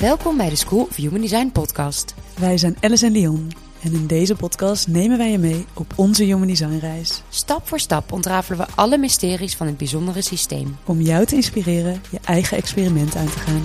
Welkom 0.00 0.36
bij 0.36 0.48
de 0.48 0.56
School 0.56 0.82
of 0.82 0.96
Human 0.96 1.20
Design 1.20 1.50
podcast. 1.52 2.14
Wij 2.38 2.58
zijn 2.58 2.76
Alice 2.80 3.06
en 3.06 3.12
Leon 3.12 3.50
en 3.82 3.92
in 3.92 4.06
deze 4.06 4.36
podcast 4.36 4.88
nemen 4.88 5.18
wij 5.18 5.30
je 5.30 5.38
mee 5.38 5.64
op 5.74 5.92
onze 5.96 6.24
Human 6.24 6.46
Design 6.46 6.78
reis. 6.78 7.22
Stap 7.28 7.68
voor 7.68 7.80
stap 7.80 8.12
ontrafelen 8.12 8.58
we 8.58 8.66
alle 8.74 8.98
mysteries 8.98 9.56
van 9.56 9.66
het 9.66 9.76
bijzondere 9.76 10.22
systeem. 10.22 10.76
Om 10.84 11.00
jou 11.00 11.24
te 11.26 11.34
inspireren 11.34 12.02
je 12.10 12.18
eigen 12.24 12.56
experiment 12.56 13.16
aan 13.16 13.26
te 13.26 13.38
gaan. 13.38 13.62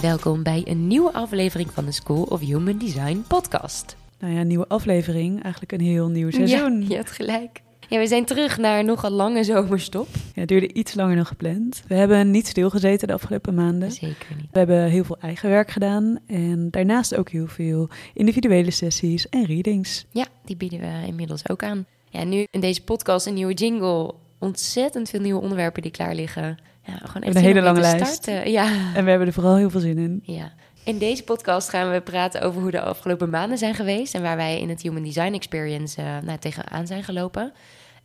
Welkom 0.00 0.42
bij 0.42 0.62
een 0.64 0.86
nieuwe 0.86 1.12
aflevering 1.12 1.70
van 1.72 1.84
de 1.84 1.92
School 1.92 2.22
of 2.22 2.40
Human 2.40 2.78
Design 2.78 3.24
podcast. 3.28 3.96
Nou 4.18 4.34
ja, 4.34 4.42
nieuwe 4.42 4.68
aflevering, 4.68 5.42
eigenlijk 5.42 5.72
een 5.72 5.80
heel 5.80 6.08
nieuw 6.08 6.30
seizoen. 6.30 6.80
Ja, 6.80 6.86
je 6.88 6.94
hebt 6.94 7.10
gelijk. 7.10 7.60
Ja, 7.90 7.98
we 7.98 8.06
zijn 8.06 8.24
terug 8.24 8.58
naar 8.58 8.84
nogal 8.84 9.10
lange 9.10 9.44
zomerstop. 9.44 10.08
Ja, 10.14 10.40
het 10.40 10.48
duurde 10.48 10.72
iets 10.72 10.94
langer 10.94 11.16
dan 11.16 11.26
gepland. 11.26 11.82
We 11.86 11.94
hebben 11.94 12.30
niet 12.30 12.46
stilgezeten 12.46 13.08
de 13.08 13.14
afgelopen 13.14 13.54
maanden. 13.54 13.92
Zeker 13.92 14.36
niet. 14.36 14.48
We 14.52 14.58
hebben 14.58 14.84
heel 14.84 15.04
veel 15.04 15.18
eigen 15.20 15.48
werk 15.48 15.70
gedaan 15.70 16.18
en 16.26 16.70
daarnaast 16.70 17.16
ook 17.16 17.28
heel 17.28 17.46
veel 17.46 17.88
individuele 18.14 18.70
sessies 18.70 19.28
en 19.28 19.44
readings. 19.44 20.06
Ja, 20.10 20.26
die 20.44 20.56
bieden 20.56 20.80
we 20.80 21.06
inmiddels 21.06 21.48
ook 21.48 21.62
aan. 21.62 21.86
Ja, 22.10 22.24
nu 22.24 22.46
in 22.50 22.60
deze 22.60 22.82
podcast 22.82 23.26
een 23.26 23.34
nieuwe 23.34 23.54
jingle. 23.54 24.14
Ontzettend 24.38 25.10
veel 25.10 25.20
nieuwe 25.20 25.40
onderwerpen 25.40 25.82
die 25.82 25.90
klaar 25.90 26.14
liggen. 26.14 26.58
Ja, 26.88 27.06
gewoon 27.06 27.22
echt 27.22 27.36
een 27.36 27.42
hele 27.42 27.60
lange 27.60 27.80
lijst. 27.80 28.06
starten. 28.06 28.50
Ja. 28.50 28.64
En 28.94 29.04
we 29.04 29.10
hebben 29.10 29.26
er 29.26 29.32
vooral 29.32 29.56
heel 29.56 29.70
veel 29.70 29.80
zin 29.80 29.98
in. 29.98 30.20
Ja. 30.22 30.52
In 30.84 30.98
deze 30.98 31.24
podcast 31.24 31.68
gaan 31.68 31.90
we 31.90 32.00
praten 32.00 32.42
over 32.42 32.60
hoe 32.60 32.70
de 32.70 32.80
afgelopen 32.80 33.30
maanden 33.30 33.58
zijn 33.58 33.74
geweest 33.74 34.14
en 34.14 34.22
waar 34.22 34.36
wij 34.36 34.60
in 34.60 34.68
het 34.68 34.82
Human 34.82 35.02
Design 35.02 35.32
Experience 35.32 36.00
uh, 36.00 36.18
nou, 36.24 36.38
tegenaan 36.38 36.86
zijn 36.86 37.04
gelopen. 37.04 37.52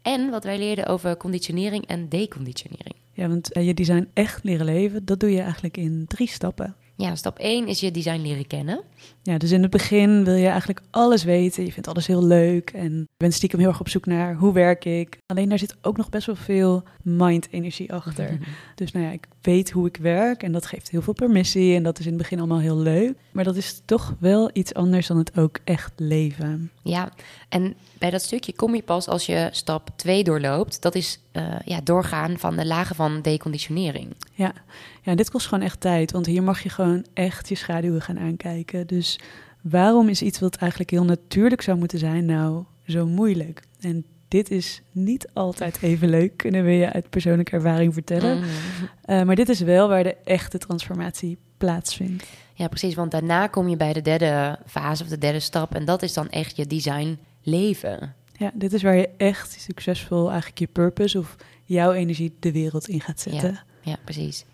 En 0.02 0.30
wat 0.30 0.44
wij 0.44 0.58
leerden 0.58 0.86
over 0.86 1.18
conditionering 1.18 1.86
en 1.86 2.10
deconditionering. 2.10 2.96
Ja, 3.12 3.28
want 3.28 3.52
eh, 3.52 3.66
je 3.66 3.74
design 3.74 4.10
echt 4.14 4.44
leren 4.44 4.66
leven, 4.66 5.06
dat 5.06 5.20
doe 5.20 5.32
je 5.32 5.42
eigenlijk 5.42 5.78
in 5.78 6.06
drie 6.08 6.30
stappen. 6.30 6.76
Ja, 7.04 7.16
stap 7.16 7.40
1 7.40 7.68
is 7.68 7.80
je 7.80 7.92
design 7.92 8.22
leren 8.22 8.48
kennen. 8.48 8.82
Ja, 9.24 9.38
dus 9.38 9.52
in 9.52 9.62
het 9.62 9.72
begin 9.72 10.24
wil 10.24 10.36
je 10.36 10.48
eigenlijk 10.48 10.82
alles 10.90 11.24
weten. 11.24 11.66
Je 11.66 11.72
vindt 11.72 11.88
alles 11.88 12.08
heel 12.08 12.24
leuk 12.24 12.70
en 12.70 12.98
je 12.98 13.08
bent 13.18 13.34
stiekem 13.34 13.60
heel 13.60 13.68
erg 13.68 13.80
op 13.80 13.90
zoek 13.90 14.06
naar 14.06 14.36
hoe 14.36 14.54
werk 14.54 14.86
ik. 14.86 15.18
Alleen 15.26 15.50
daar 15.50 15.60
zit 15.60 15.76
ook 15.82 15.98
nog 15.98 16.10
best 16.10 16.26
wel 16.26 16.36
veel 16.36 16.84
mind-energie 17.02 17.94
achter. 17.94 18.38
Dus 18.76 18.92
nou 18.92 19.06
ja, 19.06 19.12
ik 19.12 19.28
weet 19.42 19.72
hoe 19.72 19.88
ik 19.88 19.98
werk 19.98 20.44
en 20.44 20.52
dat 20.52 20.66
geeft 20.66 20.90
heel 20.90 21.02
veel 21.02 21.14
permissie 21.14 21.76
en 21.76 21.84
dat 21.84 22.00
is 22.00 22.06
in 22.06 22.12
het 22.12 22.22
begin 22.22 22.38
allemaal 22.38 22.60
heel 22.60 22.78
leuk. 22.78 23.14
Maar 23.32 23.44
dat 23.44 23.56
is 23.56 23.82
toch 23.86 24.16
wel 24.20 24.50
iets 24.54 24.74
anders 24.74 25.08
dan 25.08 25.18
het 25.18 25.38
ook 25.38 25.60
echt 25.64 25.92
leven. 25.96 26.72
Ja, 26.84 27.12
en 27.50 27.76
bij 27.98 28.10
dat 28.10 28.22
stukje 28.22 28.54
kom 28.56 28.76
je 28.76 28.84
pas 28.84 29.08
als 29.08 29.26
je 29.26 29.50
stap 29.52 29.90
2 29.96 30.24
doorloopt. 30.24 30.82
Dat 30.82 30.96
is 30.96 31.20
uh, 31.34 31.56
ja, 31.66 31.80
doorgaan 31.84 32.38
van 32.38 32.56
de 32.56 32.66
lagen 32.66 32.96
van 32.96 33.22
deconditionering. 33.22 34.16
Ja. 34.34 34.54
Ja, 35.04 35.16
dit 35.16 35.30
kost 35.30 35.48
gewoon 35.48 35.64
echt 35.64 35.80
tijd, 35.80 36.12
want 36.12 36.26
hier 36.26 36.44
mag 36.44 36.64
je 36.64 36.70
gewoon 36.70 37.06
echt 37.14 37.50
je 37.50 37.56
schaduwen 37.56 38.02
gaan 38.02 38.20
aankijken. 38.20 38.88
Dus 38.88 39.20
waarom 39.62 40.10
is 40.10 40.22
iets 40.22 40.40
wat 40.40 40.56
eigenlijk 40.56 40.92
heel 40.92 41.06
natuurlijk 41.06 41.62
zou 41.62 41.78
moeten 41.78 42.00
zijn 42.00 42.26
nou 42.26 42.64
zo 42.88 43.08
moeilijk? 43.08 43.62
En 43.80 44.06
dit 44.28 44.52
is 44.52 44.82
niet 44.92 45.28
altijd 45.34 45.82
even 45.82 46.10
leuk, 46.10 46.38
kunnen 46.38 46.64
we 46.64 46.72
je 46.72 46.94
uit 46.94 47.10
persoonlijke 47.10 47.52
ervaring 47.52 47.94
vertellen. 47.94 48.38
Mm. 48.38 48.44
Uh, 49.06 49.24
maar 49.24 49.36
dit 49.36 49.50
is 49.50 49.60
wel 49.60 49.88
waar 49.88 50.04
de 50.04 50.16
echte 50.24 50.58
transformatie 50.58 51.38
plaatsvindt. 51.58 52.24
Ja, 52.54 52.68
precies, 52.68 52.96
want 52.96 53.12
daarna 53.12 53.48
kom 53.48 53.68
je 53.68 53.78
bij 53.78 53.94
de 53.94 54.02
derde 54.02 54.60
fase 54.66 55.04
of 55.04 55.10
de 55.10 55.18
derde 55.18 55.40
stap. 55.40 55.76
En 55.76 55.86
dat 55.86 56.02
is 56.02 56.14
dan 56.14 56.30
echt 56.30 56.56
je 56.56 56.68
design 56.68 57.18
leven. 57.42 58.16
Ja, 58.38 58.52
dit 58.54 58.74
is 58.74 58.84
waar 58.84 58.96
je 58.96 59.10
echt 59.18 59.62
succesvol 59.62 60.28
eigenlijk 60.28 60.60
je 60.60 60.68
purpose 60.68 61.20
of 61.20 61.36
jouw 61.64 61.92
energie 61.92 62.36
de 62.40 62.52
wereld 62.52 62.88
in 62.88 63.02
gaat 63.02 63.20
zetten. 63.20 63.52
Ja, 63.52 63.64
ja 63.82 63.98
precies. 64.04 64.46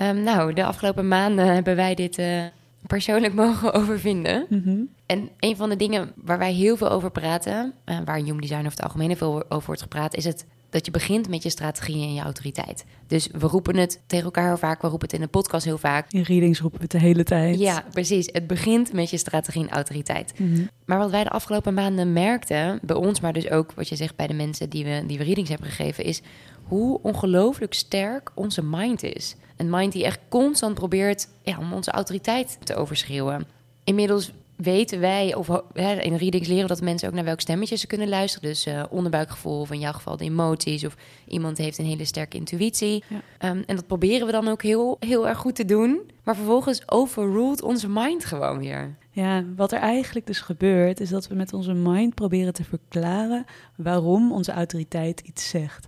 Um, 0.00 0.22
nou, 0.22 0.52
de 0.52 0.64
afgelopen 0.64 1.08
maanden 1.08 1.46
hebben 1.54 1.76
wij 1.76 1.94
dit 1.94 2.18
uh, 2.18 2.42
persoonlijk 2.86 3.34
mogen 3.44 3.72
overvinden. 3.72 4.46
Mm 4.48 4.62
-hmm. 4.64 4.88
En 5.06 5.28
een 5.38 5.56
van 5.56 5.68
de 5.68 5.76
dingen 5.76 6.12
waar 6.14 6.38
wij 6.38 6.52
heel 6.52 6.76
veel 6.76 6.90
over 6.90 7.10
praten, 7.10 7.72
uh, 7.86 7.98
waar 8.04 8.18
in 8.18 8.24
Human 8.24 8.40
Design 8.40 8.58
over 8.58 8.70
het 8.70 8.82
algemeen 8.82 9.16
veel 9.16 9.44
over 9.48 9.66
wordt 9.66 9.82
gepraat, 9.82 10.14
is 10.16 10.24
het 10.24 10.46
dat 10.70 10.84
je 10.84 10.90
begint 10.90 11.28
met 11.28 11.42
je 11.42 11.50
strategie 11.50 12.02
en 12.02 12.14
je 12.14 12.20
autoriteit. 12.20 12.84
Dus 13.06 13.28
we 13.32 13.46
roepen 13.46 13.76
het 13.76 14.00
tegen 14.06 14.24
elkaar 14.24 14.46
heel 14.46 14.56
vaak, 14.56 14.82
we 14.82 14.88
roepen 14.88 15.06
het 15.06 15.16
in 15.16 15.22
de 15.22 15.30
podcast 15.30 15.64
heel 15.64 15.78
vaak. 15.78 16.12
In 16.12 16.22
readings 16.22 16.60
roepen 16.60 16.78
we 16.78 16.84
het 16.84 16.92
de 16.92 16.98
hele 16.98 17.24
tijd. 17.24 17.58
Ja, 17.58 17.84
precies. 17.92 18.28
Het 18.32 18.46
begint 18.46 18.92
met 18.92 19.10
je 19.10 19.16
strategie 19.16 19.62
en 19.62 19.70
autoriteit. 19.70 20.32
Mm 20.36 20.54
-hmm. 20.54 20.68
Maar 20.84 20.98
wat 20.98 21.10
wij 21.10 21.24
de 21.24 21.30
afgelopen 21.30 21.74
maanden 21.74 22.12
merkten, 22.12 22.78
bij 22.82 22.96
ons, 22.96 23.20
maar 23.20 23.32
dus 23.32 23.50
ook 23.50 23.72
wat 23.72 23.88
je 23.88 23.96
zegt 23.96 24.16
bij 24.16 24.26
de 24.26 24.34
mensen 24.34 24.70
die 24.70 24.84
we, 24.84 25.02
die 25.06 25.18
we 25.18 25.24
readings 25.24 25.48
hebben 25.48 25.68
gegeven, 25.68 26.04
is 26.04 26.22
hoe 26.68 26.98
ongelooflijk 27.02 27.74
sterk 27.74 28.30
onze 28.34 28.62
mind 28.64 29.02
is. 29.02 29.36
Een 29.56 29.70
mind 29.70 29.92
die 29.92 30.04
echt 30.04 30.20
constant 30.28 30.74
probeert 30.74 31.28
ja, 31.42 31.58
om 31.58 31.72
onze 31.72 31.90
autoriteit 31.90 32.58
te 32.64 32.74
overschreeuwen. 32.74 33.46
Inmiddels 33.84 34.32
weten 34.56 35.00
wij, 35.00 35.34
of 35.34 35.48
hè, 35.72 36.00
in 36.00 36.16
readings 36.16 36.48
leren 36.48 36.68
dat 36.68 36.80
mensen 36.80 37.08
ook 37.08 37.14
naar 37.14 37.24
welk 37.24 37.40
stemmetje 37.40 37.76
ze 37.76 37.86
kunnen 37.86 38.08
luisteren. 38.08 38.48
Dus 38.48 38.66
uh, 38.66 38.84
onderbuikgevoel, 38.90 39.60
of 39.60 39.70
in 39.70 39.78
jouw 39.78 39.92
geval 39.92 40.16
de 40.16 40.24
emoties, 40.24 40.84
of 40.84 40.96
iemand 41.28 41.58
heeft 41.58 41.78
een 41.78 41.84
hele 41.84 42.04
sterke 42.04 42.36
intuïtie. 42.36 43.04
Ja. 43.08 43.50
Um, 43.50 43.62
en 43.66 43.76
dat 43.76 43.86
proberen 43.86 44.26
we 44.26 44.32
dan 44.32 44.48
ook 44.48 44.62
heel, 44.62 44.96
heel 45.00 45.28
erg 45.28 45.38
goed 45.38 45.54
te 45.54 45.64
doen. 45.64 46.10
Maar 46.24 46.36
vervolgens 46.36 46.90
overruled 46.90 47.62
onze 47.62 47.88
mind 47.88 48.24
gewoon 48.24 48.58
weer. 48.58 48.96
Ja, 49.18 49.44
wat 49.56 49.72
er 49.72 49.78
eigenlijk 49.78 50.26
dus 50.26 50.40
gebeurt, 50.40 51.00
is 51.00 51.08
dat 51.08 51.28
we 51.28 51.34
met 51.34 51.52
onze 51.52 51.72
mind 51.72 52.14
proberen 52.14 52.52
te 52.52 52.64
verklaren 52.64 53.44
waarom 53.76 54.32
onze 54.32 54.52
autoriteit 54.52 55.20
iets 55.20 55.48
zegt. 55.48 55.86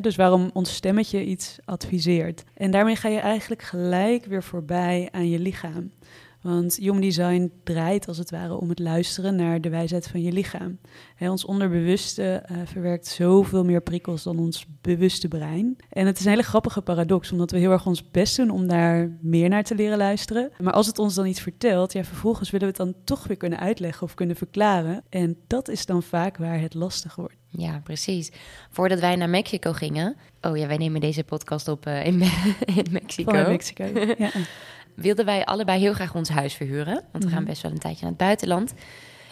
Dus 0.00 0.16
waarom 0.16 0.50
ons 0.52 0.74
stemmetje 0.74 1.24
iets 1.24 1.58
adviseert. 1.64 2.44
En 2.54 2.70
daarmee 2.70 2.96
ga 2.96 3.08
je 3.08 3.18
eigenlijk 3.18 3.62
gelijk 3.62 4.24
weer 4.24 4.42
voorbij 4.42 5.08
aan 5.12 5.28
je 5.28 5.38
lichaam. 5.38 5.90
Want 6.40 6.76
Human 6.76 7.00
Design 7.00 7.52
draait 7.64 8.08
als 8.08 8.18
het 8.18 8.30
ware 8.30 8.54
om 8.54 8.68
het 8.68 8.78
luisteren 8.78 9.36
naar 9.36 9.60
de 9.60 9.68
wijsheid 9.68 10.08
van 10.08 10.22
je 10.22 10.32
lichaam. 10.32 10.78
He, 11.14 11.30
ons 11.30 11.44
onderbewuste 11.44 12.42
uh, 12.50 12.56
verwerkt 12.64 13.06
zoveel 13.06 13.64
meer 13.64 13.80
prikkels 13.80 14.22
dan 14.22 14.38
ons 14.38 14.66
bewuste 14.80 15.28
brein. 15.28 15.76
En 15.88 16.06
het 16.06 16.18
is 16.18 16.24
een 16.24 16.30
hele 16.30 16.42
grappige 16.42 16.80
paradox, 16.80 17.32
omdat 17.32 17.50
we 17.50 17.58
heel 17.58 17.70
erg 17.70 17.86
ons 17.86 18.10
best 18.10 18.36
doen 18.36 18.50
om 18.50 18.66
daar 18.66 19.16
meer 19.20 19.48
naar 19.48 19.64
te 19.64 19.74
leren 19.74 19.98
luisteren. 19.98 20.50
Maar 20.58 20.72
als 20.72 20.86
het 20.86 20.98
ons 20.98 21.14
dan 21.14 21.26
iets 21.26 21.40
vertelt, 21.40 21.92
ja, 21.92 22.04
vervolgens 22.04 22.50
willen 22.50 22.72
we 22.72 22.82
het 22.82 22.92
dan 22.92 23.04
toch 23.04 23.26
weer 23.26 23.36
kunnen 23.36 23.58
uitleggen 23.58 24.02
of 24.02 24.14
kunnen 24.14 24.36
verklaren. 24.36 25.02
En 25.08 25.36
dat 25.46 25.68
is 25.68 25.86
dan 25.86 26.02
vaak 26.02 26.36
waar 26.36 26.60
het 26.60 26.74
lastig 26.74 27.14
wordt. 27.14 27.34
Ja, 27.48 27.80
precies. 27.84 28.30
Voordat 28.70 29.00
wij 29.00 29.16
naar 29.16 29.30
Mexico 29.30 29.72
gingen. 29.72 30.16
Oh 30.40 30.56
ja, 30.56 30.66
wij 30.66 30.76
nemen 30.76 31.00
deze 31.00 31.24
podcast 31.24 31.68
op 31.68 31.86
uh, 31.86 32.06
in, 32.06 32.20
in 32.76 32.86
Mexico. 32.90 33.32
Mexico. 33.32 33.84
ja 34.18 34.30
wilden 34.94 35.24
wij 35.24 35.44
allebei 35.44 35.80
heel 35.80 35.92
graag 35.92 36.14
ons 36.14 36.28
huis 36.28 36.54
verhuren. 36.54 36.94
Want 36.94 37.04
we 37.12 37.18
mm 37.18 37.22
-hmm. 37.24 37.32
gaan 37.32 37.44
best 37.44 37.62
wel 37.62 37.70
een 37.70 37.78
tijdje 37.78 38.00
naar 38.00 38.10
het 38.10 38.20
buitenland. 38.20 38.74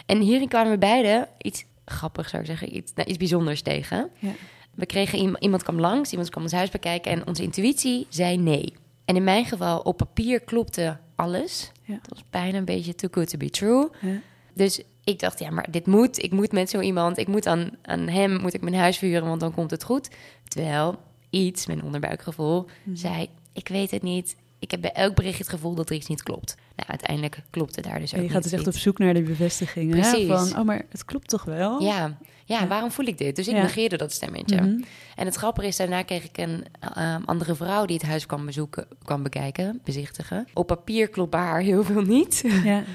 En 0.05 0.19
hierin 0.19 0.47
kwamen 0.47 0.71
we 0.71 0.77
beide 0.77 1.27
iets 1.37 1.65
grappigs, 1.85 2.29
zou 2.29 2.41
ik 2.41 2.47
zeggen, 2.47 2.75
iets, 2.75 2.93
nou, 2.95 3.09
iets 3.09 3.17
bijzonders 3.17 3.61
tegen. 3.61 4.09
Ja. 4.19 4.31
We 4.75 4.85
kregen 4.85 5.37
iemand 5.39 5.63
kwam 5.63 5.79
langs, 5.79 6.11
iemand 6.11 6.29
kwam 6.29 6.43
ons 6.43 6.51
huis 6.51 6.69
bekijken 6.69 7.11
en 7.11 7.27
onze 7.27 7.43
intuïtie 7.43 8.05
zei 8.09 8.37
nee. 8.37 8.73
En 9.05 9.15
in 9.15 9.23
mijn 9.23 9.45
geval, 9.45 9.79
op 9.79 9.97
papier 9.97 10.39
klopte 10.39 10.97
alles. 11.15 11.71
Ja. 11.83 11.93
Het 11.93 12.09
was 12.09 12.23
bijna 12.29 12.57
een 12.57 12.65
beetje 12.65 12.95
too 12.95 13.09
good 13.11 13.29
to 13.29 13.37
be 13.37 13.49
true. 13.49 13.89
Ja. 14.01 14.21
Dus 14.53 14.81
ik 15.03 15.19
dacht, 15.19 15.39
ja, 15.39 15.49
maar 15.49 15.71
dit 15.71 15.87
moet. 15.87 16.23
Ik 16.23 16.31
moet 16.31 16.51
met 16.51 16.69
zo 16.69 16.79
iemand, 16.79 17.17
ik 17.17 17.27
moet 17.27 17.47
aan, 17.47 17.69
aan 17.81 18.07
hem, 18.07 18.41
moet 18.41 18.53
ik 18.53 18.61
mijn 18.61 18.75
huis 18.75 18.97
verhuren, 18.97 19.27
want 19.27 19.39
dan 19.39 19.53
komt 19.53 19.71
het 19.71 19.83
goed. 19.83 20.09
Terwijl 20.47 20.95
iets, 21.29 21.65
mijn 21.65 21.83
onderbuikgevoel, 21.83 22.65
Mhm. 22.83 22.95
zei, 22.95 23.27
ik 23.53 23.67
weet 23.67 23.91
het 23.91 24.01
niet. 24.01 24.35
Ik 24.59 24.71
heb 24.71 24.81
bij 24.81 24.91
elk 24.91 25.15
bericht 25.15 25.37
het 25.37 25.49
gevoel 25.49 25.75
dat 25.75 25.89
er 25.89 25.95
iets 25.95 26.07
niet 26.07 26.23
klopt. 26.23 26.55
Nou, 26.75 26.89
uiteindelijk 26.89 27.41
klopte 27.49 27.81
daar 27.81 27.99
dus 27.99 28.11
ook 28.13 28.17
En 28.19 28.23
je 28.25 28.29
gaat 28.31 28.43
dus 28.43 28.51
echt 28.51 28.67
op 28.67 28.73
zoek 28.77 28.97
naar 28.97 29.13
de 29.13 29.21
bevestiging. 29.21 29.93
hè, 29.93 29.99
Precies. 29.99 30.27
Van, 30.27 30.59
oh, 30.59 30.65
maar 30.65 30.81
het 30.89 31.05
klopt 31.05 31.27
toch 31.29 31.43
wel? 31.43 31.81
Ja, 31.81 32.17
ja, 32.45 32.59
Ja. 32.59 32.67
waarom 32.67 32.91
voel 32.91 33.05
ik 33.05 33.17
dit? 33.17 33.35
Dus 33.35 33.47
ik 33.47 33.55
Ja. 33.55 33.61
negeerde 33.61 33.97
dat 33.97 34.11
stemmetje. 34.11 34.55
Mhm. 34.61 34.81
En 35.15 35.25
het 35.25 35.35
grappige 35.35 35.67
is, 35.67 35.75
daarna 35.77 36.01
kreeg 36.03 36.23
ik 36.23 36.37
een 36.37 36.65
eh, 36.79 37.15
andere 37.25 37.55
vrouw 37.55 37.85
die 37.85 37.95
het 37.97 38.05
huis 38.05 38.25
kwam 38.25 38.45
bezoeken, 38.45 38.87
kwam 39.03 39.23
bekijken, 39.23 39.81
bezichtigen. 39.83 40.47
Op 40.53 40.67
papier 40.67 41.07
klopt 41.07 41.29
bij 41.31 41.39
haar 41.39 41.61
heel 41.61 41.83
veel 41.83 42.01
niet. 42.01 42.43
Ja. 42.63 42.83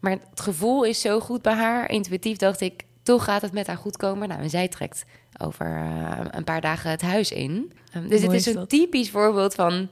Maar 0.00 0.12
het 0.30 0.40
gevoel 0.40 0.84
is 0.84 1.00
zo 1.00 1.20
goed 1.20 1.42
bij 1.42 1.54
haar. 1.54 1.90
Intuïtief 1.90 2.36
dacht 2.36 2.60
ik, 2.60 2.84
toch 3.02 3.24
gaat 3.24 3.42
het 3.42 3.52
met 3.52 3.66
haar 3.66 3.76
goed 3.76 3.96
komen. 3.96 4.28
Nou, 4.28 4.40
en 4.40 4.50
zij 4.50 4.68
trekt 4.68 5.04
over 5.42 5.66
eh, 5.76 6.20
een 6.30 6.44
paar 6.44 6.60
dagen 6.60 6.90
het 6.90 7.02
huis 7.02 7.30
in. 7.32 7.72
Um, 7.96 8.08
dus 8.08 8.18
het 8.18 8.24
mooi 8.26 8.36
is 8.38 8.46
is 8.46 8.54
een 8.54 8.66
typisch 8.66 9.10
voorbeeld 9.10 9.54
van... 9.54 9.88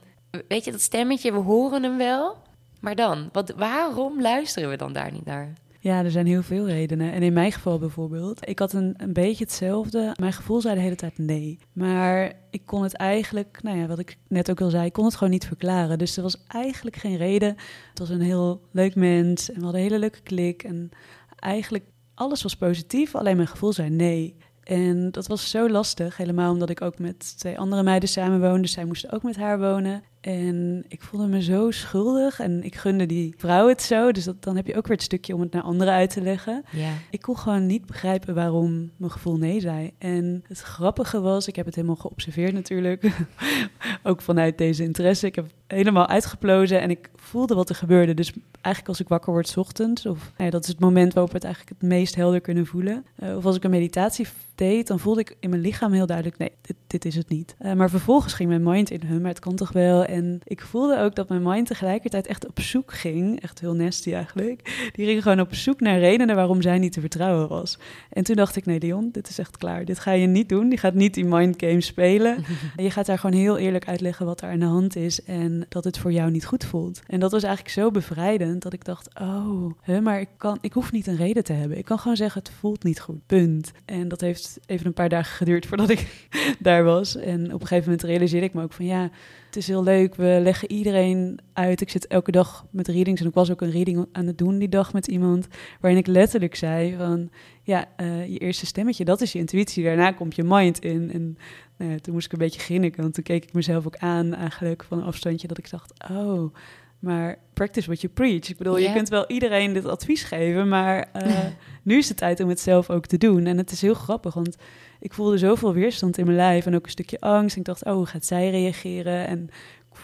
Weet 0.47 0.65
je, 0.65 0.71
dat 0.71 0.81
stemmetje, 0.81 1.31
we 1.31 1.37
horen 1.37 1.83
hem 1.83 1.97
wel. 1.97 2.37
Maar 2.79 2.95
dan, 2.95 3.29
wat, 3.31 3.49
waarom 3.49 4.21
luisteren 4.21 4.69
we 4.69 4.77
dan 4.77 4.93
daar 4.93 5.11
niet 5.11 5.25
naar? 5.25 5.53
ja, 5.79 6.03
er 6.03 6.11
zijn 6.11 6.25
heel 6.25 6.43
veel 6.43 6.67
redenen. 6.67 7.11
En 7.11 7.23
in 7.23 7.33
mijn 7.33 7.51
geval 7.51 7.79
bijvoorbeeld, 7.79 8.47
ik 8.49 8.59
had 8.59 8.73
een, 8.73 8.93
een 8.97 9.13
beetje 9.13 9.43
hetzelfde. 9.43 10.15
Mijn 10.19 10.33
gevoel 10.33 10.61
zei 10.61 10.75
de 10.75 10.81
hele 10.81 10.95
tijd 10.95 11.17
nee. 11.17 11.59
Maar 11.73 12.33
ik 12.49 12.65
kon 12.65 12.83
het 12.83 12.93
eigenlijk, 12.93 13.59
nou 13.61 13.77
ja, 13.77 13.87
wat 13.87 13.99
ik 13.99 14.17
net 14.27 14.49
ook 14.49 14.61
al 14.61 14.69
zei, 14.69 14.85
ik 14.85 14.93
kon 14.93 15.05
het 15.05 15.15
gewoon 15.15 15.33
niet 15.33 15.47
verklaren. 15.47 15.97
Dus 15.97 16.17
er 16.17 16.23
was 16.23 16.43
eigenlijk 16.47 16.95
geen 16.95 17.17
reden. 17.17 17.55
Het 17.89 17.99
was 17.99 18.09
een 18.09 18.21
heel 18.21 18.61
leuk 18.71 18.95
mens 18.95 19.49
en 19.49 19.55
we 19.55 19.63
hadden 19.63 19.81
een 19.81 19.87
hele 19.87 19.99
leuke 19.99 20.21
klik. 20.21 20.63
En 20.63 20.89
eigenlijk 21.35 21.85
alles 22.13 22.43
was 22.43 22.55
positief, 22.55 23.15
alleen 23.15 23.35
mijn 23.35 23.47
gevoel 23.47 23.73
zei 23.73 23.89
nee. 23.89 24.35
En 24.63 25.11
dat 25.11 25.27
was 25.27 25.49
zo 25.49 25.69
lastig, 25.69 26.17
helemaal 26.17 26.51
omdat 26.51 26.69
ik 26.69 26.81
ook 26.81 26.99
met 26.99 27.37
twee 27.37 27.59
andere 27.59 27.83
meiden 27.83 28.09
samen 28.09 28.41
woonde. 28.41 28.61
Dus 28.61 28.71
zij 28.71 28.85
moesten 28.85 29.11
ook 29.11 29.23
met 29.23 29.35
haar 29.35 29.59
wonen. 29.59 30.03
En 30.21 30.85
ik 30.87 31.01
voelde 31.01 31.27
me 31.27 31.41
zo 31.41 31.71
schuldig 31.71 32.39
en 32.39 32.63
ik 32.63 32.75
gunde 32.75 33.05
die 33.05 33.33
vrouw 33.37 33.67
het 33.67 33.81
zo. 33.81 34.11
Dus 34.11 34.23
dat, 34.23 34.43
dan 34.43 34.55
heb 34.55 34.67
je 34.67 34.75
ook 34.75 34.87
weer 34.87 34.95
het 34.95 35.05
stukje 35.05 35.33
om 35.33 35.41
het 35.41 35.51
naar 35.51 35.61
anderen 35.61 35.93
uit 35.93 36.09
te 36.09 36.21
leggen. 36.21 36.63
Ik 37.09 37.21
kon 37.21 37.37
gewoon 37.37 37.65
niet 37.65 37.85
begrijpen 37.85 38.35
waarom 38.35 38.91
mijn 38.97 39.11
gevoel 39.11 39.37
nee 39.37 39.59
zei. 39.59 39.91
En 39.97 40.43
het 40.47 40.59
grappige 40.59 41.19
was, 41.19 41.47
ik 41.47 41.55
heb 41.55 41.65
het 41.65 41.75
helemaal 41.75 41.95
geobserveerd 41.95 42.53
natuurlijk. 42.53 43.11
ook 44.03 44.21
vanuit 44.21 44.57
deze 44.57 44.83
interesse. 44.83 45.27
Ik 45.27 45.35
heb 45.35 45.45
helemaal 45.73 46.07
uitgeplozen 46.07 46.81
en 46.81 46.89
ik 46.89 47.09
voelde 47.15 47.55
wat 47.55 47.69
er 47.69 47.75
gebeurde. 47.75 48.13
Dus 48.13 48.33
eigenlijk 48.61 48.87
als 48.87 48.99
ik 48.99 49.07
wakker 49.07 49.33
word 49.33 49.47
's 49.47 49.57
ochtends, 49.57 50.05
of 50.05 50.17
nou 50.17 50.43
ja, 50.43 50.49
dat 50.49 50.63
is 50.63 50.69
het 50.69 50.79
moment 50.79 51.13
waarop 51.13 51.31
we 51.31 51.37
het 51.37 51.45
eigenlijk 51.45 51.79
het 51.79 51.89
meest 51.89 52.15
helder 52.15 52.41
kunnen 52.41 52.65
voelen. 52.65 53.05
Eh, 53.15 53.35
of 53.35 53.45
als 53.45 53.55
ik 53.55 53.63
een 53.63 53.69
meditatie 53.69 54.27
deed, 54.55 54.87
dan 54.87 54.99
voelde 54.99 55.19
ik 55.19 55.35
in 55.39 55.49
mijn 55.49 55.61
lichaam 55.61 55.91
heel 55.91 56.05
duidelijk, 56.05 56.37
nee, 56.37 56.51
dit, 56.61 56.75
dit 56.87 57.05
is 57.05 57.15
het 57.15 57.29
niet. 57.29 57.55
Eh, 57.57 57.73
maar 57.73 57.89
vervolgens 57.89 58.33
ging 58.33 58.49
mijn 58.49 58.63
mind 58.63 58.91
in, 58.91 59.01
hun, 59.05 59.21
maar 59.21 59.31
het 59.31 59.39
kan 59.39 59.55
toch 59.55 59.71
wel. 59.71 60.05
En 60.05 60.39
ik 60.43 60.61
voelde 60.61 60.99
ook 60.99 61.15
dat 61.15 61.29
mijn 61.29 61.43
mind 61.43 61.67
tegelijkertijd 61.67 62.27
echt 62.27 62.47
op 62.47 62.59
zoek 62.59 62.93
ging, 62.93 63.41
echt 63.41 63.59
heel 63.59 63.73
nasty 63.73 64.13
eigenlijk. 64.13 64.61
Die 64.95 65.05
ging 65.05 65.21
gewoon 65.21 65.39
op 65.39 65.55
zoek 65.55 65.79
naar 65.79 65.99
redenen 65.99 66.35
waarom 66.35 66.61
zij 66.61 66.77
niet 66.77 66.93
te 66.93 66.99
vertrouwen 66.99 67.47
was. 67.47 67.79
En 68.09 68.23
toen 68.23 68.35
dacht 68.35 68.55
ik, 68.55 68.65
nee 68.65 68.79
Leon, 68.79 69.09
dit 69.11 69.29
is 69.29 69.39
echt 69.39 69.57
klaar. 69.57 69.85
Dit 69.85 69.99
ga 69.99 70.11
je 70.11 70.27
niet 70.27 70.49
doen. 70.49 70.71
Je 70.71 70.77
gaat 70.77 70.93
niet 70.93 71.13
die 71.13 71.25
mind 71.25 71.55
game 71.57 71.81
spelen. 71.81 72.37
En 72.75 72.83
je 72.83 72.91
gaat 72.91 73.05
daar 73.05 73.19
gewoon 73.19 73.39
heel 73.39 73.57
eerlijk 73.57 73.87
uitleggen 73.87 74.25
wat 74.25 74.41
er 74.41 74.49
aan 74.49 74.59
de 74.59 74.65
hand 74.65 74.95
is 74.95 75.23
en 75.23 75.58
dat 75.69 75.83
het 75.83 75.97
voor 75.97 76.11
jou 76.11 76.31
niet 76.31 76.45
goed 76.45 76.65
voelt. 76.65 77.01
En 77.07 77.19
dat 77.19 77.31
was 77.31 77.43
eigenlijk 77.43 77.73
zo 77.73 77.91
bevrijdend 77.91 78.61
dat 78.61 78.73
ik 78.73 78.85
dacht, 78.85 79.19
oh, 79.21 79.71
hè, 79.81 80.01
maar 80.01 80.19
ik, 80.19 80.29
kan, 80.37 80.57
ik 80.61 80.73
hoef 80.73 80.91
niet 80.91 81.07
een 81.07 81.15
reden 81.15 81.43
te 81.43 81.53
hebben. 81.53 81.77
Ik 81.77 81.85
kan 81.85 81.99
gewoon 81.99 82.17
zeggen, 82.17 82.41
het 82.41 82.51
voelt 82.51 82.83
niet 82.83 82.99
goed, 82.99 83.25
punt. 83.25 83.71
En 83.85 84.07
dat 84.07 84.21
heeft 84.21 84.59
even 84.65 84.85
een 84.85 84.93
paar 84.93 85.09
dagen 85.09 85.35
geduurd 85.35 85.65
voordat 85.65 85.89
ik 85.89 86.29
daar 86.59 86.83
was. 86.83 87.15
En 87.15 87.45
op 87.53 87.61
een 87.61 87.67
gegeven 87.67 87.89
moment 87.89 88.03
realiseerde 88.03 88.45
ik 88.45 88.53
me 88.53 88.63
ook 88.63 88.73
van, 88.73 88.85
ja, 88.85 89.09
het 89.45 89.57
is 89.57 89.67
heel 89.67 89.83
leuk. 89.83 90.15
We 90.15 90.39
leggen 90.43 90.71
iedereen 90.71 91.39
uit. 91.53 91.81
Ik 91.81 91.89
zit 91.89 92.07
elke 92.07 92.31
dag 92.31 92.65
met 92.71 92.87
readings 92.87 93.21
en 93.21 93.27
ik 93.27 93.33
was 93.33 93.51
ook 93.51 93.61
een 93.61 93.71
reading 93.71 94.07
aan 94.11 94.27
het 94.27 94.37
doen 94.37 94.57
die 94.57 94.69
dag 94.69 94.93
met 94.93 95.07
iemand 95.07 95.47
waarin 95.79 95.99
ik 95.99 96.07
letterlijk 96.07 96.55
zei 96.55 96.95
van, 96.97 97.29
ja, 97.63 97.85
eh, 97.95 98.27
je 98.27 98.37
eerste 98.37 98.65
stemmetje, 98.65 99.05
dat 99.05 99.21
is 99.21 99.31
je 99.31 99.39
intuïtie. 99.39 99.83
Daarna 99.83 100.11
komt 100.11 100.35
je 100.35 100.43
mind 100.43 100.79
in. 100.79 101.11
En 101.13 101.37
nou 101.79 101.91
ja, 101.91 101.97
toen 101.99 102.13
moest 102.13 102.25
ik 102.25 102.31
een 102.31 102.37
beetje 102.37 102.59
grinniken, 102.59 103.01
want 103.01 103.13
toen 103.13 103.23
keek 103.23 103.43
ik 103.43 103.53
mezelf 103.53 103.85
ook 103.85 103.97
aan 103.97 104.33
eigenlijk 104.33 104.83
van 104.83 104.97
een 104.97 105.05
afstandje 105.05 105.47
dat 105.47 105.57
ik 105.57 105.69
dacht, 105.69 105.93
oh, 106.11 106.53
maar 106.99 107.37
practice 107.53 107.85
what 107.85 108.01
you 108.01 108.13
preach. 108.13 108.49
Ik 108.49 108.57
bedoel, 108.57 108.77
je 108.77 108.93
kunt 108.93 109.09
wel 109.09 109.27
iedereen 109.27 109.73
dit 109.73 109.85
advies 109.85 110.23
geven, 110.23 110.67
maar 110.67 111.09
eh, 111.13 111.45
nu 111.83 111.97
is 111.97 112.07
het 112.07 112.17
tijd 112.17 112.39
om 112.39 112.49
het 112.49 112.59
zelf 112.59 112.89
ook 112.89 113.05
te 113.05 113.17
doen. 113.17 113.45
En 113.45 113.57
het 113.57 113.71
is 113.71 113.81
heel 113.81 113.93
grappig, 113.93 114.33
want 114.33 114.55
ik 114.99 115.13
voelde 115.13 115.37
zoveel 115.37 115.73
weerstand 115.73 116.17
in 116.17 116.25
mijn 116.25 116.37
lijf 116.37 116.65
en 116.65 116.75
ook 116.75 116.85
een 116.85 116.91
stukje 116.91 117.19
angst. 117.19 117.55
Ik 117.55 117.65
dacht, 117.65 117.85
oh, 117.85 117.93
hoe 117.93 118.05
gaat 118.05 118.25
zij 118.25 118.49
reageren? 118.49 119.27
En 119.27 119.49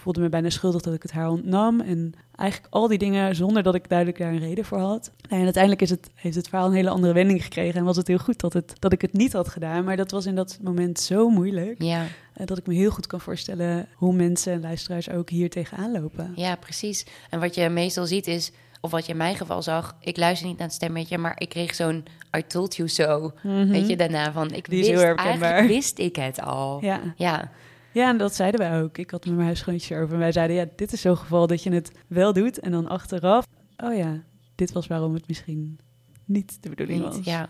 voelde 0.06 0.20
me 0.22 0.30
bijna 0.30 0.50
schuldig 0.50 0.82
dat 0.82 0.94
ik 0.94 1.02
het 1.02 1.12
haar 1.12 1.30
ontnam. 1.30 1.82
En 1.82 2.14
eigenlijk 2.36 2.74
al 2.74 2.88
die 2.88 2.98
dingen 2.98 3.36
zonder 3.36 3.64
dat 3.64 3.76
ik 3.76 3.90
duidelijk 3.90 4.18
daar 4.18 4.32
een 4.32 4.40
reden 4.40 4.66
voor 4.66 4.78
had. 4.80 5.12
En 5.30 5.44
uiteindelijk 5.44 5.82
is 5.82 5.90
het, 5.90 6.10
heeft 6.16 6.36
het 6.36 6.48
verhaal 6.48 6.68
een 6.68 6.74
hele 6.74 6.90
andere 6.90 7.14
wending 7.14 7.44
gekregen. 7.44 7.80
En 7.80 7.86
was 7.86 7.98
het 7.98 8.08
heel 8.08 8.18
goed 8.18 8.40
dat, 8.40 8.54
het, 8.54 8.74
dat 8.80 8.94
ik 8.94 9.02
het 9.02 9.14
niet 9.14 9.34
had 9.34 9.48
gedaan. 9.48 9.84
Maar 9.84 9.98
dat 9.98 10.12
was 10.12 10.26
in 10.26 10.36
dat 10.36 10.60
moment 10.64 11.00
zo 11.00 11.30
moeilijk. 11.30 11.82
Ja. 11.82 12.06
eh, 12.34 12.46
Dat 12.46 12.58
ik 12.58 12.68
me 12.68 12.74
heel 12.74 12.90
goed 12.92 13.08
kan 13.08 13.22
voorstellen 13.22 13.88
hoe 13.96 14.14
mensen 14.14 14.54
en 14.54 14.62
luisteraars 14.62 15.10
ook 15.10 15.30
hier 15.30 15.50
tegenaan 15.50 15.92
lopen. 16.02 16.32
ja, 16.36 16.56
precies. 16.56 17.06
En 17.30 17.40
wat 17.40 17.56
je 17.56 17.70
meestal 17.70 18.06
ziet 18.06 18.28
is, 18.28 18.52
of 18.82 18.92
wat 18.92 19.06
je 19.06 19.12
in 19.12 19.18
mijn 19.18 19.36
geval 19.36 19.62
zag, 19.62 19.96
ik 20.00 20.18
luister 20.18 20.48
niet 20.48 20.58
naar 20.58 20.68
het 20.68 20.76
stemmetje, 20.76 21.18
maar 21.18 21.36
ik 21.38 21.50
kreeg 21.50 21.76
zo'n 21.76 22.06
I 22.38 22.44
told 22.48 22.76
you 22.76 22.90
so. 22.90 23.32
Weet 23.44 23.88
je, 23.88 23.96
daarna 23.96 24.32
van, 24.32 24.52
ik 24.52 24.68
Mhm. 24.68 24.82
Die 24.82 24.92
wist, 24.96 25.04
eigenlijk 25.04 25.68
wist 25.68 26.00
ik 26.00 26.16
het 26.16 26.42
al. 26.42 26.78
Ja. 26.82 27.00
Ja, 27.16 27.52
ja, 27.96 28.10
en 28.10 28.18
dat 28.18 28.36
zeiden 28.36 28.60
wij 28.60 28.82
ook. 28.82 28.98
Ik 28.98 29.12
had 29.12 29.26
met 29.26 29.34
mijn 29.34 29.46
huisgenootje 29.46 29.98
over. 29.98 30.14
En 30.14 30.20
wij 30.20 30.32
zeiden, 30.32 30.56
ja, 30.56 30.66
dit 30.76 30.94
is 30.94 31.02
zo'n 31.02 31.18
geval 31.18 31.48
dat 31.48 31.64
je 31.64 31.72
het 31.72 31.92
wel 32.08 32.34
doet. 32.34 32.60
En 32.60 32.72
dan 32.72 32.88
achteraf, 32.88 33.46
oh 33.78 33.96
ja, 33.98 34.24
dit 34.56 34.72
was 34.72 34.88
waarom 34.88 35.14
het 35.14 35.28
misschien 35.28 35.80
niet 36.26 36.58
de 36.62 36.70
bedoeling 36.70 37.02
was. 37.02 37.18
Ja. 37.24 37.50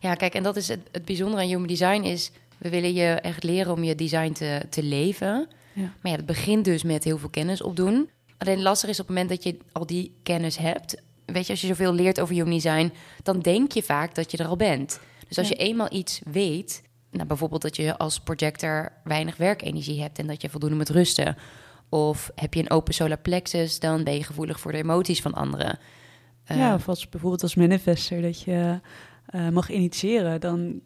ja, 0.00 0.14
kijk, 0.14 0.34
en 0.34 0.42
dat 0.42 0.56
is 0.56 0.68
het, 0.68 0.80
het 0.92 1.04
bijzondere 1.04 1.42
aan 1.42 1.48
Human 1.48 1.66
Design 1.66 2.02
is, 2.02 2.30
we 2.58 2.70
willen 2.70 2.92
je 2.94 3.06
echt 3.06 3.42
leren 3.42 3.72
om 3.72 3.84
je 3.84 3.94
design 3.94 4.32
te, 4.32 4.62
te 4.70 4.82
leven. 4.82 5.48
Ja. 5.72 5.82
Maar 5.82 6.10
ja, 6.12 6.16
het 6.16 6.26
begint 6.26 6.64
dus 6.64 6.82
met 6.82 7.04
heel 7.04 7.18
veel 7.18 7.28
kennis 7.28 7.62
opdoen. 7.62 8.08
Alleen 8.38 8.62
lastig 8.62 8.88
is 8.88 9.00
op 9.00 9.06
het 9.06 9.16
moment 9.16 9.28
dat 9.34 9.42
je 9.44 9.56
al 9.72 9.86
die 9.86 10.12
kennis 10.22 10.56
hebt. 10.56 11.02
Weet 11.24 11.44
je, 11.46 11.50
als 11.52 11.60
je 11.60 11.66
zoveel 11.66 11.92
leert 11.94 12.20
over 12.20 12.34
Human 12.34 12.50
Design, 12.52 12.92
dan 13.22 13.40
denk 13.40 13.72
je 13.72 13.82
vaak 13.82 14.14
dat 14.14 14.30
je 14.30 14.36
er 14.36 14.46
al 14.46 14.56
bent. 14.56 15.00
Dus 15.28 15.38
als 15.38 15.48
Ja. 15.48 15.54
je 15.58 15.62
eenmaal 15.62 15.92
iets 15.92 16.20
weet, 16.30 16.82
nou, 17.10 17.26
bijvoorbeeld 17.26 17.62
dat 17.62 17.76
je 17.76 17.98
als 17.98 18.20
projector 18.20 18.92
weinig 19.04 19.36
werkenergie 19.36 20.00
hebt 20.00 20.18
en 20.18 20.26
dat 20.26 20.42
je 20.42 20.48
voldoende 20.48 20.76
moet 20.76 20.88
rusten. 20.88 21.36
Of 21.88 22.30
heb 22.34 22.54
je 22.54 22.60
een 22.60 22.70
open 22.70 22.94
solar 22.94 23.18
plexus, 23.18 23.80
dan 23.80 24.04
ben 24.04 24.14
je 24.14 24.24
gevoelig 24.24 24.60
voor 24.60 24.72
de 24.72 24.78
emoties 24.78 25.22
van 25.22 25.34
anderen. 25.34 25.78
Eh, 26.44 26.56
ja, 26.56 26.74
of 26.74 26.88
als 26.88 27.08
bijvoorbeeld 27.08 27.42
als 27.42 27.54
manifester 27.54 28.22
dat 28.22 28.40
je 28.40 28.80
eh, 29.26 29.48
mag 29.48 29.70
initiëren, 29.70 30.40
dan 30.40 30.82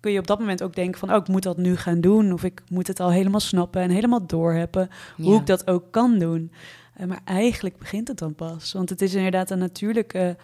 kun 0.00 0.12
je 0.12 0.18
op 0.18 0.26
dat 0.26 0.38
moment 0.38 0.62
ook 0.62 0.74
denken 0.74 0.98
van, 0.98 1.10
oh, 1.10 1.16
ik 1.16 1.28
moet 1.28 1.42
dat 1.42 1.56
nu 1.56 1.76
gaan 1.76 2.00
doen. 2.00 2.32
Of 2.32 2.44
ik 2.44 2.62
moet 2.68 2.86
het 2.86 3.00
al 3.00 3.10
helemaal 3.10 3.40
snappen 3.40 3.82
en 3.82 3.90
helemaal 3.90 4.26
doorhebben 4.26 4.88
hoe 5.16 5.32
ja. 5.32 5.40
ik 5.40 5.46
dat 5.46 5.66
ook 5.66 5.90
kan 5.90 6.18
doen. 6.18 6.52
Eh, 6.94 7.06
maar 7.06 7.20
eigenlijk 7.24 7.78
begint 7.78 8.08
het 8.08 8.18
dan 8.18 8.34
pas. 8.34 8.72
Want 8.72 8.88
het 8.88 9.02
is 9.02 9.14
inderdaad 9.14 9.50
een 9.50 9.58
natuurlijke 9.58 10.36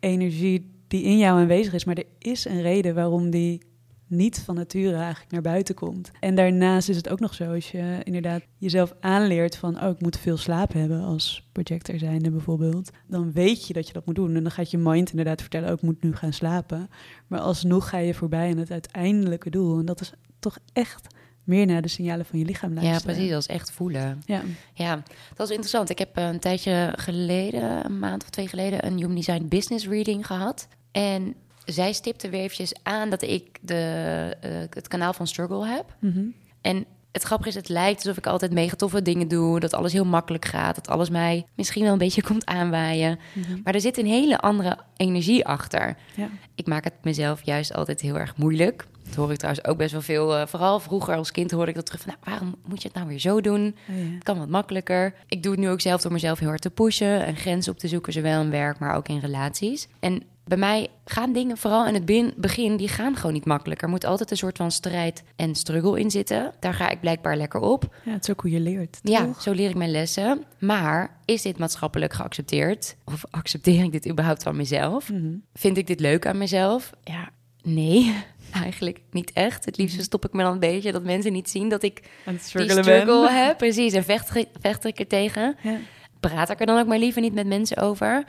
energie 0.00 0.70
die 0.88 1.02
in 1.02 1.18
jou 1.18 1.40
aanwezig 1.40 1.72
is. 1.72 1.84
Maar 1.84 1.96
er 1.96 2.06
is 2.18 2.44
een 2.44 2.62
reden 2.62 2.94
waarom 2.94 3.30
die 3.30 3.62
niet 4.08 4.40
van 4.40 4.54
nature 4.54 4.96
eigenlijk 4.96 5.32
naar 5.32 5.42
buiten 5.42 5.74
komt. 5.74 6.10
En 6.20 6.34
daarnaast 6.34 6.88
is 6.88 6.96
het 6.96 7.08
ook 7.08 7.20
nog 7.20 7.34
zo, 7.34 7.54
als 7.54 7.70
je 7.70 8.00
inderdaad 8.02 8.42
jezelf 8.56 8.94
aanleert 9.00 9.56
van... 9.56 9.82
oh, 9.82 9.90
ik 9.90 10.00
moet 10.00 10.18
veel 10.18 10.36
slaap 10.36 10.72
hebben 10.72 11.02
als 11.02 11.48
projector 11.52 11.98
zijnde 11.98 12.30
bijvoorbeeld... 12.30 12.90
dan 13.06 13.32
weet 13.32 13.66
je 13.66 13.72
dat 13.72 13.86
je 13.86 13.92
dat 13.92 14.06
moet 14.06 14.14
doen. 14.14 14.36
En 14.36 14.42
dan 14.42 14.52
gaat 14.52 14.70
je 14.70 14.78
mind 14.78 15.10
inderdaad 15.10 15.40
vertellen, 15.40 15.68
oh, 15.68 15.74
ik 15.74 15.82
moet 15.82 16.02
nu 16.02 16.14
gaan 16.14 16.32
slapen. 16.32 16.90
Maar 17.26 17.40
alsnog 17.40 17.88
ga 17.88 17.98
je 17.98 18.14
voorbij 18.14 18.50
aan 18.50 18.58
het 18.58 18.70
uiteindelijke 18.70 19.50
doel. 19.50 19.78
En 19.78 19.84
dat 19.84 20.00
is 20.00 20.12
toch 20.38 20.58
echt 20.72 21.06
meer 21.48 21.66
naar 21.66 21.82
de 21.82 21.88
signalen 21.88 22.26
van 22.26 22.38
je 22.38 22.44
lichaam 22.44 22.74
ja, 22.74 22.82
luisteren. 22.82 23.14
precies, 23.14 23.32
dat 23.32 23.40
is 23.40 23.46
echt 23.46 23.70
voelen. 23.70 24.22
Ja, 24.26 24.42
Ja, 24.74 25.02
dat 25.34 25.46
is 25.46 25.50
interessant. 25.50 25.90
Ik 25.90 25.98
heb 25.98 26.16
eh, 26.16 26.26
een 26.26 26.40
tijdje 26.40 26.92
geleden, 26.96 27.84
een 27.84 27.98
maand 27.98 28.22
of 28.22 28.30
twee 28.30 28.48
geleden, 28.48 28.86
een 28.86 28.96
Human 28.96 29.14
Design 29.14 29.46
Business 29.48 29.86
Reading 29.86 30.26
gehad. 30.26 30.68
En 30.90 31.34
zij 31.70 31.92
stipte 31.92 32.28
weer 32.28 32.40
eventjes 32.40 32.74
aan 32.82 33.10
dat 33.10 33.22
ik 33.22 33.58
de, 33.60 34.36
eh, 34.40 34.50
het 34.70 34.88
kanaal 34.88 35.12
van 35.12 35.26
Struggle 35.26 35.66
heb. 35.66 35.96
Mhm. 36.00 36.24
En 36.60 36.84
het 37.12 37.22
grappige 37.22 37.48
is, 37.48 37.54
het 37.54 37.68
lijkt 37.68 37.98
alsof 37.98 38.16
ik 38.16 38.26
altijd 38.26 38.52
mega 38.52 38.76
toffe 38.76 39.02
dingen 39.02 39.28
doe. 39.28 39.60
Dat 39.60 39.74
alles 39.74 39.92
heel 39.92 40.04
makkelijk 40.04 40.44
gaat. 40.44 40.74
Dat 40.74 40.88
alles 40.88 41.10
mij 41.10 41.46
misschien 41.54 41.82
wel 41.82 41.92
een 41.92 41.98
beetje 41.98 42.22
komt 42.32 42.46
aanwaaien. 42.46 43.18
Mhm. 43.34 43.58
Maar 43.64 43.74
er 43.74 43.80
zit 43.80 43.98
een 43.98 44.06
hele 44.06 44.38
andere 44.38 44.78
energie 44.96 45.46
achter. 45.46 45.96
ja. 46.14 46.28
Ik 46.54 46.66
maak 46.66 46.84
het 46.84 46.94
mezelf 47.02 47.42
juist 47.44 47.74
altijd 47.74 48.00
heel 48.00 48.18
erg 48.18 48.36
moeilijk. 48.36 48.86
Dat 49.04 49.14
hoor 49.16 49.30
ik 49.30 49.36
trouwens 49.36 49.66
ook 49.66 49.76
best 49.76 49.92
wel 49.92 50.00
veel. 50.00 50.36
eh, 50.36 50.46
vooral 50.46 50.80
vroeger 50.80 51.16
als 51.16 51.30
kind 51.30 51.50
hoorde 51.50 51.68
ik 51.70 51.76
dat 51.76 51.86
terug 51.86 52.00
van... 52.00 52.12
Nou, 52.12 52.38
waarom 52.38 52.56
moet 52.66 52.82
je 52.82 52.88
het 52.88 52.96
nou 52.96 53.08
weer 53.08 53.18
zo 53.18 53.40
doen? 53.40 53.76
Oh, 53.90 53.96
ja. 53.96 54.14
Het 54.14 54.22
kan 54.22 54.38
wat 54.38 54.48
makkelijker. 54.48 55.14
Ik 55.28 55.42
doe 55.42 55.52
het 55.52 55.60
nu 55.60 55.68
ook 55.68 55.80
zelf 55.80 56.00
door 56.00 56.12
mezelf 56.12 56.38
heel 56.38 56.48
hard 56.48 56.60
te 56.60 56.70
pushen... 56.70 57.24
en 57.26 57.36
grenzen 57.36 57.72
op 57.72 57.78
te 57.78 57.88
zoeken, 57.88 58.12
zowel 58.12 58.40
in 58.42 58.50
werk, 58.50 58.78
maar 58.78 58.94
ook 58.94 59.08
in 59.08 59.18
relaties. 59.18 59.88
En 60.00 60.22
bij 60.48 60.58
mij 60.58 60.88
gaan 61.04 61.32
dingen, 61.32 61.56
vooral 61.56 61.86
in 61.86 61.94
het 61.94 62.34
begin... 62.36 62.76
die 62.76 62.88
gaan 62.88 63.16
gewoon 63.16 63.32
niet 63.32 63.44
makkelijk. 63.44 63.82
Er 63.82 63.88
moet 63.88 64.04
altijd 64.04 64.30
een 64.30 64.36
soort 64.36 64.56
van 64.56 64.70
strijd 64.70 65.22
en 65.36 65.54
struggle 65.54 66.00
in 66.00 66.10
zitten. 66.10 66.52
Daar 66.60 66.74
ga 66.74 66.88
ik 66.88 67.00
blijkbaar 67.00 67.36
lekker 67.36 67.60
op. 67.60 67.96
ja, 68.04 68.12
het 68.12 68.22
is 68.22 68.30
ook 68.30 68.40
hoe 68.40 68.50
je 68.50 68.60
leert. 68.60 68.98
Ja, 69.02 69.28
zo 69.40 69.52
leer 69.52 69.68
ik 69.68 69.76
mijn 69.76 69.90
lessen. 69.90 70.44
Maar 70.58 71.16
is 71.24 71.42
dit 71.42 71.58
maatschappelijk 71.58 72.12
geaccepteerd? 72.12 72.96
Of 73.04 73.24
accepteer 73.30 73.82
ik 73.84 73.92
dit 73.92 74.08
überhaupt 74.08 74.42
van 74.42 74.56
mezelf? 74.56 75.12
Mhm. 75.12 75.34
Vind 75.54 75.76
ik 75.76 75.86
dit 75.86 76.00
leuk 76.00 76.26
aan 76.26 76.38
mezelf? 76.38 76.90
Ja, 77.04 77.28
nee, 77.62 78.14
eigenlijk 78.64 79.00
niet 79.10 79.32
echt. 79.32 79.64
Het 79.64 79.76
liefst 79.76 80.02
stop 80.02 80.24
ik 80.24 80.32
me 80.32 80.42
dan 80.42 80.52
een 80.52 80.58
beetje 80.58 80.92
dat 80.92 81.04
mensen 81.04 81.32
niet 81.32 81.50
zien 81.50 81.68
dat 81.68 81.82
ik 81.82 82.02
die 82.26 82.38
struggle 82.38 82.82
ben. 82.82 83.44
heb. 83.44 83.56
Precies, 83.56 83.92
en 83.92 84.04
vecht, 84.04 84.46
vecht 84.60 84.84
ik 84.84 84.98
er 84.98 85.06
tegen. 85.06 85.56
Ja. 85.62 85.76
Praat 86.20 86.50
ik 86.50 86.60
er 86.60 86.66
dan 86.66 86.78
ook 86.78 86.86
maar 86.86 86.98
liever 86.98 87.20
niet 87.22 87.34
met 87.34 87.46
mensen 87.46 87.76
over. 87.76 88.24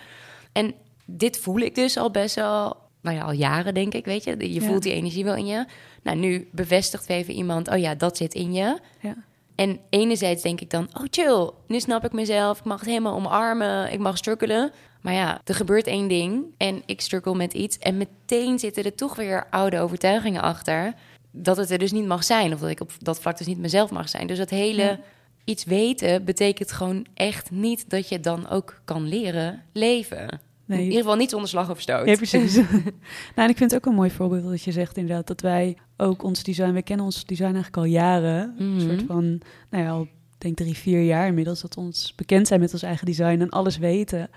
En 0.51 0.73
dit 1.17 1.37
voel 1.39 1.59
ik 1.59 1.75
dus 1.75 1.97
al 1.97 2.11
best 2.11 2.35
wel, 2.35 2.77
nou 3.01 3.15
ja, 3.17 3.23
al 3.23 3.31
jaren 3.31 3.73
denk 3.73 3.93
ik, 3.93 4.05
weet 4.05 4.23
je. 4.23 4.35
Je 4.53 4.61
Ja. 4.61 4.67
voelt 4.67 4.83
die 4.83 4.93
energie 4.93 5.23
wel 5.23 5.35
in 5.35 5.45
je. 5.45 5.65
Nou, 6.03 6.17
nu 6.17 6.47
bevestigt 6.51 7.09
even 7.09 7.33
iemand, 7.33 7.69
oh 7.69 7.77
ja, 7.77 7.95
dat 7.95 8.17
zit 8.17 8.33
in 8.33 8.53
je. 8.53 8.79
Ja. 9.01 9.15
En 9.55 9.79
enerzijds 9.89 10.41
denk 10.43 10.61
ik 10.61 10.69
dan, 10.69 10.89
oh 10.93 11.03
chill, 11.09 11.49
nu 11.67 11.79
snap 11.79 12.05
ik 12.05 12.11
mezelf, 12.13 12.59
ik 12.59 12.65
mag 12.65 12.79
het 12.79 12.89
helemaal 12.89 13.15
omarmen, 13.15 13.91
ik 13.91 13.99
mag 13.99 14.17
struggelen. 14.17 14.71
Maar 15.01 15.13
ja, 15.13 15.41
er 15.43 15.55
gebeurt 15.55 15.87
één 15.87 16.07
ding 16.07 16.45
en 16.57 16.81
ik 16.85 17.01
struggle 17.01 17.35
met 17.35 17.53
iets. 17.53 17.77
En 17.77 17.97
meteen 17.97 18.59
zitten 18.59 18.83
er 18.83 18.95
toch 18.95 19.15
weer 19.15 19.47
oude 19.49 19.79
overtuigingen 19.79 20.41
achter 20.41 20.93
dat 21.31 21.57
het 21.57 21.69
er 21.71 21.77
dus 21.77 21.91
niet 21.91 22.05
mag 22.05 22.23
zijn. 22.23 22.53
Of 22.53 22.59
dat 22.59 22.69
ik 22.69 22.79
op 22.81 22.91
dat 22.99 23.19
vlak 23.19 23.37
dus 23.37 23.47
niet 23.47 23.57
mezelf 23.57 23.91
mag 23.91 24.09
zijn. 24.09 24.27
Dus 24.27 24.37
dat 24.37 24.49
hele 24.49 24.81
Ja. 24.81 24.99
iets 25.43 25.63
weten 25.63 26.23
betekent 26.25 26.71
gewoon 26.71 27.05
echt 27.13 27.51
niet 27.51 27.89
dat 27.89 28.09
je 28.09 28.19
dan 28.19 28.49
ook 28.49 28.81
kan 28.85 29.07
leren 29.07 29.63
leven. 29.73 30.41
Nee. 30.69 30.77
In 30.79 30.85
ieder 30.85 31.01
geval 31.01 31.15
niet 31.17 31.29
zonder 31.29 31.49
slag 31.49 31.69
of 31.69 31.81
stoot. 31.81 32.05
Ja, 32.07 32.15
precies. 32.15 32.55
nou, 33.35 33.35
en 33.35 33.49
ik 33.49 33.57
vind 33.57 33.71
het 33.71 33.75
ook 33.75 33.85
een 33.85 33.93
mooi 33.97 34.09
voorbeeld 34.11 34.49
dat 34.49 34.61
je 34.63 34.71
zegt 34.71 34.97
inderdaad 34.97 35.27
dat 35.27 35.41
wij 35.41 35.77
ook 35.97 36.23
ons 36.23 36.43
design, 36.43 36.71
we 36.71 36.81
kennen 36.81 37.05
ons 37.05 37.25
design 37.25 37.43
eigenlijk 37.53 37.77
al 37.77 37.83
jaren. 37.83 38.55
Een 38.57 38.75
Mhm. 38.75 38.79
soort 38.89 39.03
van, 39.07 39.41
nou 39.69 39.83
ja, 39.83 39.89
al 39.89 40.07
denk 40.38 40.57
drie, 40.57 40.77
vier 40.77 41.01
jaar 41.01 41.27
inmiddels 41.27 41.61
dat 41.61 41.75
we 41.75 41.81
ons 41.81 42.13
bekend 42.15 42.47
zijn 42.47 42.59
met 42.59 42.73
ons 42.73 42.83
eigen 42.83 43.05
design 43.05 43.41
en 43.41 43.49
alles 43.49 43.77
weten. 43.77 44.29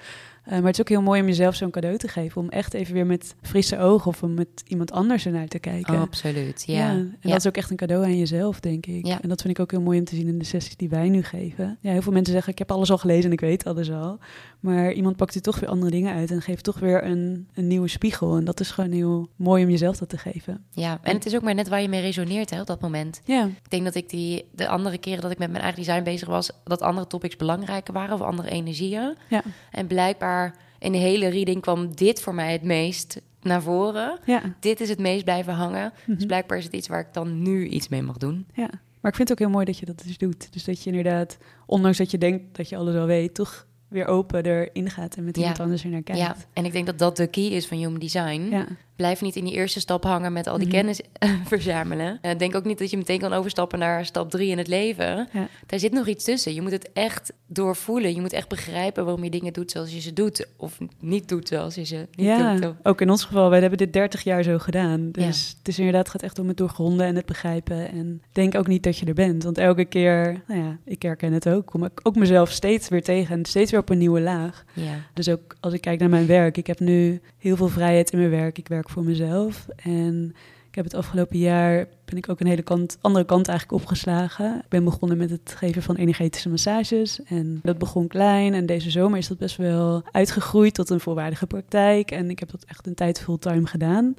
Eh, 0.45 0.51
maar 0.53 0.63
het 0.63 0.75
is 0.75 0.81
ook 0.81 0.89
heel 0.89 1.03
mooi 1.03 1.21
om 1.21 1.27
jezelf 1.27 1.55
zo'n 1.55 1.71
cadeau 1.71 1.97
te 1.97 2.09
geven. 2.09 2.41
Om 2.41 2.49
echt 2.49 2.75
even 2.75 2.95
weer 2.95 3.07
met 3.07 3.35
frisse 3.43 3.79
ogen 3.79 4.07
of 4.09 4.23
om 4.23 4.35
met 4.35 4.63
iemand 4.67 4.93
anders 4.93 5.27
ernaar 5.27 5.47
te 5.49 5.59
kijken. 5.59 5.95
Oh, 5.95 6.01
absoluut, 6.01 6.63
ja. 6.67 6.89
en 6.89 7.17
Ja. 7.21 7.31
dat 7.31 7.39
is 7.39 7.47
ook 7.47 7.57
echt 7.57 7.71
een 7.71 7.77
cadeau 7.77 8.05
aan 8.05 8.19
jezelf, 8.19 8.61
denk 8.61 8.87
ik. 8.87 9.07
Ja. 9.07 9.21
En 9.23 9.29
dat 9.29 9.41
vind 9.43 9.55
ik 9.55 9.61
ook 9.61 9.71
heel 9.71 9.81
mooi 9.81 9.99
om 9.99 10.05
te 10.05 10.15
zien 10.15 10.29
in 10.29 10.39
de 10.39 10.45
sessies 10.45 10.77
die 10.77 10.89
wij 10.89 11.09
nu 11.09 11.23
geven. 11.23 11.79
Ja, 11.81 11.91
heel 11.93 12.03
veel 12.03 12.13
mensen 12.13 12.33
zeggen, 12.33 12.53
ik 12.53 12.59
heb 12.59 12.71
alles 12.73 12.91
al 12.91 12.99
gelezen 12.99 13.25
en 13.25 13.33
ik 13.33 13.41
weet 13.41 13.67
alles 13.67 13.91
al. 13.91 14.19
Maar 14.61 14.93
iemand 14.93 15.17
pakt 15.17 15.35
er 15.35 15.43
toch 15.43 15.61
weer 15.61 15.69
andere 15.69 15.91
dingen 15.91 16.15
uit 16.15 16.31
en 16.31 16.43
geeft 16.43 16.65
toch 16.65 16.79
weer 16.79 17.05
een, 17.05 17.49
een 17.55 17.67
nieuwe 17.67 17.89
spiegel. 17.89 18.37
En 18.37 18.45
dat 18.45 18.61
is 18.61 18.71
gewoon 18.71 18.91
heel 18.91 19.29
mooi 19.37 19.65
om 19.65 19.71
jezelf 19.71 19.97
dat 19.97 20.09
te 20.09 20.19
geven. 20.19 20.65
Ja, 20.71 20.99
en 21.03 21.15
het 21.15 21.27
is 21.27 21.35
ook 21.35 21.43
maar 21.43 21.55
net 21.55 21.69
waar 21.69 21.83
je 21.83 21.89
mee 21.89 22.01
resoneert 22.01 22.51
hè, 22.51 22.61
op 22.61 22.67
dat 22.67 22.81
moment. 22.81 23.21
Ja, 23.25 23.45
Ik 23.45 23.71
denk 23.71 23.85
dat 23.85 23.95
ik 23.95 24.09
die 24.09 24.45
de 24.55 24.69
andere 24.69 24.99
keren 24.99 25.23
dat 25.23 25.31
ik 25.31 25.39
met 25.39 25.51
mijn 25.51 25.63
eigen 25.63 25.83
design 25.83 26.03
bezig 26.03 26.29
was, 26.29 26.51
dat 26.65 26.81
andere 26.81 27.07
topics 27.07 27.37
belangrijker 27.37 27.93
waren 27.95 28.15
of 28.15 28.21
andere 28.21 28.51
energieën. 28.51 29.17
ja, 29.29 29.43
En 29.71 29.87
blijkbaar 29.87 30.32
in 30.79 30.93
de 30.93 30.99
hele 30.99 31.29
reading 31.29 31.61
kwam 31.61 31.95
dit 31.95 32.21
voor 32.23 32.35
mij 32.35 32.53
het 32.53 32.63
meest 32.63 33.21
naar 33.43 33.63
voren. 33.63 34.19
ja. 34.25 34.43
Dit 34.61 34.81
is 34.81 34.89
het 34.89 34.99
meest 34.99 35.25
blijven 35.25 35.53
hangen. 35.55 35.93
Dus 36.07 36.17
Mhm. 36.17 36.27
blijkbaar 36.27 36.59
is 36.59 36.65
het 36.65 36.73
iets 36.73 36.89
waar 36.89 37.01
ik 37.01 37.13
dan 37.13 37.43
nu 37.43 37.67
iets 37.69 37.89
mee 37.89 38.03
mag 38.03 38.17
doen. 38.17 38.47
ja. 38.55 38.71
Maar 39.01 39.11
ik 39.11 39.17
vind 39.17 39.29
het 39.29 39.39
ook 39.39 39.45
heel 39.47 39.55
mooi 39.55 39.65
dat 39.67 39.79
je 39.79 39.87
dat 39.87 40.03
dus 40.07 40.19
doet. 40.19 40.53
Dus 40.53 40.65
dat 40.65 40.83
je 40.83 40.91
inderdaad, 40.91 41.39
ondanks 41.67 41.99
dat 41.99 42.11
je 42.11 42.19
denkt 42.19 42.57
dat 42.57 42.69
je 42.69 42.77
alles 42.77 42.95
al 42.97 43.07
weet, 43.07 43.35
toch 43.35 43.67
weer 43.89 44.07
open 44.07 44.45
erin 44.45 44.91
gaat 44.91 45.17
en 45.17 45.25
met 45.25 45.35
Ja. 45.37 45.41
iemand 45.43 45.61
anders 45.61 45.85
er 45.85 45.91
naar 45.91 46.03
kijkt. 46.03 46.21
Ja, 46.21 46.37
en 46.53 46.65
ik 46.65 46.73
denk 46.73 46.87
dat 46.87 46.99
dat 46.99 47.17
de 47.17 47.27
key 47.27 47.45
is 47.47 47.67
van 47.67 47.77
human 47.79 47.99
design. 47.99 48.41
ja. 48.51 48.67
Blijf 48.97 49.21
niet 49.21 49.37
in 49.37 49.45
die 49.45 49.55
eerste 49.55 49.81
stap 49.81 50.05
hangen 50.05 50.33
met 50.33 50.47
al 50.47 50.59
die 50.59 50.67
Mhm. 50.67 50.77
kennis 50.77 51.01
verzamelen. 51.53 52.19
Eh, 52.23 52.39
denk 52.39 52.55
ook 52.55 52.65
niet 52.65 52.79
dat 52.79 52.91
je 52.91 52.97
meteen 52.97 53.19
kan 53.19 53.33
overstappen 53.33 53.79
naar 53.79 54.05
stap 54.07 54.31
drie 54.31 54.51
in 54.51 54.59
het 54.59 54.69
leven. 54.69 55.29
Ja. 55.33 55.49
Daar 55.67 55.79
zit 55.79 55.93
nog 55.93 56.07
iets 56.07 56.25
tussen. 56.25 56.55
Je 56.55 56.63
moet 56.63 56.71
het 56.71 56.91
echt 56.93 57.33
doorvoelen. 57.47 58.15
Je 58.15 58.21
moet 58.21 58.33
echt 58.33 58.49
begrijpen 58.49 59.05
waarom 59.05 59.25
je 59.25 59.31
dingen 59.31 59.53
doet 59.53 59.71
zoals 59.71 59.93
je 59.93 60.01
ze 60.01 60.13
doet. 60.13 60.47
Of 60.57 60.79
niet 61.01 61.29
doet 61.29 61.49
zoals 61.49 61.75
je 61.75 61.85
ze 61.85 62.07
niet 62.15 62.27
ja, 62.27 62.55
doet. 62.57 62.75
Ook 62.83 63.01
in 63.01 63.11
ons 63.11 63.25
geval, 63.25 63.51
wij 63.51 63.61
hebben 63.61 63.79
dit 63.79 63.93
30 63.93 64.23
jaar 64.23 64.43
zo 64.43 64.59
gedaan. 64.59 65.09
Dus 65.11 65.55
het 65.59 65.69
is 65.69 65.79
inderdaad, 65.79 66.09
gaat 66.09 66.23
echt 66.23 66.39
om 66.39 66.49
het 66.49 66.57
doorgronden 66.57 67.07
en 67.07 67.17
het 67.17 67.27
begrijpen. 67.27 67.91
En 67.93 68.23
denk 68.33 68.55
ook 68.55 68.67
niet 68.67 68.83
dat 68.83 68.99
je 68.99 69.07
er 69.07 69.15
bent. 69.15 69.43
Want 69.45 69.59
elke 69.59 69.85
keer, 69.85 70.43
nou 70.47 70.61
ja, 70.63 70.79
ik 70.85 71.03
herken 71.03 71.33
het 71.33 71.49
ook, 71.49 71.67
kom 71.67 71.85
ik 71.85 72.01
ook 72.03 72.17
mezelf 72.17 72.51
steeds 72.51 72.89
weer 72.89 73.03
tegen 73.03 73.37
en 73.37 73.45
steeds 73.45 73.71
weer 73.71 73.81
op 73.81 73.89
een 73.89 73.99
nieuwe 73.99 74.21
laag. 74.21 74.65
Ja. 74.73 74.95
Dus 75.15 75.29
ook 75.29 75.57
als 75.61 75.73
ik 75.73 75.81
kijk 75.81 76.01
naar 76.01 76.09
mijn 76.09 76.27
werk, 76.27 76.57
ik 76.57 76.67
heb 76.67 76.81
nu 76.81 77.21
heel 77.39 77.57
veel 77.57 77.69
vrijheid 77.69 78.11
in 78.13 78.19
mijn 78.19 78.31
werk. 78.31 78.59
Ik 78.59 78.69
werk 78.69 78.82
voor 78.91 79.05
mezelf 79.05 79.67
en 79.77 80.35
ik 80.73 80.79
heb 80.79 80.85
het 80.85 80.95
afgelopen 80.95 81.39
jaar 81.39 81.89
ben 82.05 82.17
ik 82.17 82.29
ook 82.29 82.41
een 82.41 82.47
hele 82.47 82.63
kant, 82.63 82.99
andere 83.01 83.25
kant 83.25 83.49
eigenlijk 83.49 83.83
opgeslagen. 83.83 84.57
Ik 84.57 84.69
ben 84.69 84.85
begonnen 84.85 85.19
met 85.19 85.31
het 85.31 85.55
geven 85.57 85.83
van 85.83 85.97
energetische 85.97 86.49
massages 86.49 87.23
en 87.23 87.61
dat 87.63 87.79
begon 87.79 88.07
klein 88.07 88.55
en 88.55 88.67
deze 88.67 88.91
zomer 88.91 89.19
is 89.19 89.29
dat 89.29 89.39
best 89.39 89.57
wel 89.57 90.03
uitgegroeid 90.11 90.75
tot 90.75 90.91
een 90.91 91.01
volwaardige 91.01 91.47
praktijk 91.47 92.11
en 92.11 92.31
ik 92.31 92.39
heb 92.39 92.51
dat 92.51 92.65
echt 92.65 92.87
een 92.87 92.95
tijd 92.95 93.21
fulltime 93.21 93.67
gedaan. 93.67 94.15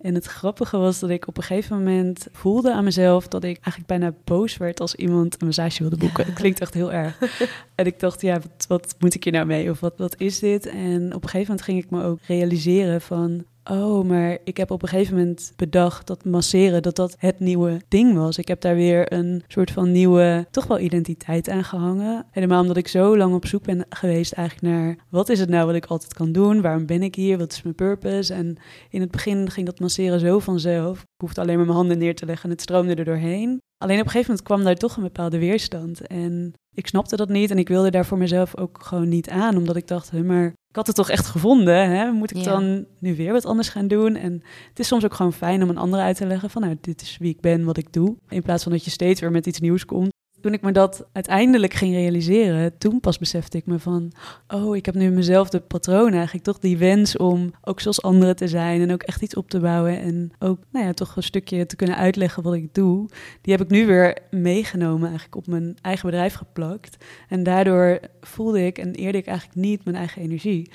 En 0.00 0.14
het 0.14 0.26
grappige 0.26 0.76
was 0.76 0.98
dat 0.98 1.10
ik 1.10 1.26
op 1.26 1.36
een 1.36 1.42
gegeven 1.42 1.76
moment 1.76 2.26
voelde 2.32 2.72
aan 2.72 2.84
mezelf 2.84 3.28
dat 3.28 3.44
ik 3.44 3.56
eigenlijk 3.56 3.86
bijna 3.86 4.14
boos 4.24 4.56
werd 4.56 4.80
als 4.80 4.94
iemand 4.94 5.40
een 5.40 5.46
massage 5.46 5.80
wilde 5.80 5.96
boeken. 5.96 6.24
Het 6.24 6.34
klinkt 6.34 6.60
echt 6.60 6.74
heel 6.74 6.92
erg. 6.92 7.18
En 7.74 7.86
ik 7.86 8.00
dacht, 8.00 8.20
ja, 8.20 8.34
wat, 8.34 8.66
wat 8.68 8.94
moet 8.98 9.14
ik 9.14 9.24
hier 9.24 9.32
nou 9.32 9.46
mee? 9.46 9.70
Of 9.70 9.80
wat, 9.80 9.94
wat 9.96 10.20
is 10.20 10.38
dit? 10.38 10.66
En 10.66 11.14
op 11.14 11.22
een 11.22 11.28
gegeven 11.28 11.40
moment 11.40 11.62
ging 11.62 11.82
ik 11.82 11.90
me 11.90 12.02
ook 12.04 12.18
realiseren 12.26 13.00
van... 13.00 13.44
Oh, 13.70 14.04
maar 14.04 14.38
ik 14.44 14.56
heb 14.56 14.70
op 14.70 14.82
een 14.82 14.88
gegeven 14.88 15.16
moment 15.16 15.52
bedacht 15.56 16.06
dat 16.06 16.24
masseren, 16.24 16.82
dat 16.82 16.96
dat 16.96 17.16
het 17.18 17.40
nieuwe 17.40 17.80
ding 17.88 18.14
was. 18.14 18.38
Ik 18.38 18.48
heb 18.48 18.60
daar 18.60 18.74
weer 18.74 19.12
een 19.12 19.42
soort 19.46 19.70
van 19.70 19.92
nieuwe, 19.92 20.46
toch 20.50 20.66
wel 20.66 20.78
identiteit 20.78 21.48
aan 21.48 21.64
gehangen. 21.64 22.26
Helemaal 22.30 22.60
omdat 22.60 22.76
ik 22.76 22.88
zo 22.88 23.16
lang 23.16 23.34
op 23.34 23.46
zoek 23.46 23.62
ben 23.62 23.86
geweest 23.88 24.32
eigenlijk 24.32 24.74
naar... 24.74 24.96
Wat 25.08 25.28
is 25.28 25.40
het 25.40 25.48
nou 25.48 25.66
wat 25.66 25.74
ik 25.74 25.86
altijd 25.86 26.14
kan 26.14 26.32
doen? 26.32 26.60
Waarom 26.60 26.86
ben 26.86 27.02
ik 27.02 27.14
hier? 27.14 27.38
Wat 27.38 27.52
is 27.52 27.62
mijn 27.62 27.74
purpose? 27.74 28.34
En 28.34 28.56
in 28.90 29.00
het 29.00 29.10
begin 29.10 29.50
ging 29.50 29.66
dat 29.66 29.80
masseren 29.80 30.20
zo 30.20 30.38
vanzelf. 30.38 30.98
Ik 31.00 31.20
hoefde 31.20 31.40
alleen 31.40 31.56
maar 31.56 31.66
mijn 31.66 31.76
handen 31.76 31.98
neer 31.98 32.14
te 32.14 32.26
leggen 32.26 32.44
en 32.44 32.50
het 32.50 32.62
stroomde 32.62 32.94
er 32.94 33.04
doorheen. 33.04 33.60
Alleen 33.84 33.98
op 33.98 34.04
een 34.04 34.10
gegeven 34.10 34.30
moment 34.30 34.46
kwam 34.46 34.64
daar 34.64 34.74
toch 34.74 34.96
een 34.96 35.02
bepaalde 35.02 35.38
weerstand. 35.38 36.06
En 36.06 36.52
ik 36.74 36.86
snapte 36.86 37.16
dat 37.16 37.28
niet 37.28 37.50
en 37.50 37.58
ik 37.58 37.68
wilde 37.68 37.90
daar 37.90 38.06
voor 38.06 38.18
mezelf 38.18 38.56
ook 38.56 38.78
gewoon 38.82 39.08
niet 39.08 39.28
aan. 39.28 39.56
Omdat 39.56 39.76
ik 39.76 39.88
dacht, 39.88 40.10
"Huh, 40.10 40.22
maar 40.24 40.46
ik 40.46 40.76
had 40.76 40.86
het 40.86 40.96
toch 40.96 41.10
echt 41.10 41.26
gevonden. 41.26 41.90
Hè? 41.90 42.10
Moet 42.10 42.30
ik 42.30 42.36
Ja. 42.36 42.42
dan 42.44 42.84
nu 42.98 43.16
weer 43.16 43.32
wat 43.32 43.44
anders 43.46 43.68
gaan 43.68 43.88
doen? 43.88 44.16
En 44.16 44.42
het 44.68 44.78
is 44.78 44.86
soms 44.86 45.04
ook 45.04 45.14
gewoon 45.14 45.32
fijn 45.32 45.62
om 45.62 45.68
een 45.68 45.76
ander 45.78 46.00
uit 46.00 46.16
te 46.16 46.26
leggen 46.26 46.50
van... 46.50 46.62
nou, 46.62 46.76
dit 46.80 47.02
is 47.02 47.16
wie 47.20 47.30
ik 47.30 47.40
ben, 47.40 47.64
wat 47.64 47.76
ik 47.76 47.92
doe. 47.92 48.16
In 48.28 48.42
plaats 48.42 48.62
van 48.62 48.72
dat 48.72 48.84
je 48.84 48.90
steeds 48.90 49.20
weer 49.20 49.30
met 49.30 49.46
iets 49.46 49.60
nieuws 49.60 49.84
komt. 49.84 50.12
Toen 50.44 50.52
ik 50.52 50.62
me 50.62 50.72
dat 50.72 51.06
uiteindelijk 51.12 51.74
ging 51.74 51.94
realiseren, 51.94 52.78
toen 52.78 53.00
pas 53.00 53.18
besefte 53.18 53.56
ik 53.56 53.66
me 53.66 53.78
van... 53.78 54.12
oh, 54.48 54.76
ik 54.76 54.86
heb 54.86 54.94
nu 54.94 55.10
mezelfde 55.10 55.60
patroon 55.60 56.12
eigenlijk. 56.12 56.44
Toch 56.44 56.58
die 56.58 56.78
wens 56.78 57.16
om 57.16 57.54
ook 57.62 57.80
zoals 57.80 58.02
anderen 58.02 58.36
te 58.36 58.48
zijn 58.48 58.80
en 58.80 58.92
ook 58.92 59.02
echt 59.02 59.22
iets 59.22 59.34
op 59.34 59.50
te 59.50 59.60
bouwen. 59.60 60.00
En 60.00 60.32
ook, 60.38 60.58
nou 60.70 60.86
ja, 60.86 60.92
toch 60.92 61.16
een 61.16 61.22
stukje 61.22 61.66
te 61.66 61.76
kunnen 61.76 61.96
uitleggen 61.96 62.42
wat 62.42 62.54
ik 62.54 62.74
doe. 62.74 63.08
Die 63.40 63.52
heb 63.52 63.62
ik 63.62 63.70
nu 63.70 63.86
weer 63.86 64.18
meegenomen 64.30 65.08
eigenlijk 65.08 65.36
op 65.36 65.46
mijn 65.46 65.76
eigen 65.80 66.06
bedrijf 66.10 66.34
geplakt. 66.34 67.04
En 67.28 67.42
daardoor 67.42 68.00
voelde 68.20 68.66
ik 68.66 68.78
en 68.78 68.94
eerde 68.94 69.18
ik 69.18 69.26
eigenlijk 69.26 69.58
niet 69.58 69.84
mijn 69.84 69.96
eigen 69.96 70.22
energie. 70.22 70.70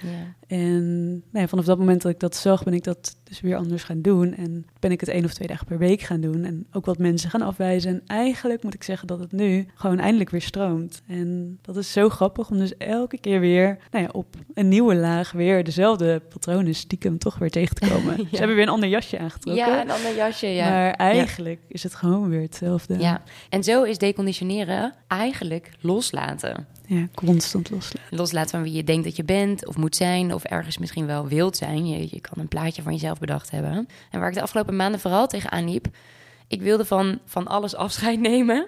En 0.50 1.10
nou 1.10 1.20
ja, 1.32 1.48
vanaf 1.48 1.66
dat 1.66 1.78
moment 1.78 2.02
dat 2.02 2.12
ik 2.12 2.20
dat 2.20 2.36
zag, 2.36 2.64
ben 2.64 2.74
ik 2.74 2.84
dat 2.84 3.16
dus 3.24 3.42
weer 3.42 3.56
anders 3.56 3.84
gaan 3.84 4.02
doen. 4.02 4.36
En 4.36 4.66
ben 4.80 4.92
ik 4.92 5.00
het 5.00 5.10
één 5.10 5.26
of 5.26 5.34
twee 5.34 5.48
dagen 5.48 5.66
per 5.66 5.78
week 5.78 6.02
gaan 6.02 6.22
doen. 6.22 6.44
En 6.44 6.68
ook 6.72 6.86
wat 6.86 6.98
mensen 6.98 7.30
gaan 7.30 7.42
afwijzen. 7.42 7.92
En 7.92 8.02
eigenlijk 8.06 8.64
moet 8.64 8.74
ik 8.74 8.84
zeggen 8.84 9.08
dat 9.08 9.20
het 9.20 9.32
nu 9.32 9.68
gewoon 9.76 10.00
eindelijk 10.00 10.30
weer 10.30 10.42
stroomt. 10.42 11.02
En 11.08 11.60
dat 11.62 11.78
is 11.78 11.92
zo 11.92 12.10
grappig 12.10 12.50
om 12.50 12.58
dus 12.58 12.78
elke 12.78 13.18
keer 13.18 13.40
weer 13.40 13.78
nou 13.92 14.04
ja, 14.04 14.10
op 14.12 14.36
een 14.54 14.68
nieuwe 14.68 14.96
laag 14.96 15.32
weer 15.32 15.64
dezelfde 15.64 16.20
patronen 16.20 16.76
stiekem 16.76 17.18
toch 17.18 17.38
weer 17.38 17.52
tegen 17.52 17.76
te 17.76 17.90
komen. 17.90 18.16
Ze 18.32 18.38
hebben 18.38 18.56
weer 18.56 18.66
een 18.66 18.74
ander 18.74 18.90
jasje 18.90 19.20
aangetrokken. 19.20 19.66
ja, 19.66 19.82
een 19.82 19.92
ander 19.92 20.16
jasje, 20.16 20.48
ja. 20.48 20.70
Maar 20.70 20.92
eigenlijk 20.94 21.62
is 21.68 21.84
het 21.84 21.96
gewoon 21.96 22.30
weer 22.30 22.42
hetzelfde. 22.42 23.00
Ja, 23.00 23.22
en 23.50 23.64
zo 23.64 23.84
is 23.84 23.98
deconditioneren 23.98 24.94
eigenlijk 25.08 25.72
loslaten. 25.80 26.68
Ja, 26.90 27.08
constant 27.14 27.70
loslaten. 27.70 28.18
Loslaten 28.18 28.50
van 28.50 28.64
wie 28.64 28.74
je 28.74 28.84
denkt 28.84 29.04
dat 29.04 29.16
je 29.16 29.24
bent 29.24 29.68
of 29.68 29.78
moet 29.78 29.96
zijn... 29.96 30.34
of 30.34 30.44
ergens 30.44 30.78
misschien 30.78 31.06
wel 31.06 31.28
wilt 31.28 31.58
zijn. 31.58 31.88
Je, 31.88 32.08
je 32.12 32.20
kan 32.22 32.38
een 32.38 32.48
plaatje 32.48 32.82
van 32.82 32.94
jezelf 32.94 33.20
bedacht 33.20 33.52
hebben. 33.52 33.88
En 34.12 34.20
waar 34.20 34.30
ik 34.30 34.34
de 34.34 34.42
afgelopen 34.42 34.76
maanden 34.76 35.00
vooral 35.00 35.28
tegenaan 35.28 35.70
liep... 35.70 35.88
ik 36.48 36.62
wilde 36.62 36.86
van, 36.86 37.20
van 37.26 37.48
alles 37.48 37.76
afscheid 37.76 38.20
nemen. 38.32 38.68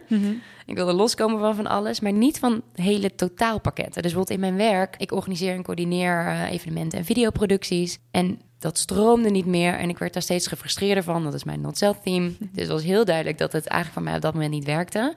Ik 0.66 0.76
wilde 0.76 0.94
loskomen 0.94 1.40
van 1.40 1.56
van 1.56 1.68
alles, 1.68 2.00
maar 2.00 2.12
niet 2.12 2.40
van 2.40 2.62
hele 2.76 3.16
totaalpakketten. 3.16 4.02
Dus 4.02 4.14
bijvoorbeeld 4.14 4.40
in 4.40 4.56
mijn 4.56 4.70
werk, 4.72 4.96
ik 4.98 5.12
organiseer 5.12 5.54
en 5.54 5.64
coördineer 5.64 6.26
eh, 6.26 6.52
evenementen 6.52 7.00
en 7.00 7.06
videoproducties. 7.06 7.98
En 8.12 8.40
dat 8.60 8.78
stroomde 8.78 9.30
niet 9.30 9.46
meer 9.46 9.74
en 9.74 9.90
ik 9.90 9.98
werd 9.98 10.14
daar 10.14 10.22
steeds 10.22 10.48
gefrustreerder 10.48 11.04
van. 11.04 11.24
Dat 11.24 11.34
is 11.34 11.44
mijn 11.44 11.62
not-self-theme. 11.62 12.32
Dus 12.40 12.62
het 12.62 12.68
was 12.68 12.84
heel 12.84 13.06
duidelijk 13.06 13.38
dat 13.38 13.52
het 13.52 13.66
eigenlijk 13.66 13.94
voor 13.94 14.04
mij 14.04 14.16
op 14.16 14.22
dat 14.22 14.34
moment 14.34 14.52
niet 14.52 14.66
werkte. 14.66 15.16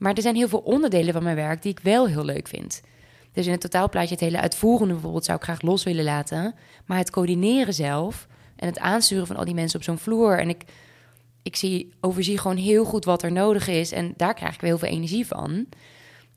Maar 0.00 0.14
er 0.14 0.22
zijn 0.22 0.36
heel 0.36 0.48
veel 0.48 0.58
onderdelen 0.58 1.12
van 1.12 1.22
mijn 1.22 1.36
werk 1.36 1.62
die 1.62 1.72
ik 1.72 1.80
wel 1.80 2.06
heel 2.06 2.24
leuk 2.24 2.48
vind. 2.48 2.80
Dus 3.32 3.46
in 3.46 3.52
het 3.52 3.60
totaalplaatje, 3.60 4.14
het 4.14 4.20
hele 4.20 4.40
uitvoerende 4.40 4.92
bijvoorbeeld, 4.92 5.24
zou 5.24 5.38
ik 5.38 5.44
graag 5.44 5.62
los 5.62 5.84
willen 5.84 6.04
laten. 6.04 6.54
Maar 6.86 6.98
het 6.98 7.10
coördineren 7.10 7.74
zelf 7.74 8.26
en 8.56 8.66
het 8.66 8.78
aansturen 8.78 9.26
van 9.26 9.36
al 9.36 9.44
die 9.44 9.54
mensen 9.54 9.78
op 9.78 9.84
zo'n 9.84 9.98
vloer. 9.98 10.38
En 10.38 10.48
ik, 10.48 10.64
ik 11.42 11.56
zie, 11.56 11.92
overzie 12.00 12.38
gewoon 12.38 12.56
heel 12.56 12.84
goed 12.84 13.04
wat 13.04 13.22
er 13.22 13.32
nodig 13.32 13.68
is. 13.68 13.92
En 13.92 14.14
daar 14.16 14.34
krijg 14.34 14.54
ik 14.54 14.60
weer 14.60 14.70
heel 14.70 14.78
veel 14.78 14.88
energie 14.88 15.26
van. 15.26 15.66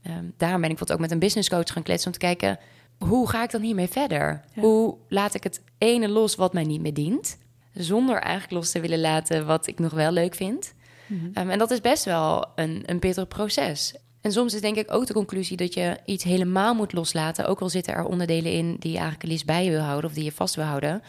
Ehm, 0.02 0.24
daarom 0.36 0.60
ben 0.60 0.70
ik 0.70 0.76
bijvoorbeeld 0.76 0.92
ook 0.92 0.98
met 0.98 1.10
een 1.10 1.18
business 1.18 1.48
coach 1.48 1.72
gaan 1.72 1.82
kletsen 1.82 2.06
om 2.06 2.12
te 2.12 2.26
kijken... 2.26 2.58
hoe 2.98 3.28
ga 3.28 3.42
ik 3.42 3.50
dan 3.50 3.62
hiermee 3.62 3.88
verder? 3.88 4.44
Ja. 4.54 4.62
Hoe 4.62 4.96
laat 5.08 5.34
ik 5.34 5.42
het 5.42 5.62
ene 5.78 6.08
los 6.08 6.34
wat 6.34 6.52
mij 6.52 6.64
niet 6.64 6.80
meer 6.80 6.94
dient... 6.94 7.38
zonder 7.72 8.16
eigenlijk 8.16 8.52
los 8.52 8.70
te 8.70 8.80
willen 8.80 9.00
laten 9.00 9.46
wat 9.46 9.66
ik 9.66 9.78
nog 9.78 9.92
wel 9.92 10.12
leuk 10.12 10.34
vind... 10.34 10.73
Um, 11.10 11.50
en 11.50 11.58
dat 11.58 11.70
is 11.70 11.80
best 11.80 12.04
wel 12.04 12.46
een, 12.54 12.82
een 12.86 13.26
proces. 13.28 13.94
En 14.20 14.32
soms 14.32 14.54
is 14.54 14.60
denk 14.60 14.76
ik 14.76 14.92
ook 14.92 15.06
de 15.06 15.12
conclusie 15.12 15.56
dat 15.56 15.74
je 15.74 15.98
iets 16.04 16.24
helemaal 16.24 16.74
moet 16.74 16.92
loslaten. 16.92 17.46
Ook 17.46 17.60
al 17.60 17.68
zitten 17.68 17.94
er 17.94 18.04
onderdelen 18.04 18.52
in 18.52 18.76
die 18.78 18.90
je 18.90 18.98
eigenlijk 18.98 19.28
liefst 19.28 19.46
bij 19.46 19.64
je 19.64 19.70
wil 19.70 19.80
houden 19.80 20.10
of 20.10 20.16
die 20.16 20.24
je 20.24 20.32
vast 20.32 20.54
wil 20.54 20.64
houden. 20.64 21.02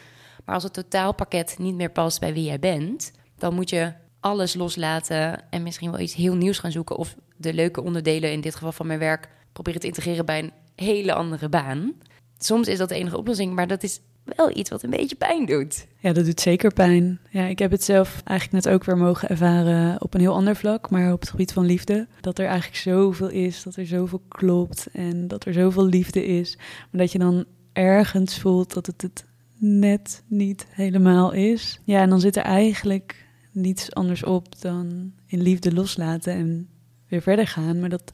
Maar 0.46 0.56
als 0.56 0.64
het 0.64 0.74
totaalpakket 0.74 1.56
niet 1.60 1.75
meer 1.75 1.92
past 1.92 2.20
bij 2.20 2.34
wie 2.34 2.44
jij 2.44 2.60
bent, 2.60 3.12
dan 3.38 3.54
moet 3.54 3.70
je 3.70 3.94
alles 4.20 4.54
loslaten 4.54 5.50
en 5.50 5.64
misschien 5.64 5.92
wel 5.92 6.00
iets 6.00 6.14
heel 6.14 6.36
nieuws 6.36 6.60
gaan 6.60 6.72
zoeken. 6.72 6.98
Of 6.98 7.16
de 7.38 7.54
leuke 7.54 7.84
onderdelen, 7.84 8.32
in 8.32 8.42
dit 8.42 8.54
geval 8.54 8.72
van 8.72 8.88
mijn 8.88 9.00
werk, 9.00 9.30
proberen 9.54 9.80
te 9.80 9.88
integreren 9.88 10.25
bij 10.25 10.40
een 10.40 10.52
hele 10.75 11.14
andere 11.14 11.50
baan. 11.50 11.94
Soms 12.38 12.68
is 12.68 12.78
dat 12.78 12.90
de 12.90 12.96
enige 12.96 13.18
oplossing, 13.18 13.54
maar 13.54 13.68
dat 13.68 13.84
is 13.84 14.00
wel 14.25 14.58
iets 14.58 14.70
wat 14.70 14.84
een 14.84 14.89
beetje 14.89 15.15
pijn 15.15 15.46
doet. 15.46 15.88
Ja, 16.00 16.13
dat 16.13 16.25
doet 16.25 16.41
zeker 16.41 16.74
pijn. 16.74 17.20
Ja, 17.29 17.46
ik 17.46 17.60
heb 17.60 17.72
het 17.72 17.84
zelf 17.84 18.22
eigenlijk 18.24 18.65
net 18.65 18.74
ook 18.74 18.84
weer 18.84 18.98
mogen 18.98 19.29
ervaren 19.29 20.01
op 20.01 20.13
een 20.13 20.20
heel 20.20 20.34
ander 20.34 20.55
vlak, 20.55 20.89
maar 20.89 21.12
op 21.12 21.20
het 21.20 21.29
gebied 21.29 21.53
van 21.53 21.65
liefde. 21.65 22.08
Dat 22.22 22.39
er 22.39 22.46
eigenlijk 22.46 22.77
zoveel 22.77 23.29
is, 23.29 23.63
dat 23.63 23.75
er 23.75 23.86
zoveel 23.86 24.22
klopt 24.27 24.88
en 24.94 25.27
dat 25.27 25.46
er 25.46 25.53
zoveel 25.53 25.86
liefde 25.86 26.25
is. 26.25 26.58
Maar 26.91 27.01
dat 27.01 27.12
je 27.12 27.20
dan 27.20 27.46
ergens 27.74 28.39
voelt 28.39 28.74
dat 28.74 28.86
het 28.86 29.01
het 29.01 29.25
net 29.58 30.24
niet 30.27 30.67
helemaal 30.70 31.32
is. 31.32 31.79
Ja, 31.84 32.01
en 32.01 32.10
dan 32.10 32.20
zit 32.20 32.36
er 32.36 32.44
eigenlijk 32.44 33.25
niets 33.51 33.94
anders 33.94 34.24
op 34.24 34.62
dan 34.62 35.13
in 35.25 35.41
liefde 35.41 35.74
loslaten 35.74 36.34
en 36.34 36.70
weer 37.08 37.22
verder 37.22 37.48
gaan. 37.48 37.79
Maar 37.79 37.89
dat 37.89 38.12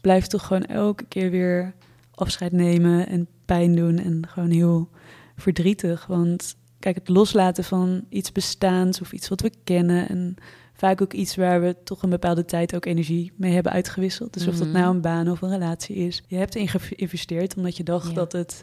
blijft 0.00 0.30
toch 0.30 0.46
gewoon 0.46 0.64
elke 0.64 1.04
keer 1.04 1.30
weer 1.30 1.74
afscheid 2.14 2.52
nemen 2.52 3.08
en 3.08 3.28
pijn 3.44 3.74
doen 3.74 3.98
en 3.98 4.26
gewoon 4.28 4.50
heel 4.50 4.88
verdrietig. 5.38 6.06
Want 6.06 6.56
kijk, 6.78 6.94
het 6.94 7.08
loslaten 7.08 7.64
van 7.64 8.04
iets 8.08 8.32
bestaans 8.32 9.00
of 9.00 9.12
iets 9.12 9.28
wat 9.28 9.40
we 9.40 9.52
kennen 9.64 10.08
en 10.08 10.34
vaak 10.72 11.02
ook 11.02 11.12
iets 11.12 11.36
waar 11.36 11.60
we 11.60 11.76
toch 11.84 12.02
een 12.02 12.10
bepaalde 12.10 12.44
tijd 12.44 12.74
ook 12.74 12.84
energie 12.84 13.32
mee 13.36 13.52
hebben 13.54 13.72
uitgewisseld. 13.72 14.32
Dus 14.32 14.46
of 14.46 14.56
dat 14.56 14.68
Mhm. 14.68 14.76
nou 14.76 14.94
een 14.94 15.00
baan 15.00 15.30
of 15.30 15.42
een 15.42 15.50
relatie 15.50 15.96
is. 15.96 16.22
Je 16.26 16.36
hebt 16.36 16.54
erin 16.54 16.68
geïnvesteerd 16.68 17.56
omdat 17.56 17.76
je 17.76 17.82
dacht 17.82 18.08
Ja. 18.08 18.14
dat 18.14 18.32
het 18.32 18.62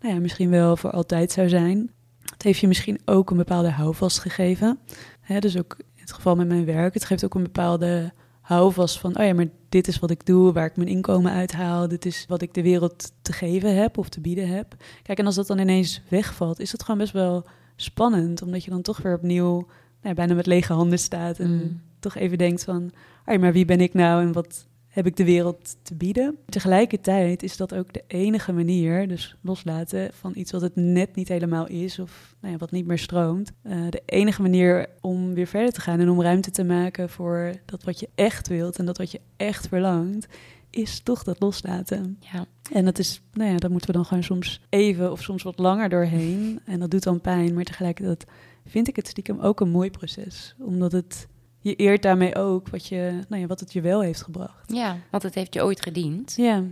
nou 0.00 0.14
ja, 0.14 0.20
misschien 0.20 0.50
wel 0.50 0.76
voor 0.76 0.90
altijd 0.90 1.32
zou 1.32 1.48
zijn. 1.48 1.90
Het 2.32 2.42
heeft 2.42 2.58
je 2.58 2.66
misschien 2.68 3.00
ook 3.04 3.30
een 3.30 3.36
bepaalde 3.36 3.70
houvast 3.70 4.18
gegeven. 4.18 4.78
Hè, 5.20 5.38
dus 5.38 5.58
ook 5.58 5.76
in 5.78 6.00
het 6.00 6.12
geval 6.12 6.36
met 6.36 6.48
mijn 6.48 6.64
werk. 6.64 6.94
Het 6.94 7.04
geeft 7.04 7.24
ook 7.24 7.34
een 7.34 7.42
bepaalde 7.42 8.12
houvast 8.44 8.98
van... 8.98 9.18
oh 9.18 9.24
ja, 9.24 9.34
maar 9.34 9.48
dit 9.68 9.88
is 9.88 9.98
wat 9.98 10.10
ik 10.10 10.26
doe, 10.26 10.52
waar 10.52 10.66
ik 10.66 10.76
mijn 10.76 10.88
inkomen 10.88 11.32
uithaal. 11.32 11.88
Dit 11.88 12.06
is 12.06 12.24
wat 12.28 12.42
ik 12.42 12.54
de 12.54 12.62
wereld 12.62 13.12
te 13.22 13.32
geven 13.32 13.76
heb 13.76 13.98
of 13.98 14.08
te 14.08 14.20
bieden 14.20 14.48
heb. 14.48 14.74
Kijk, 15.02 15.18
en 15.18 15.26
als 15.26 15.34
dat 15.34 15.46
dan 15.46 15.58
ineens 15.58 16.02
wegvalt, 16.08 16.60
is 16.60 16.70
dat 16.70 16.82
gewoon 16.82 17.00
best 17.00 17.12
wel 17.12 17.44
spannend. 17.76 18.42
Omdat 18.42 18.64
je 18.64 18.70
dan 18.70 18.82
toch 18.82 18.98
weer 18.98 19.14
opnieuw 19.14 19.52
nou 19.52 19.66
ja, 20.00 20.14
bijna 20.14 20.34
met 20.34 20.46
lege 20.46 20.72
handen 20.72 20.98
staat. 20.98 21.38
En 21.38 21.50
Mm. 21.50 21.80
toch 21.98 22.14
even 22.14 22.38
denkt 22.38 22.64
van... 22.64 22.82
oh 23.26 23.34
ja, 23.34 23.38
maar 23.38 23.52
wie 23.52 23.64
ben 23.64 23.80
ik 23.80 23.94
nou 23.94 24.22
en 24.22 24.32
wat 24.32 24.66
heb 24.94 25.06
ik 25.06 25.16
de 25.16 25.24
wereld 25.24 25.76
te 25.82 25.94
bieden? 25.94 26.38
Tegelijkertijd 26.48 27.42
is 27.42 27.56
dat 27.56 27.74
ook 27.74 27.92
de 27.92 28.04
enige 28.06 28.52
manier, 28.52 29.08
dus 29.08 29.36
loslaten 29.40 30.10
van 30.12 30.32
iets 30.34 30.52
wat 30.52 30.60
het 30.60 30.76
net 30.76 31.14
niet 31.14 31.28
helemaal 31.28 31.66
is... 31.66 31.98
of 31.98 32.36
nou 32.40 32.52
ja, 32.52 32.58
wat 32.58 32.70
niet 32.70 32.86
meer 32.86 32.98
stroomt. 32.98 33.52
eh, 33.62 33.76
de 33.90 34.02
enige 34.06 34.42
manier 34.42 34.86
om 35.00 35.34
weer 35.34 35.46
verder 35.46 35.72
te 35.72 35.80
gaan 35.80 36.00
en 36.00 36.10
om 36.10 36.22
ruimte 36.22 36.50
te 36.50 36.64
maken 36.64 37.10
voor 37.10 37.52
dat 37.64 37.84
wat 37.84 38.00
je 38.00 38.08
echt 38.14 38.48
wilt... 38.48 38.78
en 38.78 38.86
dat 38.86 38.98
wat 38.98 39.10
je 39.10 39.20
echt 39.36 39.68
verlangt, 39.68 40.26
is 40.70 41.00
toch 41.00 41.22
dat 41.22 41.40
loslaten. 41.40 42.18
Ja. 42.32 42.46
En 42.72 42.84
dat 42.84 42.98
is, 42.98 43.20
nou 43.32 43.50
ja, 43.50 43.56
daar 43.56 43.70
moeten 43.70 43.90
we 43.90 43.96
dan 43.96 44.04
gewoon 44.04 44.22
soms 44.22 44.60
even 44.68 45.12
of 45.12 45.22
soms 45.22 45.42
wat 45.42 45.58
langer 45.58 45.88
doorheen. 45.88 46.60
En 46.64 46.80
dat 46.80 46.90
doet 46.90 47.02
dan 47.02 47.20
pijn, 47.20 47.54
maar 47.54 47.64
tegelijkertijd 47.64 48.26
vind 48.66 48.88
ik 48.88 48.96
het 48.96 49.08
stiekem 49.08 49.40
ook 49.40 49.60
een 49.60 49.70
mooi 49.70 49.90
proces. 49.90 50.54
Omdat 50.58 50.92
het 50.92 51.28
je 51.64 51.74
eert 51.74 52.02
daarmee 52.02 52.34
ook 52.36 52.68
wat, 52.68 52.86
je, 52.86 53.18
nou 53.28 53.40
ja, 53.42 53.46
wat 53.46 53.60
het 53.60 53.72
je 53.72 53.80
wel 53.80 54.00
heeft 54.00 54.22
gebracht. 54.22 54.72
ja, 54.72 54.96
want 55.10 55.22
het 55.22 55.34
heeft 55.34 55.54
je 55.54 55.62
ooit 55.64 55.82
gediend. 55.82 56.34
Ja. 56.36 56.62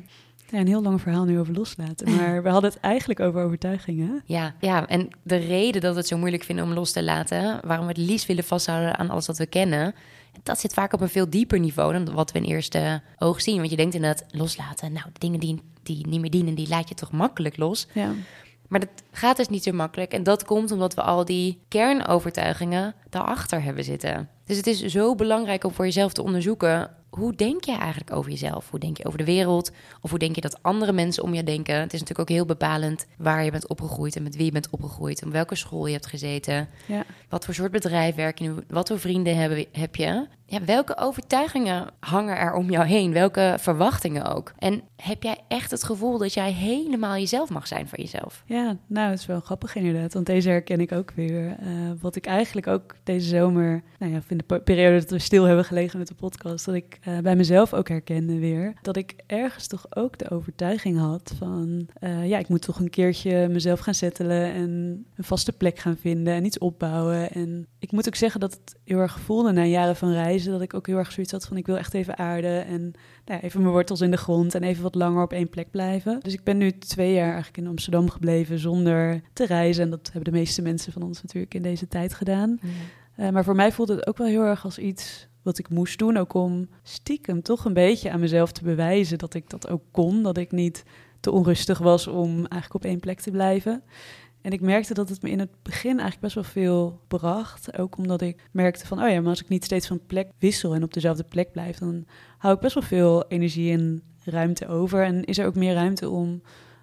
ja, 0.50 0.58
een 0.58 0.66
heel 0.66 0.82
lang 0.82 1.00
verhaal 1.00 1.24
nu 1.24 1.38
over 1.38 1.54
loslaten. 1.54 2.10
Maar 2.16 2.42
we 2.42 2.48
hadden 2.48 2.70
het 2.70 2.80
eigenlijk 2.80 3.20
over 3.20 3.42
overtuigingen. 3.42 4.22
Ja, 4.24 4.54
ja, 4.60 4.86
en 4.86 5.08
de 5.22 5.36
reden 5.36 5.80
dat 5.80 5.92
we 5.92 5.98
het 5.98 6.08
zo 6.08 6.18
moeilijk 6.18 6.42
vinden 6.42 6.64
om 6.64 6.72
los 6.72 6.92
te 6.92 7.02
laten, 7.02 7.60
waarom 7.66 7.86
we 7.86 7.92
het 7.92 8.10
liefst 8.10 8.26
willen 8.26 8.44
vasthouden 8.44 8.98
aan 8.98 9.10
alles 9.10 9.26
wat 9.26 9.38
we 9.38 9.46
kennen, 9.46 9.94
dat 10.42 10.60
zit 10.60 10.74
vaak 10.74 10.92
op 10.92 11.00
een 11.00 11.08
veel 11.08 11.30
dieper 11.30 11.58
niveau 11.58 11.92
dan 11.92 12.14
wat 12.14 12.32
we 12.32 12.38
in 12.38 12.44
eerste 12.44 13.02
oog 13.18 13.40
zien. 13.40 13.56
Want 13.56 13.70
je 13.70 13.76
denkt 13.76 13.94
inderdaad, 13.94 14.24
loslaten, 14.30 14.92
nou, 14.92 15.06
dingen 15.18 15.40
die, 15.40 15.60
die 15.82 16.06
niet 16.06 16.20
meer 16.20 16.30
dienen, 16.30 16.54
die 16.54 16.68
laat 16.68 16.88
je 16.88 16.94
toch 16.94 17.10
makkelijk 17.12 17.56
los. 17.56 17.86
Ja, 17.92 18.12
Maar 18.68 18.80
dat 18.80 18.88
gaat 19.10 19.36
dus 19.36 19.48
niet 19.48 19.62
zo 19.62 19.72
makkelijk. 19.72 20.12
En 20.12 20.22
dat 20.22 20.44
komt 20.44 20.70
omdat 20.70 20.94
we 20.94 21.02
al 21.02 21.24
die 21.24 21.60
kernovertuigingen 21.68 22.94
daarachter 23.10 23.62
hebben 23.62 23.84
zitten. 23.84 24.28
Dus 24.52 24.60
het 24.60 24.82
is 24.82 24.92
zo 24.92 25.14
belangrijk 25.14 25.64
om 25.64 25.72
voor 25.72 25.84
jezelf 25.84 26.12
te 26.12 26.22
onderzoeken. 26.22 26.90
Hoe 27.18 27.34
denk 27.34 27.64
je 27.64 27.76
eigenlijk 27.76 28.12
over 28.12 28.30
jezelf? 28.30 28.70
Hoe 28.70 28.80
denk 28.80 28.96
je 28.96 29.04
over 29.04 29.18
de 29.18 29.24
wereld? 29.24 29.72
Of 30.00 30.10
hoe 30.10 30.18
denk 30.18 30.34
je 30.34 30.40
dat 30.40 30.62
andere 30.62 30.92
mensen 30.92 31.22
om 31.22 31.34
je 31.34 31.44
denken? 31.44 31.74
Het 31.74 31.92
is 31.92 32.00
natuurlijk 32.00 32.30
ook 32.30 32.36
heel 32.36 32.46
bepalend 32.46 33.06
waar 33.16 33.44
je 33.44 33.50
bent 33.50 33.68
opgegroeid 33.68 34.16
en 34.16 34.22
met 34.22 34.36
wie 34.36 34.44
je 34.44 34.52
bent 34.52 34.70
opgegroeid. 34.70 35.24
Om 35.24 35.30
welke 35.30 35.54
school 35.54 35.86
je 35.86 35.92
hebt 35.92 36.06
gezeten. 36.06 36.68
ja. 36.86 37.04
Wat 37.28 37.44
voor 37.44 37.54
soort 37.54 37.72
bedrijf 37.72 38.14
werk 38.14 38.38
je 38.38 38.48
nu? 38.48 38.54
Wat 38.68 38.88
voor 38.88 38.98
vrienden 38.98 39.36
heb, 39.36 39.66
heb 39.72 39.96
je? 39.96 40.26
Ja, 40.46 40.64
welke 40.64 40.96
overtuigingen 40.96 41.86
hangen 42.00 42.38
er 42.38 42.54
om 42.54 42.70
jou 42.70 42.86
heen? 42.86 43.12
Welke 43.12 43.56
verwachtingen 43.58 44.34
ook? 44.34 44.52
En 44.58 44.82
heb 44.96 45.22
jij 45.22 45.38
echt 45.48 45.70
het 45.70 45.84
gevoel 45.84 46.18
dat 46.18 46.34
jij 46.34 46.52
helemaal 46.52 47.16
jezelf 47.16 47.50
mag 47.50 47.66
zijn 47.66 47.88
voor 47.88 47.98
jezelf? 47.98 48.42
Ja, 48.46 48.76
nou, 48.86 49.10
het 49.10 49.18
is 49.18 49.26
wel 49.26 49.40
grappig 49.40 49.74
inderdaad. 49.74 50.14
Want 50.14 50.26
deze 50.26 50.48
herken 50.48 50.80
ik 50.80 50.92
ook 50.92 51.12
weer. 51.14 51.56
Eh, 51.60 51.68
wat 52.00 52.16
ik 52.16 52.26
eigenlijk 52.26 52.66
ook 52.66 52.94
deze 53.02 53.28
zomer, 53.28 53.82
nou 53.98 54.12
ja, 54.12 54.20
in 54.28 54.40
de 54.46 54.60
periode 54.60 54.98
dat 54.98 55.10
we 55.10 55.18
stil 55.18 55.44
hebben 55.44 55.64
gelegen 55.64 55.98
met 55.98 56.08
de 56.08 56.14
podcast, 56.14 56.64
dat 56.64 56.74
ik 56.74 56.98
eh, 57.02 57.18
bij 57.18 57.36
mezelf 57.36 57.74
ook 57.74 57.88
herkende 57.88 58.38
weer. 58.38 58.74
Dat 58.82 58.96
ik 58.96 59.14
ergens 59.26 59.66
toch 59.66 59.86
ook 59.96 60.18
de 60.18 60.30
overtuiging 60.30 60.98
had 60.98 61.34
van, 61.38 61.88
eh, 61.94 62.28
ja, 62.28 62.38
ik 62.38 62.48
moet 62.48 62.62
toch 62.62 62.78
een 62.78 62.90
keertje 62.90 63.48
mezelf 63.48 63.80
gaan 63.80 63.94
settelen 63.94 64.52
en 64.52 64.70
een 65.14 65.24
vaste 65.24 65.52
plek 65.52 65.78
gaan 65.78 65.96
vinden 65.96 66.34
en 66.34 66.44
iets 66.44 66.58
opbouwen. 66.58 67.30
En 67.30 67.66
ik 67.78 67.92
moet 67.92 68.06
ook 68.06 68.14
zeggen 68.14 68.40
dat 68.40 68.52
het 68.52 68.76
heel 68.84 68.98
erg 68.98 69.20
voelde 69.20 69.52
na 69.52 69.64
jaren 69.64 69.96
van 69.96 70.12
reizen, 70.12 70.52
dat 70.52 70.60
ik 70.60 70.74
ook 70.74 70.86
heel 70.86 70.98
erg 70.98 71.12
zoiets 71.12 71.32
had 71.32 71.46
van, 71.46 71.56
ik 71.56 71.66
wil 71.66 71.78
echt 71.78 71.94
even 71.94 72.18
aarden 72.18 72.66
en 72.66 72.80
nou 73.24 73.40
ja, 73.40 73.40
even 73.40 73.60
mijn 73.60 73.72
wortels 73.72 74.00
in 74.00 74.10
de 74.10 74.16
grond 74.16 74.54
en 74.54 74.62
even 74.62 74.82
wat 74.82 74.94
langer 74.94 75.22
op 75.22 75.32
één 75.32 75.48
plek 75.48 75.70
blijven. 75.70 76.20
Dus 76.20 76.32
ik 76.32 76.44
ben 76.44 76.56
nu 76.56 76.78
twee 76.78 77.12
jaar 77.12 77.32
eigenlijk 77.32 77.56
in 77.56 77.66
Amsterdam 77.66 78.10
gebleven 78.10 78.58
zonder 78.58 79.20
te 79.32 79.46
reizen. 79.46 79.84
En 79.84 79.90
dat 79.90 80.10
hebben 80.12 80.32
de 80.32 80.38
meeste 80.38 80.62
mensen 80.62 80.92
van 80.92 81.02
ons 81.02 81.22
natuurlijk 81.22 81.54
in 81.54 81.62
deze 81.62 81.88
tijd 81.88 82.14
gedaan. 82.14 82.60
Eh, 83.16 83.30
maar 83.30 83.44
voor 83.44 83.54
mij 83.54 83.72
voelde 83.72 83.94
het 83.94 84.06
ook 84.06 84.18
wel 84.18 84.26
heel 84.26 84.44
erg 84.44 84.64
als 84.64 84.78
iets 84.78 85.30
wat 85.42 85.58
ik 85.58 85.68
moest 85.68 85.98
doen. 85.98 86.16
Ook 86.16 86.34
om 86.34 86.68
stiekem 86.82 87.42
toch 87.42 87.64
een 87.64 87.72
beetje 87.72 88.10
aan 88.10 88.20
mezelf 88.20 88.52
te 88.52 88.64
bewijzen 88.64 89.18
dat 89.18 89.34
ik 89.34 89.50
dat 89.50 89.68
ook 89.68 89.82
kon. 89.90 90.22
Dat 90.22 90.36
ik 90.36 90.52
niet 90.52 90.84
te 91.20 91.30
onrustig 91.30 91.78
was 91.78 92.06
om 92.06 92.30
eigenlijk 92.34 92.74
op 92.74 92.84
één 92.84 93.00
plek 93.00 93.20
te 93.20 93.30
blijven. 93.30 93.82
En 94.40 94.52
ik 94.52 94.60
merkte 94.60 94.94
dat 94.94 95.08
het 95.08 95.22
me 95.22 95.30
in 95.30 95.38
het 95.38 95.62
begin 95.62 95.90
eigenlijk 95.90 96.20
best 96.20 96.34
wel 96.34 96.44
veel 96.44 97.00
bracht. 97.08 97.78
Ook 97.78 97.96
omdat 97.96 98.20
ik 98.20 98.48
merkte 98.50 98.86
van, 98.86 99.02
oh 99.02 99.08
ja, 99.08 99.20
maar 99.20 99.30
als 99.30 99.42
ik 99.42 99.48
niet 99.48 99.64
steeds 99.64 99.86
van 99.86 100.06
plek 100.06 100.30
wissel 100.38 100.74
en 100.74 100.82
op 100.82 100.92
dezelfde 100.92 101.24
plek 101.24 101.52
blijf, 101.52 101.78
dan 101.78 102.06
hou 102.38 102.54
ik 102.54 102.60
best 102.60 102.74
wel 102.74 102.82
veel 102.82 103.26
energie 103.28 103.72
en 103.72 104.02
ruimte 104.24 104.68
over. 104.68 105.04
En 105.04 105.24
is 105.24 105.38
er 105.38 105.46
ook 105.46 105.54
meer 105.54 105.74
ruimte 105.74 106.10
om 106.10 106.42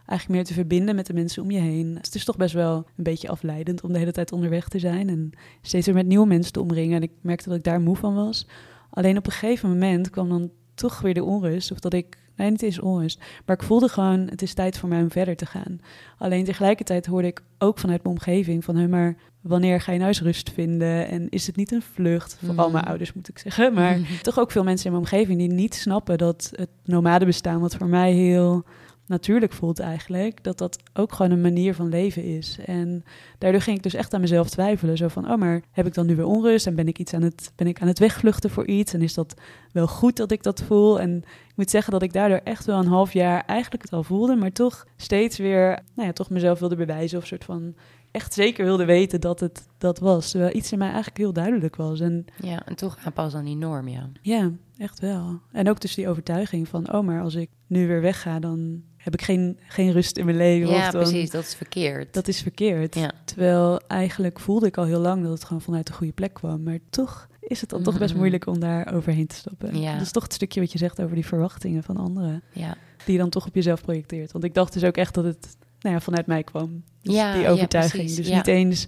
eigenlijk 0.09 0.29
meer 0.39 0.43
te 0.43 0.53
verbinden 0.53 0.95
met 0.95 1.05
de 1.05 1.13
mensen 1.13 1.43
om 1.43 1.51
je 1.51 1.59
heen. 1.59 1.95
Het 1.95 2.15
is 2.15 2.25
toch 2.25 2.37
best 2.37 2.53
wel 2.53 2.75
een 2.75 3.03
beetje 3.03 3.29
afleidend 3.29 3.81
om 3.81 3.91
de 3.91 3.99
hele 3.99 4.11
tijd 4.11 4.31
onderweg 4.31 4.67
te 4.67 4.79
zijn 4.79 5.09
en 5.09 5.31
steeds 5.61 5.85
weer 5.85 5.95
met 5.95 6.05
nieuwe 6.05 6.27
mensen 6.27 6.53
te 6.53 6.61
omringen. 6.61 6.95
En 6.95 7.03
ik 7.03 7.11
merkte 7.21 7.49
dat 7.49 7.57
ik 7.57 7.63
daar 7.63 7.81
moe 7.81 7.95
van 7.95 8.15
was. 8.15 8.47
Alleen 8.89 9.17
op 9.17 9.25
een 9.25 9.31
gegeven 9.31 9.69
moment 9.69 10.09
kwam 10.09 10.29
dan 10.29 10.51
toch 10.73 11.01
weer 11.01 11.13
de 11.13 11.23
onrust. 11.23 11.71
Of 11.71 11.79
dat 11.79 11.93
ik, 11.93 12.17
nee, 12.35 12.49
niet 12.49 12.61
eens 12.61 12.79
onrust. 12.79 13.19
Maar 13.45 13.55
ik 13.55 13.63
voelde 13.63 13.87
gewoon, 13.87 14.19
het 14.19 14.41
is 14.41 14.53
tijd 14.53 14.77
voor 14.77 14.89
mij 14.89 15.01
om 15.01 15.11
verder 15.11 15.35
te 15.35 15.45
gaan. 15.45 15.79
Alleen 16.17 16.45
tegelijkertijd 16.45 17.05
hoorde 17.05 17.27
ik 17.27 17.41
ook 17.57 17.77
vanuit 17.79 18.03
mijn 18.03 18.15
omgeving 18.15 18.63
van, 18.63 18.75
hé, 18.75 18.87
maar 18.87 19.15
wanneer 19.41 19.81
ga 19.81 19.91
je 19.91 19.97
nou 19.97 20.09
eens 20.09 20.21
rust 20.21 20.51
vinden? 20.51 21.07
En 21.07 21.29
is 21.29 21.47
het 21.47 21.55
niet 21.55 21.71
een 21.71 21.81
vlucht? 21.81 22.37
Vooral 22.45 22.71
mijn 22.71 22.85
ouders 22.85 23.13
moet 23.13 23.29
ik 23.29 23.39
zeggen. 23.39 23.73
Maar 23.73 23.99
toch 24.21 24.39
ook 24.39 24.51
veel 24.51 24.63
mensen 24.63 24.85
in 24.85 24.91
mijn 24.91 25.03
omgeving 25.03 25.39
die 25.39 25.51
niet 25.51 25.75
snappen 25.75 26.17
dat 26.17 26.51
het 26.55 26.69
nomadenbestaan, 26.83 27.59
wat 27.59 27.75
voor 27.75 27.87
mij 27.87 28.13
heel 28.13 28.65
natuurlijk 29.09 29.53
voelt 29.53 29.79
eigenlijk, 29.79 30.43
dat 30.43 30.57
dat 30.57 30.77
ook 30.93 31.13
gewoon 31.13 31.31
een 31.31 31.41
manier 31.41 31.75
van 31.75 31.89
leven 31.89 32.23
is. 32.23 32.57
En 32.65 33.03
daardoor 33.37 33.61
ging 33.61 33.77
ik 33.77 33.83
dus 33.83 33.93
echt 33.93 34.13
aan 34.13 34.21
mezelf 34.21 34.49
twijfelen. 34.49 34.97
Zo 34.97 35.07
van, 35.07 35.31
oh, 35.31 35.37
maar 35.37 35.61
heb 35.71 35.85
ik 35.85 35.93
dan 35.93 36.05
nu 36.05 36.15
weer 36.15 36.25
onrust? 36.25 36.67
En 36.67 36.75
ben 36.75 36.87
ik, 36.87 36.99
iets 36.99 37.13
aan 37.13 37.21
het, 37.21 37.51
ben 37.55 37.67
ik 37.67 37.81
aan 37.81 37.87
het 37.87 37.99
wegvluchten 37.99 38.49
voor 38.49 38.67
iets? 38.67 38.93
En 38.93 39.01
is 39.01 39.13
dat 39.13 39.33
wel 39.71 39.87
goed 39.87 40.17
dat 40.17 40.31
ik 40.31 40.43
dat 40.43 40.61
voel? 40.61 40.99
En 40.99 41.17
ik 41.49 41.55
moet 41.55 41.69
zeggen 41.69 41.91
dat 41.91 42.01
ik 42.01 42.13
daardoor 42.13 42.41
echt 42.43 42.65
wel 42.65 42.79
een 42.79 42.87
half 42.87 43.13
jaar 43.13 43.43
eigenlijk 43.45 43.83
het 43.83 43.93
al 43.93 44.03
voelde, 44.03 44.35
maar 44.35 44.51
toch 44.51 44.85
steeds 44.95 45.37
weer, 45.37 45.79
nou 45.95 46.07
ja, 46.07 46.13
toch 46.13 46.29
mezelf 46.29 46.59
wilde 46.59 46.75
bewijzen 46.75 47.17
of 47.17 47.25
soort 47.25 47.43
van 47.43 47.75
echt 48.11 48.33
zeker 48.33 48.65
wilde 48.65 48.85
weten 48.85 49.21
dat 49.21 49.39
het 49.39 49.67
dat 49.77 49.99
was. 49.99 50.31
Terwijl 50.31 50.55
iets 50.55 50.71
in 50.71 50.77
mij 50.77 50.87
eigenlijk 50.87 51.17
heel 51.17 51.33
duidelijk 51.33 51.75
was. 51.75 51.99
En 51.99 52.25
Ja, 52.41 52.65
en 52.65 52.75
toch 52.75 52.97
aanpassen 53.03 53.39
aan 53.39 53.45
die 53.45 53.55
norm, 53.55 53.87
ja. 53.87 54.09
ja, 54.21 54.51
echt 54.77 54.99
wel. 54.99 55.39
En 55.51 55.69
ook 55.69 55.79
dus 55.79 55.95
die 55.95 56.09
overtuiging 56.09 56.67
van, 56.67 56.93
oh, 56.93 57.05
maar 57.05 57.21
als 57.21 57.35
ik 57.35 57.49
nu 57.67 57.87
weer 57.87 58.01
wegga, 58.01 58.39
dan 58.39 58.83
heb 58.99 59.13
ik 59.13 59.21
geen, 59.21 59.59
geen 59.67 59.91
rust 59.91 60.17
in 60.17 60.25
mijn 60.25 60.37
leven. 60.37 60.69
Ja, 60.73 60.91
dan, 60.91 61.01
precies, 61.01 61.29
dat 61.29 61.43
is 61.43 61.55
verkeerd. 61.55 62.13
Dat 62.13 62.27
is 62.27 62.41
verkeerd. 62.41 62.95
Ja. 62.95 63.11
Terwijl 63.25 63.81
eigenlijk 63.87 64.39
voelde 64.39 64.67
ik 64.67 64.77
al 64.77 64.85
heel 64.85 64.99
lang 64.99 65.21
dat 65.23 65.31
het 65.31 65.43
gewoon 65.43 65.61
vanuit 65.61 65.87
de 65.87 65.93
goede 65.93 66.13
plek 66.13 66.33
kwam. 66.33 66.63
Maar 66.63 66.77
toch 66.89 67.27
is 67.39 67.61
het 67.61 67.69
dan 67.69 67.83
toch 67.83 67.97
best 67.97 68.09
Mhm. 68.09 68.19
moeilijk 68.19 68.45
om 68.47 68.59
daar 68.59 68.93
overheen 68.93 69.27
te 69.27 69.35
stappen. 69.35 69.79
Ja. 69.81 69.93
Dat 69.93 70.01
is 70.01 70.11
toch 70.11 70.23
het 70.23 70.33
stukje 70.33 70.59
wat 70.59 70.71
je 70.71 70.77
zegt 70.77 71.01
over 71.01 71.15
die 71.15 71.25
verwachtingen 71.25 71.83
van 71.83 71.97
anderen. 71.97 72.43
ja. 72.53 72.75
Die 73.05 73.13
je 73.13 73.19
dan 73.23 73.29
toch 73.29 73.45
op 73.47 73.55
jezelf 73.55 73.81
projecteert. 73.81 74.31
Want 74.31 74.43
ik 74.43 74.53
dacht 74.53 74.73
dus 74.73 74.83
ook 74.83 74.97
echt 74.97 75.13
dat 75.13 75.23
het 75.23 75.57
nou 75.79 75.95
ja, 75.95 76.01
vanuit 76.01 76.25
mij 76.27 76.43
kwam. 76.43 76.83
Dus 77.01 77.15
Ja, 77.15 77.33
die 77.33 77.47
overtuiging. 77.47 78.15
dus 78.15 78.29
niet 78.29 78.47
eens... 78.47 78.87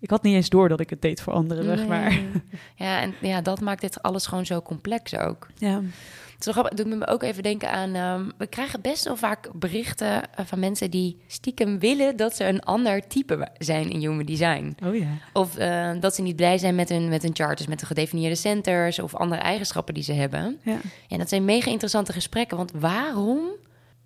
Ik 0.00 0.10
had 0.10 0.22
niet 0.22 0.34
eens 0.34 0.48
door 0.48 0.68
dat 0.68 0.80
ik 0.80 0.90
het 0.90 1.02
deed 1.02 1.20
voor 1.20 1.32
anderen, 1.32 1.64
zeg 1.64 1.86
maar. 1.86 2.20
Ja, 2.76 3.00
en 3.00 3.14
ja, 3.20 3.40
dat 3.40 3.60
maakt 3.60 3.80
dit 3.80 4.02
alles 4.02 4.26
gewoon 4.26 4.46
zo 4.46 4.62
complex 4.62 5.16
ook. 5.18 5.46
Ja. 5.58 5.80
Het 6.42 6.54
is 6.54 6.60
grappig, 6.60 6.84
doet 6.84 6.98
me 6.98 7.06
ook 7.06 7.22
even 7.22 7.42
denken 7.42 7.70
aan... 7.70 7.94
ehm, 7.94 8.30
we 8.38 8.46
krijgen 8.46 8.80
best 8.80 9.04
wel 9.04 9.16
vaak 9.16 9.50
berichten 9.54 10.34
eh, 10.34 10.46
van 10.46 10.58
mensen 10.58 10.90
die 10.90 11.16
stiekem 11.26 11.78
willen... 11.78 12.16
dat 12.16 12.36
ze 12.36 12.44
een 12.44 12.60
ander 12.60 13.06
type 13.06 13.48
zijn 13.58 13.90
in 13.90 14.00
human 14.00 14.24
design. 14.24 14.76
Oh 14.84 14.96
ja. 14.96 15.06
Of 15.32 15.56
eh, 15.56 15.90
dat 16.00 16.14
ze 16.14 16.22
niet 16.22 16.36
blij 16.36 16.58
zijn 16.58 16.74
met 16.74 16.88
hun, 16.88 17.08
met 17.08 17.22
hun 17.22 17.34
charters, 17.34 17.68
met 17.68 17.80
de 17.80 17.86
gedefinieerde 17.86 18.36
centers... 18.36 18.98
of 18.98 19.14
andere 19.14 19.40
eigenschappen 19.40 19.94
die 19.94 20.02
ze 20.02 20.12
hebben. 20.12 20.60
Ja. 20.62 20.78
En 21.08 21.18
dat 21.18 21.28
zijn 21.28 21.44
mega 21.44 21.70
interessante 21.70 22.12
gesprekken, 22.12 22.56
want 22.56 22.72
waarom 22.74 23.40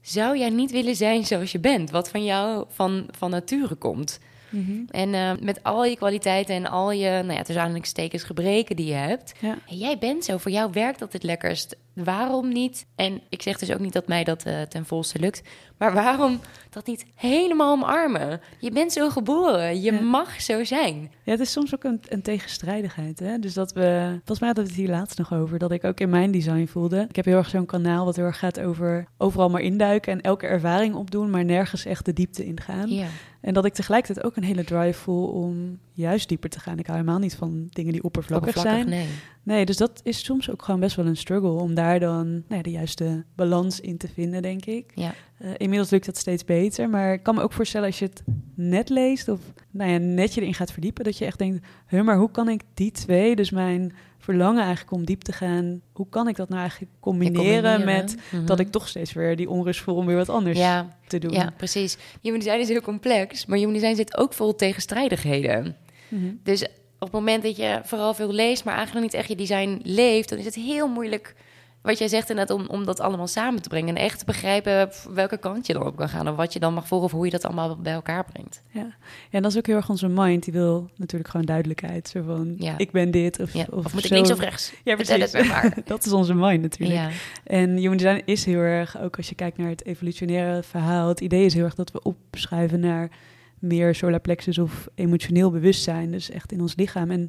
zou 0.01 0.39
jij 0.39 0.51
niet 0.51 0.71
willen 0.71 0.97
zijn 0.97 1.25
zoals 1.25 1.53
je 1.53 1.61
bent? 1.61 1.91
Wat 1.91 2.09
van 2.09 2.25
jou 2.25 2.65
van, 2.69 3.09
van 3.11 3.31
nature 3.31 3.75
komt. 3.75 4.19
Mhm. 4.49 4.81
En 4.91 5.15
eh, 5.15 5.33
met 5.41 5.63
al 5.63 5.85
je 5.85 5.97
kwaliteiten 5.97 6.55
en 6.55 6.67
al 6.67 6.93
je, 6.93 7.11
nou 7.11 7.33
ja, 7.33 7.43
tussen 7.43 7.63
aanhalingstekens, 7.63 8.23
gebreken 8.23 8.77
die 8.77 8.87
je 8.87 8.95
hebt. 8.95 9.33
Ja. 9.41 9.59
En 9.69 9.77
jij 9.77 9.99
bent 9.99 10.25
zo, 10.25 10.37
voor 10.37 10.51
jou 10.51 10.71
werkt 10.73 10.99
dat 10.99 11.13
het 11.13 11.23
lekkerst. 11.23 11.77
Waarom 12.05 12.49
niet? 12.49 12.87
En 12.95 13.21
ik 13.29 13.43
zeg 13.43 13.59
dus 13.59 13.73
ook 13.73 13.79
niet 13.79 13.93
dat 13.93 14.07
mij 14.09 14.25
dat 14.25 14.43
eh, 14.45 14.63
ten 14.63 14.85
volste 14.87 15.19
lukt. 15.19 15.43
Maar 15.79 15.93
waarom 15.95 16.41
dat 16.71 16.87
niet 16.87 17.07
helemaal 17.15 17.73
omarmen? 17.73 18.41
Je 18.59 18.71
bent 18.71 18.93
zo 18.93 19.11
geboren. 19.11 19.81
Je 19.83 19.93
Ja. 19.93 20.01
mag 20.01 20.41
zo 20.41 20.65
zijn. 20.65 21.11
Ja, 21.25 21.31
het 21.33 21.41
is 21.41 21.53
soms 21.53 21.75
ook 21.75 21.85
een, 21.85 22.01
een 22.09 22.23
tegenstrijdigheid. 22.23 23.19
Hè? 23.19 23.39
Dus 23.39 23.55
dat 23.55 23.73
we, 23.73 24.07
volgens 24.17 24.39
mij 24.39 24.49
hadden 24.49 24.65
we 24.65 24.71
het 24.71 24.81
hier 24.81 24.89
laatst 24.91 25.19
nog 25.19 25.33
over, 25.35 25.59
dat 25.59 25.73
ik 25.73 25.85
ook 25.85 26.01
in 26.01 26.11
mijn 26.11 26.31
design 26.31 26.67
voelde. 26.67 27.07
Ik 27.09 27.17
heb 27.17 27.25
heel 27.25 27.37
erg 27.37 27.49
zo'n 27.49 27.67
kanaal 27.67 28.05
wat 28.05 28.17
heel 28.17 28.25
erg 28.25 28.39
gaat 28.39 28.61
over 28.61 29.07
overal 29.19 29.49
maar 29.49 29.61
induiken 29.61 30.13
en 30.13 30.21
elke 30.21 30.47
ervaring 30.47 30.95
opdoen, 30.95 31.31
maar 31.31 31.45
nergens 31.45 31.85
echt 31.85 32.05
de 32.05 32.13
diepte 32.13 32.45
ingaan. 32.45 32.89
Ja. 32.89 33.07
En 33.41 33.55
dat 33.55 33.65
ik 33.65 33.73
tegelijkertijd 33.75 34.27
ook 34.27 34.37
een 34.37 34.45
hele 34.45 34.65
drive 34.65 34.99
voel 35.01 35.27
om 35.29 35.79
juist 35.93 36.29
dieper 36.29 36.51
te 36.51 36.61
gaan. 36.61 36.79
Ik 36.79 36.87
hou 36.87 36.99
helemaal 36.99 37.21
niet 37.21 37.35
van 37.35 37.67
dingen 37.71 37.93
die 37.93 38.03
oppervlakkig, 38.03 38.59
zijn. 38.59 38.89
nee. 38.89 39.07
Nee, 39.47 39.65
dus 39.67 39.77
dat 39.77 40.01
is 40.05 40.25
soms 40.25 40.51
ook 40.51 40.63
gewoon 40.63 40.81
best 40.81 40.97
wel 40.97 41.07
een 41.07 41.17
struggle 41.17 41.51
om 41.51 41.75
daar 41.75 42.01
dan 42.01 42.27
nou 42.31 42.45
ja, 42.49 42.63
de 42.63 42.71
juiste 42.71 43.25
balans 43.35 43.81
in 43.81 43.97
te 43.97 44.09
vinden, 44.09 44.43
denk 44.43 44.65
ik. 44.65 44.93
Ja. 44.95 45.15
Eh, 45.39 45.51
inmiddels 45.57 45.91
lukt 45.91 46.07
dat 46.07 46.17
steeds 46.17 46.45
beter, 46.45 46.89
maar 46.91 47.13
ik 47.13 47.23
kan 47.23 47.35
me 47.35 47.43
ook 47.43 47.53
voorstellen 47.53 47.87
als 47.87 47.99
je 47.99 48.05
het 48.05 48.23
net 48.55 48.89
leest 48.89 49.29
of 49.29 49.41
nou 49.71 49.91
ja, 49.91 49.99
net 49.99 50.35
je 50.35 50.41
erin 50.41 50.55
gaat 50.55 50.73
verdiepen, 50.73 51.05
dat 51.05 51.19
je 51.19 51.25
echt 51.25 51.39
denkt, 51.39 51.67
huh, 51.89 52.03
maar 52.03 52.17
hoe 52.17 52.31
kan 52.31 52.49
ik 52.49 52.61
die 52.75 52.91
twee, 52.91 53.37
dus 53.37 53.51
mijn 53.51 53.93
verlangen 54.19 54.63
eigenlijk 54.63 54.91
om 54.93 55.05
diep 55.05 55.23
te 55.23 55.33
gaan, 55.33 55.81
hoe 55.93 56.09
kan 56.09 56.29
ik 56.29 56.37
dat 56.37 56.49
nou 56.49 56.61
eigenlijk 56.61 56.93
combineren, 57.01 57.85
met 57.85 58.17
Mhm. 58.33 58.47
dat 58.47 58.59
ik 58.59 58.71
toch 58.71 58.89
steeds 58.89 59.13
weer 59.13 59.37
die 59.37 59.51
onrust 59.51 59.81
voel 59.81 59.95
om 59.97 60.07
weer 60.07 60.17
wat 60.17 60.29
anders 60.29 60.59
Ja, 60.59 60.97
te 61.07 61.19
doen. 61.19 61.33
ja, 61.33 61.53
precies. 61.57 61.97
Human 62.23 62.39
design 62.41 62.61
is 62.61 62.69
heel 62.69 62.81
complex, 62.81 63.47
maar 63.47 63.59
human 63.59 63.73
design 63.75 63.95
zit 63.95 64.17
ook 64.17 64.33
vol 64.33 64.55
tegenstrijdigheden. 64.55 65.77
Mhm. 66.09 66.25
Dus 66.43 66.67
op 66.99 67.13
het 67.13 67.13
moment 67.13 67.43
dat 67.43 67.57
je 67.57 67.81
vooral 67.85 68.15
veel 68.15 68.33
leest, 68.33 68.65
maar 68.65 68.75
eigenlijk 68.75 69.05
niet 69.07 69.15
echt 69.15 69.29
je 69.29 69.37
design 69.37 69.81
leeft, 69.83 70.29
dan 70.29 70.39
is 70.39 70.45
het 70.45 70.55
heel 70.55 70.89
moeilijk, 70.89 71.35
wat 71.83 71.99
jij 71.99 72.09
zegt 72.09 72.31
inderdaad, 72.31 72.57
om, 72.59 72.67
om 72.69 72.85
dat 72.85 73.01
allemaal 73.01 73.27
samen 73.27 73.63
te 73.63 73.69
brengen. 73.69 73.97
En 73.97 74.03
echt 74.03 74.19
te 74.19 74.25
begrijpen 74.25 74.91
welke 75.15 75.37
kant 75.39 75.67
je 75.67 75.73
dan 75.73 75.87
op 75.87 75.97
kan 75.97 76.09
gaan. 76.09 76.29
Of 76.29 76.37
wat 76.37 76.53
je 76.53 76.59
dan 76.59 76.75
mag 76.75 76.87
volgen 76.87 77.07
of 77.07 77.13
hoe 77.13 77.25
je 77.25 77.31
dat 77.31 77.45
allemaal 77.45 77.77
bij 77.77 77.93
elkaar 77.93 78.25
brengt. 78.33 78.63
Ja. 78.71 78.81
ja, 78.81 78.95
en 79.31 79.43
dat 79.43 79.51
is 79.51 79.59
ook 79.59 79.67
heel 79.67 79.77
erg 79.77 79.89
onze 79.89 80.09
mind. 80.09 80.45
Die 80.45 80.53
wil 80.53 80.91
natuurlijk 80.97 81.31
gewoon 81.31 81.47
duidelijkheid. 81.47 82.09
Zo 82.09 82.23
van, 82.23 82.55
Ja. 82.59 82.75
ik 82.79 82.91
ben 82.91 83.11
dit. 83.11 83.41
Of, 83.41 83.53
Ja. 83.53 83.67
of, 83.71 83.85
Of, 83.85 83.93
moet 83.93 84.03
ik 84.03 84.09
zo. 84.09 84.15
links 84.15 84.31
of 84.31 84.41
rechts? 84.41 84.73
Ja, 84.85 84.95
precies. 84.95 85.33
het 85.33 85.47
maar. 85.49 85.75
dat 85.85 86.07
is 86.07 86.13
onze 86.13 86.35
mind 86.35 86.63
natuurlijk. 86.63 87.01
Ja. 87.01 87.09
En 87.45 87.77
human 87.77 87.97
design 87.97 88.23
is 88.25 88.45
heel 88.45 88.59
erg, 88.61 89.01
ook 89.01 89.17
als 89.17 89.29
je 89.29 89.35
kijkt 89.35 89.57
naar 89.59 89.69
het 89.69 89.85
evolutionaire 89.85 90.63
verhaal, 90.63 91.09
het 91.09 91.21
idee 91.21 91.45
is 91.45 91.55
heel 91.55 91.65
erg 91.65 91.75
dat 91.75 91.91
we 91.91 92.03
opschuiven 92.03 92.81
naar 92.81 93.11
meer 93.59 93.95
solar 93.95 94.21
plexus 94.21 94.59
of 94.59 94.89
emotioneel 94.95 95.51
bewustzijn, 95.51 96.11
dus 96.11 96.31
echt 96.31 96.53
in 96.53 96.61
ons 96.61 96.77
lichaam. 96.77 97.11
En 97.11 97.29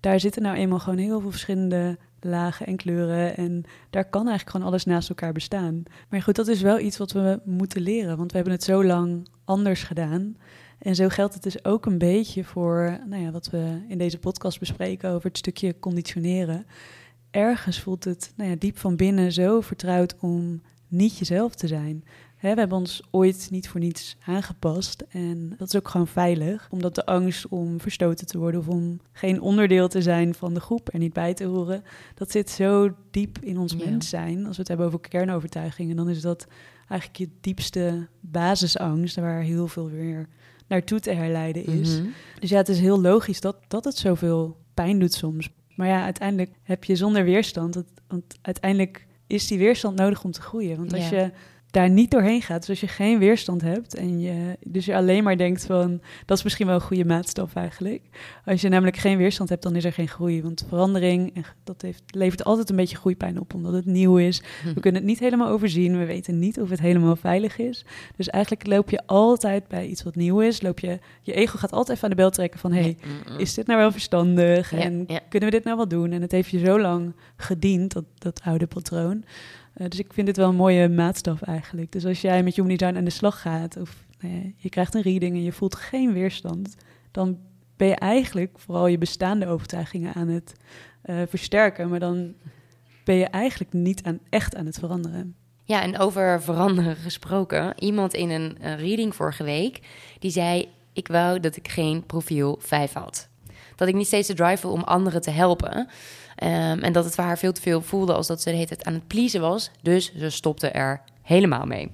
daar 0.00 0.20
zitten 0.20 0.42
nou 0.42 0.56
eenmaal 0.56 0.78
gewoon 0.78 0.98
heel 0.98 1.20
veel 1.20 1.30
verschillende 1.30 1.98
lagen 2.20 2.66
en 2.66 2.76
kleuren 2.76 3.36
en 3.36 3.64
daar 3.90 4.08
kan 4.08 4.26
eigenlijk 4.26 4.50
gewoon 4.50 4.66
alles 4.66 4.84
naast 4.84 5.08
elkaar 5.08 5.32
bestaan. 5.32 5.82
Maar 6.08 6.22
goed, 6.22 6.36
dat 6.36 6.48
is 6.48 6.60
wel 6.60 6.78
iets 6.78 6.96
wat 6.96 7.12
we 7.12 7.40
moeten 7.44 7.82
leren, 7.82 8.16
want 8.16 8.30
we 8.30 8.36
hebben 8.36 8.54
het 8.54 8.64
zo 8.64 8.84
lang 8.84 9.28
anders 9.44 9.82
gedaan. 9.82 10.36
En 10.78 10.94
zo 10.94 11.08
geldt 11.08 11.34
het 11.34 11.42
dus 11.42 11.64
ook 11.64 11.86
een 11.86 11.98
beetje 11.98 12.44
voor 12.44 12.98
nou 13.06 13.22
ja, 13.22 13.30
wat 13.30 13.50
we 13.50 13.84
in 13.88 13.98
deze 13.98 14.18
podcast 14.18 14.58
bespreken 14.58 15.10
over 15.10 15.28
het 15.28 15.38
stukje 15.38 15.78
conditioneren 15.78 16.66
ergens 17.36 17.80
voelt 17.80 18.04
het 18.04 18.32
nou 18.36 18.50
ja, 18.50 18.56
diep 18.58 18.78
van 18.78 18.96
binnen 18.96 19.32
zo 19.32 19.60
vertrouwd 19.60 20.14
om 20.20 20.62
niet 20.88 21.18
jezelf 21.18 21.54
te 21.54 21.66
zijn. 21.66 22.04
Hè, 22.36 22.52
we 22.54 22.58
hebben 22.60 22.78
ons 22.78 23.02
ooit 23.10 23.48
niet 23.50 23.68
voor 23.68 23.80
niets 23.80 24.16
aangepast 24.26 25.04
en 25.08 25.54
dat 25.58 25.68
is 25.68 25.76
ook 25.76 25.88
gewoon 25.88 26.06
veilig, 26.06 26.68
omdat 26.70 26.94
de 26.94 27.06
angst 27.06 27.48
om 27.48 27.80
verstoten 27.80 28.26
te 28.26 28.38
worden 28.38 28.60
of 28.60 28.68
om 28.68 29.00
geen 29.12 29.40
onderdeel 29.40 29.88
te 29.88 30.02
zijn 30.02 30.34
van 30.34 30.54
de 30.54 30.60
groep 30.60 30.92
er 30.92 30.98
niet 30.98 31.12
bij 31.12 31.34
te 31.34 31.44
horen, 31.44 31.82
dat 32.14 32.30
zit 32.30 32.50
zo 32.50 32.94
diep 33.10 33.38
in 33.40 33.58
ons 33.58 33.76
mens 33.76 34.08
zijn. 34.08 34.38
Als 34.46 34.54
we 34.54 34.60
het 34.60 34.68
hebben 34.68 34.86
over 34.86 35.00
kernovertuigingen, 35.00 35.96
dan 35.96 36.08
is 36.08 36.20
dat 36.20 36.46
eigenlijk 36.88 37.18
je 37.18 37.28
diepste 37.40 38.06
basisangst 38.20 39.16
waar 39.16 39.40
heel 39.42 39.68
veel 39.68 39.90
weer 39.90 40.28
naartoe 40.68 41.00
te 41.00 41.10
herleiden 41.10 41.66
is. 41.66 41.98
Mhm. 41.98 42.08
Dus 42.40 42.50
ja, 42.50 42.56
het 42.56 42.68
is 42.68 42.80
heel 42.80 43.00
logisch 43.00 43.40
dat, 43.40 43.56
dat 43.68 43.84
het 43.84 43.96
zoveel 43.96 44.56
pijn 44.74 44.98
doet 44.98 45.12
soms. 45.12 45.48
Maar 45.74 45.88
ja, 45.88 46.04
uiteindelijk 46.04 46.50
heb 46.62 46.84
je 46.84 46.96
zonder 46.96 47.24
weerstand. 47.24 47.74
Het, 47.74 47.86
want 48.08 48.38
uiteindelijk 48.42 49.06
is 49.26 49.46
die 49.46 49.58
weerstand 49.58 49.98
nodig 49.98 50.24
om 50.24 50.30
te 50.30 50.40
groeien. 50.40 50.76
Want 50.76 50.92
als 50.92 51.08
Ja. 51.08 51.16
je 51.20 51.30
daar 51.76 51.90
niet 51.90 52.10
doorheen 52.10 52.42
gaat, 52.42 52.60
dus 52.60 52.68
als 52.68 52.80
je 52.80 52.88
geen 52.88 53.18
weerstand 53.18 53.60
hebt 53.60 53.94
en 53.94 54.20
je 54.20 54.56
dus 54.66 54.84
je 54.84 54.96
alleen 54.96 55.24
maar 55.24 55.36
denkt 55.36 55.66
van 55.66 56.00
dat 56.26 56.36
is 56.38 56.42
misschien 56.42 56.66
wel 56.66 56.74
een 56.74 56.80
goede 56.80 57.04
maatstaf 57.04 57.54
eigenlijk. 57.54 58.02
Als 58.44 58.60
je 58.60 58.68
namelijk 58.68 58.96
geen 58.96 59.16
weerstand 59.16 59.48
hebt, 59.48 59.62
dan 59.62 59.76
is 59.76 59.84
er 59.84 59.92
geen 59.92 60.08
groei. 60.08 60.42
Want 60.42 60.64
verandering, 60.68 61.44
dat 61.64 61.82
heeft, 61.82 62.02
levert 62.06 62.44
altijd 62.44 62.70
een 62.70 62.76
beetje 62.76 62.96
groeipijn 62.96 63.40
op, 63.40 63.54
omdat 63.54 63.72
het 63.72 63.84
nieuw 63.84 64.16
is. 64.16 64.42
We 64.74 64.80
kunnen 64.80 65.00
het 65.00 65.10
niet 65.10 65.18
helemaal 65.18 65.48
overzien. 65.48 65.98
We 65.98 66.04
weten 66.04 66.38
niet 66.38 66.60
of 66.60 66.70
het 66.70 66.80
helemaal 66.80 67.16
veilig 67.16 67.58
is. 67.58 67.84
Dus 68.16 68.28
eigenlijk 68.28 68.66
loop 68.66 68.90
je 68.90 69.06
altijd 69.06 69.68
bij 69.68 69.86
iets 69.86 70.02
wat 70.02 70.14
nieuw 70.14 70.40
is. 70.40 70.62
Loop 70.62 70.78
je, 70.78 70.98
je 71.22 71.32
ego 71.32 71.58
gaat 71.58 71.72
altijd 71.72 71.96
even 71.96 72.04
aan 72.04 72.16
de 72.16 72.22
bel 72.22 72.30
trekken 72.30 72.60
van... 72.60 72.72
hey, 72.72 72.96
is 73.38 73.54
dit 73.54 73.66
nou 73.66 73.78
wel 73.78 73.92
verstandig? 73.92 74.70
Ja, 74.70 74.78
en 74.78 75.04
ja. 75.06 75.20
kunnen 75.28 75.48
we 75.48 75.54
dit 75.54 75.64
nou 75.64 75.76
wel 75.76 75.88
doen? 75.88 76.12
En 76.12 76.22
het 76.22 76.32
heeft 76.32 76.50
je 76.50 76.58
zo 76.58 76.80
lang 76.80 77.14
gediend, 77.36 77.92
dat, 77.92 78.04
dat 78.18 78.40
oude 78.44 78.66
patroon. 78.66 79.24
Eh, 79.76 79.88
dus 79.88 79.98
ik 79.98 80.12
vind 80.12 80.26
dit 80.26 80.36
wel 80.36 80.48
een 80.48 80.54
mooie 80.54 80.88
maatstaf 80.88 81.42
eigenlijk. 81.42 81.92
Dus 81.92 82.04
als 82.04 82.20
jij 82.20 82.42
met 82.42 82.56
Human 82.56 82.76
Design 82.76 82.96
aan 82.96 83.04
de 83.04 83.10
slag 83.10 83.40
gaat... 83.40 83.76
of 83.76 84.04
nou 84.20 84.54
je 84.56 84.68
krijgt 84.68 84.94
een 84.94 85.02
reading 85.02 85.34
en 85.34 85.42
je 85.42 85.52
voelt 85.52 85.74
geen 85.74 86.12
weerstand... 86.12 86.74
dan 87.10 87.38
ben 87.76 87.88
je 87.88 87.94
eigenlijk 87.94 88.58
vooral 88.58 88.86
je 88.86 88.98
bestaande 88.98 89.46
overtuigingen 89.46 90.14
aan 90.14 90.28
het 90.28 90.52
eh, 91.02 91.16
versterken. 91.28 91.88
Maar 91.88 92.00
dan 92.00 92.34
ben 93.04 93.14
je 93.14 93.26
eigenlijk 93.26 93.72
niet 93.72 94.02
aan, 94.02 94.18
echt 94.28 94.56
aan 94.56 94.66
het 94.66 94.78
veranderen. 94.78 95.34
Ja, 95.64 95.82
en 95.82 95.98
over 95.98 96.42
veranderen 96.42 96.96
gesproken. 96.96 97.74
Iemand 97.78 98.14
in 98.14 98.30
een 98.30 98.76
reading 98.76 99.14
vorige 99.14 99.44
week, 99.44 99.80
die 100.18 100.30
zei... 100.30 100.68
ik 100.92 101.08
wou 101.08 101.40
dat 101.40 101.56
ik 101.56 101.68
geen 101.68 102.06
profiel 102.06 102.58
5 102.60 102.92
had. 102.92 103.28
Dat 103.74 103.88
ik 103.88 103.94
niet 103.94 104.06
steeds 104.06 104.28
de 104.28 104.34
drive 104.34 104.56
voel 104.56 104.72
om 104.72 104.82
anderen 104.82 105.20
te 105.20 105.30
helpen. 105.30 105.88
Ehm, 106.36 106.78
en 106.78 106.92
dat 106.92 107.04
het 107.04 107.14
voor 107.14 107.24
haar 107.24 107.38
veel 107.38 107.52
te 107.52 107.60
veel 107.60 107.82
voelde 107.82 108.14
als 108.14 108.26
dat 108.26 108.42
ze 108.42 108.48
de 108.48 108.54
hele 108.54 108.66
tijd 108.66 108.84
aan 108.84 108.92
het 108.92 109.06
pleasen 109.06 109.40
was. 109.40 109.70
Dus 109.82 110.14
ze 110.18 110.30
stopte 110.30 110.68
er 110.68 111.00
helemaal 111.22 111.66
mee. 111.66 111.90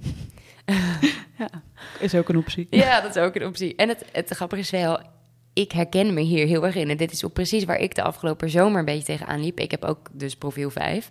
Ja, 1.37 1.49
is 1.99 2.15
ook 2.15 2.29
een 2.29 2.37
optie. 2.37 2.67
Ja, 2.69 3.01
dat 3.01 3.15
is 3.15 3.21
ook 3.21 3.35
een 3.35 3.45
optie. 3.45 3.75
En 3.75 3.89
het, 3.89 4.05
het 4.11 4.29
grappige 4.29 4.61
is 4.61 4.69
wel, 4.69 4.99
ik 5.53 5.71
herken 5.71 6.13
me 6.13 6.21
hier 6.21 6.47
heel 6.47 6.65
erg 6.65 6.75
in. 6.75 6.89
En 6.89 6.97
dit 6.97 7.11
is 7.11 7.25
ook 7.25 7.33
precies 7.33 7.63
waar 7.63 7.77
ik 7.77 7.95
de 7.95 8.01
afgelopen 8.03 8.49
zomer 8.49 8.79
een 8.79 8.85
beetje 8.85 9.03
tegenaan 9.03 9.43
liep. 9.43 9.59
Ik 9.59 9.71
heb 9.71 9.83
ook 9.83 10.09
dus 10.11 10.35
profiel 10.35 10.69
5. 10.69 11.09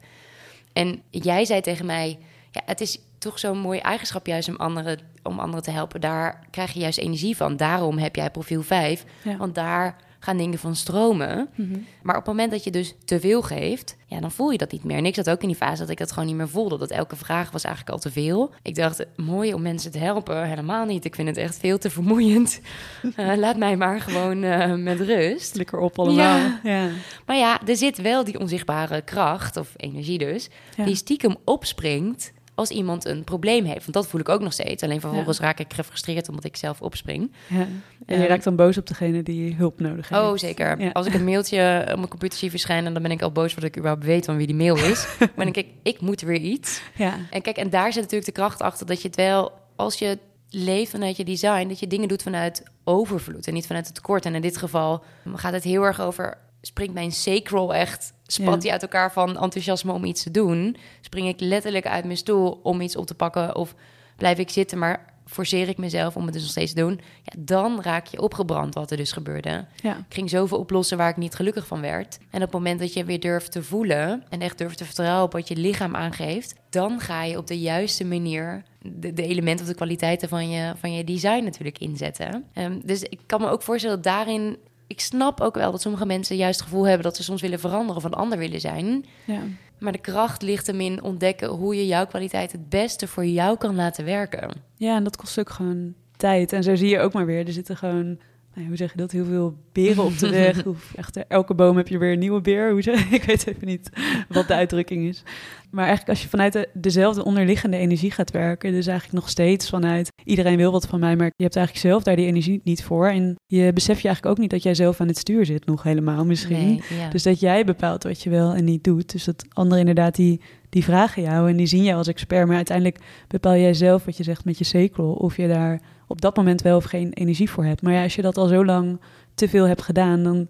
En 0.72 1.02
jij 1.10 1.44
zei 1.44 1.60
tegen 1.60 1.86
mij, 1.86 2.18
ja, 2.50 2.60
het 2.64 2.80
is 2.80 2.98
toch 3.18 3.38
zo'n 3.38 3.58
mooi 3.58 3.78
eigenschap 3.78 4.26
juist 4.26 4.48
om 4.48 4.56
anderen, 4.56 4.98
om 5.22 5.38
anderen 5.38 5.62
te 5.62 5.70
helpen. 5.70 6.00
Daar 6.00 6.46
krijg 6.50 6.72
je 6.72 6.80
juist 6.80 6.98
energie 6.98 7.36
van. 7.36 7.56
Daarom 7.56 7.98
heb 7.98 8.16
jij 8.16 8.30
profiel 8.30 8.62
5. 8.62 9.04
Ja. 9.22 9.36
Want 9.36 9.54
daar 9.54 9.96
gaan 10.24 10.37
dingen 10.37 10.58
van 10.58 10.76
stromen. 10.76 11.48
Mhm. 11.54 11.78
Maar 12.02 12.16
op 12.16 12.20
het 12.26 12.30
moment 12.35 12.50
dat 12.50 12.64
je 12.64 12.70
dus 12.70 12.94
te 13.04 13.20
veel 13.20 13.42
geeft, 13.42 13.96
ja, 14.06 14.20
dan 14.20 14.30
voel 14.30 14.50
je 14.50 14.58
dat 14.58 14.72
niet 14.72 14.85
meer. 14.85 14.96
En 14.96 15.06
ik 15.06 15.14
zat 15.14 15.30
ook 15.30 15.40
in 15.42 15.48
die 15.48 15.56
fase 15.56 15.80
dat 15.80 15.90
ik 15.90 15.98
dat 15.98 16.12
gewoon 16.12 16.26
niet 16.28 16.37
meer 16.37 16.48
voelde. 16.48 16.78
Dat 16.78 16.90
elke 16.90 17.16
vraag 17.16 17.50
was 17.50 17.64
eigenlijk 17.64 17.94
al 17.94 18.00
te 18.02 18.11
veel. 18.11 18.50
Ik 18.62 18.74
dacht, 18.74 19.04
mooi 19.16 19.54
om 19.54 19.62
mensen 19.62 19.90
te 19.90 19.98
helpen. 19.98 20.48
Helemaal 20.48 20.85
niet. 20.85 21.04
Ik 21.04 21.14
vind 21.14 21.28
het 21.28 21.37
echt 21.37 21.58
veel 21.58 21.78
te 21.78 21.90
vermoeiend. 21.90 22.61
Eh, 23.16 23.37
laat 23.37 23.56
mij 23.56 23.76
maar 23.76 24.00
gewoon 24.00 24.42
eh, 24.42 24.74
met 24.74 25.00
rust. 25.00 25.54
Lekker 25.54 25.78
op 25.78 25.98
allemaal. 25.98 26.37
Ja. 26.37 26.61
Ja. 26.62 26.88
Maar 27.26 27.37
ja, 27.37 27.61
er 27.66 27.76
zit 27.76 28.00
wel 28.00 28.24
die 28.24 28.38
onzichtbare 28.40 29.02
kracht, 29.02 29.56
of 29.56 29.72
energie 29.76 30.18
dus, 30.18 30.48
Ja. 30.76 30.85
die 30.85 30.94
stiekem 30.94 31.37
opspringt 31.44 32.32
als 32.62 32.70
iemand 32.70 33.05
een 33.05 33.25
probleem 33.25 33.64
heeft. 33.64 33.81
Want 33.81 33.92
dat 33.92 34.07
voel 34.07 34.20
ik 34.20 34.29
ook 34.29 34.40
nog 34.40 34.53
steeds. 34.53 34.83
Alleen 34.83 35.01
vervolgens 35.01 35.38
raak 35.38 35.59
ik 35.59 35.72
gefrustreerd 35.72 36.29
omdat 36.29 36.44
ik 36.44 36.57
zelf 36.57 36.83
opspring. 36.83 37.33
Ja. 37.46 37.57
En 37.59 37.68
je 38.07 38.14
Ehm, 38.14 38.22
raakt 38.22 38.44
dan 38.44 38.57
boos 38.57 38.79
op 38.79 38.87
degene 38.87 39.22
die 39.22 39.55
hulp 39.55 39.81
nodig 39.81 40.09
heeft. 40.09 40.22
Oh, 40.22 40.37
zeker. 40.37 40.81
Ja. 40.81 40.90
Als 40.90 41.07
ik 41.07 41.14
een 41.14 41.25
mailtje 41.25 41.81
op 41.90 41.96
mijn 41.96 42.09
computer 42.09 42.38
zie 42.38 42.51
verschijnen, 42.51 42.92
dan 42.92 43.03
ben 43.03 43.11
ik 43.11 43.22
al 43.22 43.33
boos 43.33 43.53
voordat 43.53 43.70
ik 43.70 43.77
überhaupt 43.77 44.05
weet 44.05 44.25
van 44.25 44.37
wie 44.37 44.46
die 44.46 44.57
mail 44.57 44.77
is. 44.77 45.07
maar 45.18 45.44
dan 45.44 45.55
ik, 45.55 45.66
ik 45.83 46.01
moet 46.01 46.20
weer 46.20 46.40
iets. 46.40 46.83
Ja. 46.94 47.14
En 47.31 47.42
kijk, 47.42 47.57
en 47.57 47.70
daar 47.70 47.92
zit 47.92 48.03
natuurlijk 48.03 48.35
de 48.35 48.40
kracht 48.40 48.61
achter 48.61 48.87
dat 48.87 49.03
je 49.03 49.09
het 49.09 49.16
wel, 49.16 49.53
als 49.77 49.98
je 49.98 50.18
leeft 50.51 50.90
vanuit 50.90 51.16
je 51.16 51.25
design, 51.25 51.68
dat 51.68 51.79
je 51.79 51.87
dingen 51.87 52.09
doet 52.09 52.22
vanuit 52.22 52.62
overvloed 52.85 53.46
en 53.46 53.55
niet 53.55 53.66
vanuit 53.66 53.87
het 53.87 53.94
tekort. 53.94 54.25
En 54.25 54.35
in 54.35 54.40
dit 54.40 54.57
geval 54.57 55.05
gaat 55.35 55.53
het 55.53 55.64
heel 55.64 55.83
erg 55.83 56.01
over, 56.01 56.38
springt 56.62 56.94
mijn 56.94 57.12
sacral 57.12 57.75
echt, 57.75 58.12
spat 58.27 58.55
Ja. 58.55 58.57
die 58.61 58.72
uit 58.72 58.83
elkaar 58.83 59.12
van 59.12 59.29
enthousiasme 59.38 59.92
om 59.92 60.05
iets 60.05 60.22
te 60.22 60.31
doen? 60.31 60.77
Spring 61.01 61.29
ik 61.29 61.40
letterlijk 61.40 61.87
uit 61.87 62.05
mijn 62.05 62.16
stoel 62.16 62.61
om 62.62 62.81
iets 62.81 62.96
op 62.96 63.07
te 63.07 63.14
pakken 63.14 63.57
of 63.57 63.75
blijf 64.16 64.38
ik 64.38 64.51
zitten? 64.51 64.79
Maar 64.79 65.11
forceer 65.27 65.68
ik 65.68 65.79
mezelf 65.79 66.16
om 66.16 66.25
het 66.25 66.33
dus 66.33 66.42
nog 66.42 66.51
steeds 66.51 66.72
te 66.72 66.81
doen. 66.81 67.01
Ja, 67.22 67.33
dan 67.38 67.81
raak 67.83 68.07
je 68.07 68.20
opgebrand 68.20 68.75
wat 68.75 68.90
er 68.90 68.96
dus 68.96 69.12
gebeurde. 69.12 69.64
Ja. 69.83 69.96
Ik 69.96 70.14
ging 70.14 70.31
zoveel 70.31 70.59
oplossen 70.59 70.96
waar 70.98 71.11
ik 71.11 71.16
niet 71.16 71.35
gelukkig 71.35 71.66
van 71.66 71.81
werd. 71.81 72.18
En 72.31 72.37
op 72.37 72.42
het 72.42 72.53
moment 72.53 72.81
dat 72.81 72.92
je 72.92 73.05
weer 73.05 73.20
durft 73.20 73.53
te 73.53 73.62
voelen 73.62 74.25
en 74.29 74.40
echt 74.40 74.59
durft 74.59 74.79
te 74.79 74.85
vertrouwen 74.85 75.25
op 75.25 75.33
wat 75.33 75.48
je 75.48 75.57
lichaam 75.57 75.96
aangeeft, 75.96 76.55
dan 76.70 77.01
ga 77.01 77.22
je 77.22 77.37
op 77.38 77.46
de 77.46 77.61
juiste 77.61 78.05
manier 78.05 78.62
de, 78.83 79.12
de 79.12 79.22
elementen 79.27 79.64
of 79.64 79.70
de 79.70 79.77
kwaliteiten 79.77 80.29
van 80.29 80.51
je, 80.51 80.72
van 80.77 80.92
je 80.92 81.05
design 81.05 81.44
natuurlijk 81.44 81.79
inzetten. 81.79 82.44
Ehm, 82.53 82.79
dus 82.85 83.03
ik 83.03 83.20
kan 83.27 83.40
me 83.40 83.48
ook 83.48 83.62
voorstellen 83.62 84.03
dat 84.03 84.12
daarin. 84.12 84.57
Ik 84.92 85.00
snap 85.00 85.40
ook 85.40 85.55
wel 85.55 85.70
dat 85.70 85.81
sommige 85.81 86.07
mensen 86.07 86.37
juist 86.37 86.61
het 86.61 86.68
gevoel 86.68 86.87
hebben 86.87 87.02
dat 87.05 87.16
ze 87.16 87.22
soms 87.22 87.40
willen 87.40 87.59
veranderen 87.61 87.96
of 87.96 88.05
een 88.05 88.12
ander 88.12 88.38
willen 88.38 88.61
zijn. 88.61 89.05
Ja. 89.24 89.40
Maar 89.78 89.92
de 89.92 89.98
kracht 89.98 90.42
ligt 90.42 90.66
hem 90.66 90.81
in 90.81 91.02
ontdekken 91.02 91.48
hoe 91.48 91.76
je 91.76 91.87
jouw 91.87 92.07
kwaliteit 92.07 92.52
het 92.52 92.68
beste 92.68 93.09
voor 93.09 93.26
jou 93.26 93.57
kan 93.57 93.74
laten 93.74 94.05
werken. 94.05 94.50
ja, 94.76 94.96
en 94.96 95.05
dat 95.05 95.16
kost 95.16 95.38
ook 95.38 95.50
gewoon 95.50 95.94
tijd. 96.16 96.52
En 96.52 96.62
zo 96.62 96.74
zie 96.74 96.88
je 96.88 96.98
ook 96.98 97.12
maar 97.12 97.26
weer, 97.26 97.46
er 97.46 97.52
zitten 97.52 97.76
gewoon, 97.76 98.18
nou, 98.54 98.66
hoe 98.66 98.76
zeg 98.76 98.90
je 98.90 98.98
dat, 98.98 99.10
heel 99.10 99.24
veel 99.24 99.56
beren 99.72 100.04
op 100.04 100.18
de 100.18 100.30
weg. 100.30 100.64
Of 100.66 100.92
echt, 100.96 101.16
eh, 101.16 101.22
elke 101.28 101.54
boom 101.54 101.76
heb 101.76 101.88
je 101.88 101.98
weer 101.98 102.12
een 102.12 102.18
nieuwe 102.18 102.40
beer. 102.40 102.70
Hoe 102.70 102.82
zeg, 102.82 103.10
ik 103.10 103.22
weet 103.22 103.46
even 103.46 103.66
niet 103.66 103.90
wat 104.28 104.46
de 104.48 104.54
uitdrukking 104.54 105.08
is. 105.08 105.22
Maar 105.70 105.86
eigenlijk 105.86 106.10
als 106.10 106.22
je 106.22 106.28
vanuit 106.28 106.52
de, 106.52 106.68
dezelfde 106.72 107.24
onderliggende 107.24 107.76
energie 107.76 108.10
gaat 108.10 108.30
werken, 108.30 108.72
dus 108.72 108.86
eigenlijk 108.86 109.18
nog 109.18 109.30
steeds 109.30 109.68
vanuit 109.68 110.12
iedereen 110.24 110.56
wil 110.56 110.72
wat 110.72 110.86
van 110.86 111.00
mij, 111.00 111.16
maar 111.16 111.32
je 111.36 111.42
hebt 111.42 111.56
eigenlijk 111.56 111.86
zelf 111.86 112.02
daar 112.02 112.16
die 112.16 112.26
energie 112.26 112.60
niet 112.64 112.84
voor. 112.84 113.08
En 113.08 113.36
je 113.46 113.72
beseft 113.72 114.00
je 114.00 114.06
eigenlijk 114.06 114.36
ook 114.36 114.42
niet 114.42 114.50
dat 114.50 114.62
jij 114.62 114.74
zelf 114.74 115.00
aan 115.00 115.06
het 115.06 115.18
stuur 115.18 115.46
zit, 115.46 115.66
nog 115.66 115.82
helemaal 115.82 116.24
misschien. 116.24 116.66
Nee, 116.66 116.82
ja. 116.98 117.08
Dus 117.08 117.22
dat 117.22 117.40
jij 117.40 117.64
bepaalt 117.64 118.02
wat 118.02 118.22
je 118.22 118.30
wel 118.30 118.54
en 118.54 118.64
niet 118.64 118.84
doet. 118.84 119.12
Dus 119.12 119.24
dat 119.24 119.44
anderen 119.52 119.78
inderdaad 119.78 120.14
die, 120.14 120.40
die 120.68 120.84
vragen 120.84 121.22
jou 121.22 121.50
en 121.50 121.56
die 121.56 121.66
zien 121.66 121.84
jou 121.84 121.96
als 121.96 122.08
expert. 122.08 122.46
Maar 122.46 122.56
uiteindelijk 122.56 122.98
bepaal 123.28 123.56
jij 123.56 123.74
zelf 123.74 124.04
wat 124.04 124.16
je 124.16 124.22
zegt 124.22 124.44
met 124.44 124.58
je 124.58 124.64
zekel. 124.64 125.12
Of 125.12 125.36
je 125.36 125.48
daar 125.48 125.80
op 126.12 126.20
dat 126.20 126.37
moment 126.37 126.62
wel 126.62 126.77
of 126.77 126.85
geen 126.85 127.12
energie 127.12 127.51
voor 127.51 127.64
hebt. 127.64 127.83
Maar 127.83 127.92
ja, 127.92 128.03
als 128.03 128.14
je 128.14 128.22
dat 128.22 128.37
al 128.37 128.46
zo 128.46 128.64
lang 128.64 129.01
te 129.35 129.48
veel 129.48 129.66
hebt 129.66 129.83
gedaan, 129.83 130.22
dan 130.22 130.48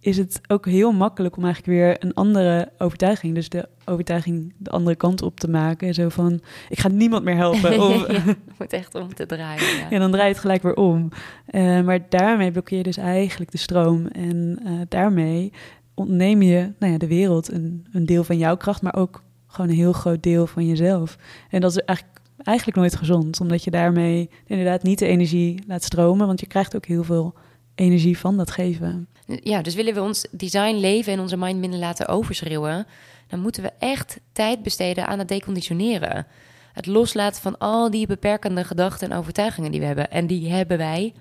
is 0.00 0.16
het 0.16 0.40
ook 0.46 0.66
heel 0.66 0.92
makkelijk 0.92 1.36
om 1.36 1.44
eigenlijk 1.44 1.78
weer 1.78 2.04
een 2.04 2.14
andere 2.14 2.72
overtuiging. 2.78 3.34
Dus 3.34 3.48
de 3.48 3.68
overtuiging 3.84 4.54
de 4.56 4.70
andere 4.70 4.96
kant 4.96 5.22
op 5.22 5.40
te 5.40 5.48
maken. 5.48 5.94
Zo 5.94 6.08
van, 6.08 6.40
ik 6.68 6.78
ga 6.78 6.88
niemand 6.88 7.24
meer 7.24 7.36
helpen. 7.36 7.80
Of, 7.82 8.12
ja, 8.12 8.20
het 8.20 8.38
moet 8.58 8.72
echt 8.72 8.94
om 8.94 9.14
te 9.14 9.26
draaien. 9.26 9.76
Ja. 9.76 9.86
ja, 9.90 9.98
dan 9.98 10.10
draai 10.10 10.26
je 10.26 10.32
het 10.32 10.40
gelijk 10.40 10.62
weer 10.62 10.76
om. 10.76 11.08
Eh, 11.46 11.80
maar 11.80 12.08
daarmee 12.08 12.50
blokkeer 12.50 12.78
je 12.78 12.82
dus 12.82 12.96
eigenlijk 12.96 13.50
de 13.50 13.58
stroom. 13.58 14.06
En 14.06 14.60
eh, 14.64 14.72
daarmee 14.88 15.52
ontneem 15.94 16.42
je 16.42 16.72
nou 16.78 16.92
ja, 16.92 16.98
de 16.98 17.06
wereld 17.06 17.52
een, 17.52 17.86
een 17.92 18.06
deel 18.06 18.24
van 18.24 18.38
jouw 18.38 18.56
kracht, 18.56 18.82
maar 18.82 18.94
ook 18.96 19.22
gewoon 19.46 19.70
een 19.70 19.76
heel 19.76 19.92
groot 19.92 20.22
deel 20.22 20.46
van 20.46 20.66
jezelf. 20.66 21.18
En 21.50 21.60
dat 21.60 21.70
is 21.70 21.78
eigenlijk, 21.78 22.15
eigenlijk 22.46 22.76
nooit 22.76 22.96
gezond, 22.96 23.40
omdat 23.40 23.64
je 23.64 23.70
daarmee 23.70 24.30
inderdaad 24.46 24.82
niet 24.82 24.98
de 24.98 25.06
energie 25.06 25.62
laat 25.66 25.82
stromen, 25.82 26.26
want 26.26 26.40
je 26.40 26.46
krijgt 26.46 26.76
ook 26.76 26.86
heel 26.86 27.04
veel 27.04 27.34
energie 27.74 28.18
van 28.18 28.36
dat 28.36 28.50
geven. 28.50 29.08
Ja, 29.26 29.62
dus 29.62 29.74
willen 29.74 29.94
we 29.94 30.02
ons 30.02 30.26
design 30.30 30.74
leven 30.74 31.12
en 31.12 31.20
onze 31.20 31.36
mind 31.36 31.58
minder 31.58 31.78
laten 31.78 32.08
overschreeuwen, 32.08 32.86
dan 33.26 33.40
moeten 33.40 33.62
we 33.62 33.72
echt 33.78 34.20
tijd 34.32 34.62
besteden 34.62 35.06
aan 35.06 35.18
het 35.18 35.28
deconditioneren. 35.28 36.26
Het 36.72 36.86
loslaten 36.86 37.42
van 37.42 37.58
al 37.58 37.90
die 37.90 38.06
beperkende 38.06 38.64
gedachten 38.64 39.10
en 39.10 39.16
overtuigingen 39.16 39.70
die 39.70 39.80
we 39.80 39.86
hebben. 39.86 40.10
En 40.10 40.26
die 40.26 40.50
hebben 40.50 40.78
wij 40.78 41.14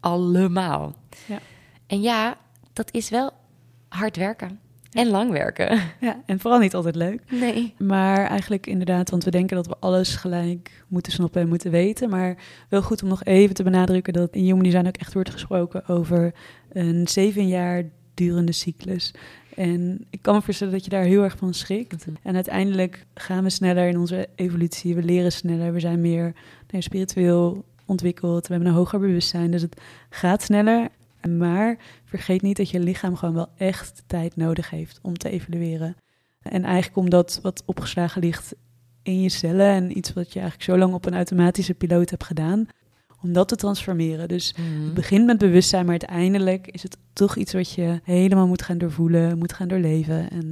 allemaal. 0.00 0.94
Ja. 1.26 1.38
En 1.86 2.02
ja, 2.02 2.36
dat 2.72 2.92
is 2.92 3.10
wel 3.10 3.30
hard 3.88 4.16
werken 4.16 4.60
en 4.92 5.08
lang 5.08 5.30
werken. 5.30 5.80
Ja, 6.00 6.22
en 6.26 6.40
vooral 6.40 6.60
niet 6.60 6.74
altijd 6.74 6.94
leuk. 6.94 7.22
Nee. 7.30 7.74
Maar 7.78 8.26
eigenlijk 8.26 8.66
inderdaad, 8.66 9.10
want 9.10 9.24
we 9.24 9.30
denken 9.30 9.56
dat 9.56 9.66
we 9.66 9.76
alles 9.80 10.16
gelijk 10.16 10.84
moeten 10.88 11.12
snappen 11.12 11.40
en 11.40 11.48
moeten 11.48 11.70
weten. 11.70 12.10
Maar 12.10 12.36
wel 12.68 12.82
goed 12.82 13.02
om 13.02 13.08
nog 13.08 13.24
even 13.24 13.54
te 13.54 13.62
benadrukken 13.62 14.12
dat 14.12 14.34
in 14.34 14.44
Human 14.44 14.62
Design 14.62 14.86
ook 14.86 14.96
echt 14.96 15.14
wordt 15.14 15.30
gesproken 15.30 15.86
over 15.86 16.34
een 16.72 17.08
zeven 17.08 17.48
jaar 17.48 17.82
durende 18.14 18.52
cyclus. 18.52 19.14
En 19.54 20.06
ik 20.10 20.22
kan 20.22 20.34
me 20.34 20.42
voorstellen 20.42 20.72
dat 20.72 20.84
je 20.84 20.90
daar 20.90 21.02
heel 21.02 21.22
erg 21.22 21.36
van 21.38 21.54
schrikt. 21.54 22.06
En 22.22 22.34
uiteindelijk 22.34 23.06
gaan 23.14 23.42
we 23.44 23.50
sneller 23.50 23.88
in 23.88 23.98
onze 23.98 24.28
evolutie, 24.34 24.94
we 24.94 25.02
leren 25.02 25.32
sneller, 25.32 25.72
we 25.72 25.80
zijn 25.80 26.00
meer 26.00 26.32
nee, 26.70 26.82
spiritueel 26.82 27.64
ontwikkeld, 27.86 28.46
we 28.46 28.52
hebben 28.52 28.72
een 28.72 28.78
hoger 28.78 28.98
bewustzijn. 28.98 29.50
Dus 29.50 29.62
het 29.62 29.80
gaat 30.10 30.42
sneller. 30.42 30.88
Maar 31.38 31.78
vergeet 32.04 32.42
niet 32.42 32.56
dat 32.56 32.70
je 32.70 32.80
lichaam 32.80 33.16
gewoon 33.16 33.34
wel 33.34 33.48
echt 33.56 34.02
tijd 34.06 34.36
nodig 34.36 34.70
heeft 34.70 34.98
om 35.02 35.16
te 35.16 35.30
evolueren. 35.30 35.96
En 36.42 36.64
eigenlijk 36.64 36.96
omdat 36.96 37.38
wat 37.42 37.62
opgeslagen 37.66 38.20
ligt 38.20 38.54
in 39.02 39.20
je 39.20 39.28
cellen 39.28 39.66
en 39.66 39.96
iets 39.98 40.12
wat 40.12 40.32
je 40.32 40.40
eigenlijk 40.40 40.70
zo 40.70 40.78
lang 40.78 40.94
op 40.94 41.06
een 41.06 41.14
automatische 41.14 41.74
piloot 41.74 42.10
hebt 42.10 42.24
gedaan, 42.24 42.66
om 43.22 43.32
dat 43.32 43.48
te 43.48 43.56
transformeren. 43.56 44.28
Dus 44.28 44.54
Mhm. 44.54 44.84
het 44.84 44.94
begint 44.94 45.26
met 45.26 45.38
bewustzijn, 45.38 45.82
maar 45.82 45.98
uiteindelijk 46.00 46.66
is 46.66 46.82
het 46.82 46.96
toch 47.12 47.36
iets 47.36 47.52
wat 47.52 47.72
je 47.72 48.00
helemaal 48.04 48.46
moet 48.46 48.62
gaan 48.62 48.78
doorvoelen, 48.78 49.38
moet 49.38 49.52
gaan 49.52 49.68
doorleven. 49.68 50.30
En 50.30 50.46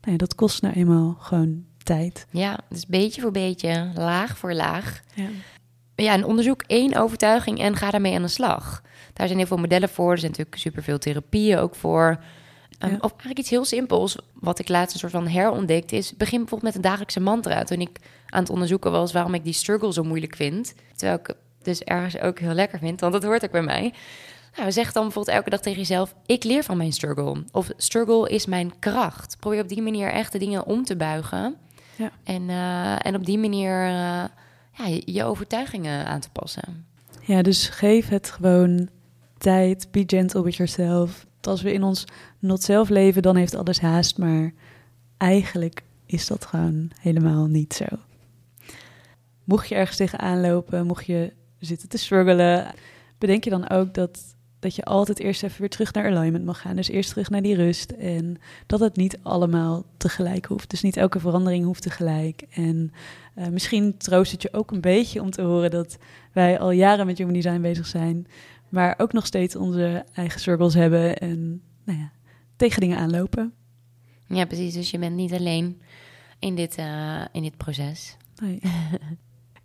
nou 0.00 0.12
ja, 0.12 0.16
dat 0.16 0.34
kost 0.34 0.62
nou 0.62 0.74
eenmaal 0.74 1.16
gewoon 1.18 1.64
tijd. 1.82 2.26
Ja, 2.30 2.58
dus 2.68 2.86
beetje 2.86 3.20
voor 3.20 3.30
beetje, 3.30 3.90
laag 3.94 4.38
voor 4.38 4.54
laag. 4.54 5.00
Ja. 5.14 5.28
Ja, 5.94 6.12
en 6.12 6.24
onderzoek 6.24 6.62
één 6.66 6.94
overtuiging 6.94 7.58
en 7.60 7.76
ga 7.76 7.90
daarmee 7.90 8.14
aan 8.14 8.22
de 8.22 8.28
slag. 8.28 8.82
Daar 9.18 9.26
zijn 9.26 9.38
heel 9.38 9.46
veel 9.46 9.56
modellen 9.56 9.88
voor. 9.88 10.12
Er 10.12 10.18
zijn 10.18 10.30
natuurlijk 10.30 10.58
superveel 10.58 10.98
therapieën 10.98 11.58
ook 11.58 11.74
voor. 11.74 12.18
Um, 12.78 12.90
Ja. 12.90 12.96
Of 13.00 13.10
eigenlijk 13.10 13.38
iets 13.38 13.50
heel 13.50 13.64
simpels, 13.64 14.18
wat 14.32 14.58
ik 14.58 14.68
laatst 14.68 14.92
een 14.94 15.00
soort 15.00 15.12
van 15.12 15.26
herontdekt 15.26 15.92
is... 15.92 16.16
begin 16.16 16.38
bijvoorbeeld 16.38 16.62
met 16.62 16.74
een 16.74 16.90
dagelijkse 16.90 17.20
mantra. 17.20 17.64
Toen 17.64 17.80
ik 17.80 17.98
aan 18.28 18.40
het 18.42 18.50
onderzoeken 18.50 18.90
was 18.90 19.12
waarom 19.12 19.34
ik 19.34 19.44
die 19.44 19.52
struggle 19.52 19.92
zo 19.92 20.02
moeilijk 20.02 20.36
vind... 20.36 20.74
terwijl 20.96 21.18
ik 21.18 21.34
dus 21.62 21.80
ergens 21.82 22.18
ook 22.18 22.38
heel 22.38 22.52
lekker 22.52 22.78
vind, 22.78 23.00
want 23.00 23.12
dat 23.12 23.22
hoort 23.22 23.44
ook 23.44 23.50
bij 23.50 23.62
mij... 23.62 23.92
Nou, 24.56 24.72
zeg 24.72 24.92
dan 24.92 25.02
bijvoorbeeld 25.02 25.36
elke 25.36 25.50
dag 25.50 25.60
tegen 25.60 25.78
jezelf... 25.78 26.14
ik 26.26 26.44
leer 26.44 26.62
van 26.62 26.76
mijn 26.76 26.92
struggle. 26.92 27.44
Of 27.52 27.70
struggle 27.76 28.28
is 28.28 28.46
mijn 28.46 28.78
kracht. 28.78 29.36
Probeer 29.40 29.62
op 29.62 29.68
die 29.68 29.82
manier 29.82 30.12
echt 30.12 30.32
de 30.32 30.38
dingen 30.38 30.66
om 30.66 30.84
te 30.84 30.96
buigen... 30.96 31.56
Ja. 31.96 32.10
En, 32.24 32.50
eh, 32.50 33.06
en 33.06 33.14
op 33.14 33.26
die 33.26 33.38
manier 33.38 33.82
eh, 33.82 34.24
ja, 34.72 35.00
je 35.04 35.24
overtuigingen 35.24 36.06
aan 36.06 36.20
te 36.20 36.30
passen. 36.30 36.86
Ja, 37.20 37.42
dus 37.42 37.68
geef 37.68 38.08
het 38.08 38.30
gewoon 38.30 38.88
tijd. 39.38 39.88
Be 39.90 40.02
gentle 40.06 40.42
with 40.42 40.56
yourself. 40.56 41.26
Als 41.40 41.62
we 41.62 41.72
in 41.72 41.82
ons 41.82 42.04
not 42.38 42.62
zelf 42.62 42.88
leven, 42.88 43.22
dan 43.22 43.36
heeft 43.36 43.54
alles 43.54 43.80
haast. 43.80 44.18
Maar 44.18 44.52
eigenlijk 45.16 45.82
is 46.06 46.26
dat 46.26 46.44
gewoon 46.44 46.90
helemaal 47.00 47.46
niet 47.46 47.74
zo. 47.74 47.86
Mocht 49.44 49.68
je 49.68 49.74
ergens 49.74 49.96
tegenaan 49.96 50.40
lopen, 50.40 50.86
mocht 50.86 51.06
je 51.06 51.32
zitten 51.58 51.88
te 51.88 51.98
struggelen, 51.98 52.74
bedenk 53.18 53.44
je 53.44 53.50
dan 53.50 53.70
ook 53.70 53.94
dat, 53.94 54.20
dat 54.58 54.74
je 54.74 54.84
altijd 54.84 55.18
eerst 55.18 55.42
even 55.42 55.60
weer 55.60 55.68
terug 55.68 55.92
naar 55.92 56.06
alignment 56.06 56.44
mag 56.44 56.60
gaan. 56.60 56.76
Dus 56.76 56.88
eerst 56.88 57.10
terug 57.10 57.30
naar 57.30 57.42
die 57.42 57.54
rust. 57.54 57.90
En 57.90 58.36
dat 58.66 58.80
het 58.80 58.96
niet 58.96 59.18
allemaal 59.22 59.84
tegelijk 59.96 60.46
hoeft. 60.46 60.70
Dus 60.70 60.82
niet 60.82 60.96
elke 60.96 61.20
verandering 61.20 61.64
hoeft 61.64 61.82
tegelijk. 61.82 62.42
En 62.50 62.92
uh, 63.36 63.46
misschien 63.46 63.96
troost 63.96 64.32
het 64.32 64.42
je 64.42 64.52
ook 64.52 64.70
een 64.70 64.80
beetje 64.80 65.20
om 65.20 65.30
te 65.30 65.42
horen 65.42 65.70
dat 65.70 65.98
wij 66.32 66.58
al 66.58 66.70
jaren 66.70 67.06
met 67.06 67.18
Human 67.18 67.34
Design 67.34 67.60
bezig 67.60 67.86
zijn. 67.86 68.26
Maar 68.68 68.94
ook 68.98 69.12
nog 69.12 69.26
steeds 69.26 69.56
onze 69.56 70.04
eigen 70.14 70.40
struggles 70.40 70.74
hebben 70.74 71.18
en 71.18 71.62
nou 71.84 71.98
ja, 71.98 72.10
tegen 72.56 72.80
dingen 72.80 72.98
aanlopen. 72.98 73.52
Ja, 74.26 74.44
precies. 74.44 74.74
Dus 74.74 74.90
je 74.90 74.98
bent 74.98 75.16
niet 75.16 75.32
alleen 75.32 75.80
in 76.38 76.54
dit, 76.54 76.78
uh, 76.78 77.24
in 77.32 77.42
dit 77.42 77.56
proces. 77.56 78.16
Nee. 78.42 78.60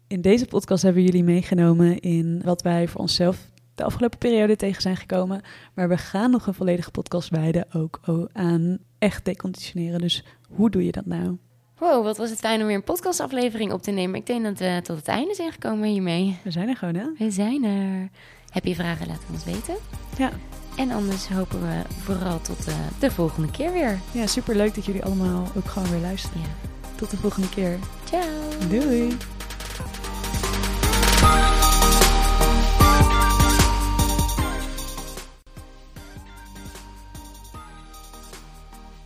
In 0.08 0.22
deze 0.22 0.46
podcast 0.46 0.84
hebben 0.84 1.02
we 1.02 1.08
jullie 1.08 1.24
meegenomen 1.24 2.00
in 2.00 2.42
wat 2.44 2.62
wij 2.62 2.88
voor 2.88 3.02
onszelf 3.02 3.50
de 3.76 3.84
afgelopen 3.84 4.18
periode 4.18 4.56
tegen 4.56 4.82
zijn 4.82 4.98
gekomen. 4.98 5.42
Maar 5.74 5.90
we 5.90 5.98
gaan 5.98 6.32
nog 6.32 6.48
een 6.48 6.54
volledige 6.54 6.92
podcast 6.92 7.30
wijden 7.30 7.66
ook 7.74 8.00
aan 8.34 8.78
echt 8.98 9.26
deconditioneren. 9.26 10.00
Dus 10.00 10.24
hoe 10.50 10.70
doe 10.70 10.86
je 10.86 10.92
dat 10.92 11.06
nou? 11.06 11.38
Wow, 11.78 12.04
wat 12.04 12.18
was 12.18 12.30
het 12.30 12.40
fijn 12.40 12.62
om 12.62 12.68
weer 12.68 12.76
een 12.76 12.84
podcastaflevering 12.84 13.72
op 13.72 13.82
te 13.82 13.92
nemen. 13.92 14.20
Ik 14.20 14.26
denk 14.26 14.44
dat 14.44 14.60
we 14.60 14.80
tot 14.84 14.98
het 14.98 15.08
einde 15.08 15.34
zijn 15.34 15.52
gekomen 15.52 15.90
hiermee. 15.90 16.38
We 16.44 16.52
zijn 16.52 16.70
er 16.70 16.76
gewoon, 16.76 16.96
hè? 16.96 17.06
We 17.18 17.32
zijn 17.32 17.64
er. 17.64 18.10
Heb 18.54 18.66
je 18.66 18.76
vragen, 18.76 19.08
laat 19.08 19.20
het 19.28 19.30
ons 19.32 19.44
weten. 19.44 19.76
Ja. 20.18 20.32
En 20.76 20.92
anders 20.92 21.28
hopen 21.28 21.62
we 21.62 21.82
vooral 22.04 22.42
tot 22.42 22.68
eh, 22.68 22.74
de 23.00 23.12
volgende 23.12 23.52
keer 23.52 23.72
weer. 23.72 24.00
Ja, 24.12 24.28
super 24.28 24.56
leuk 24.56 24.76
dat 24.76 24.86
jullie 24.86 25.04
allemaal 25.04 25.48
ook 25.56 25.68
gewoon 25.68 25.90
weer 25.90 26.00
luisteren. 26.00 26.42
Tot 26.96 27.10
de 27.10 27.18
volgende 27.18 27.50
keer. 27.50 27.80
Ciao. 28.04 28.24
Doei. 28.70 29.18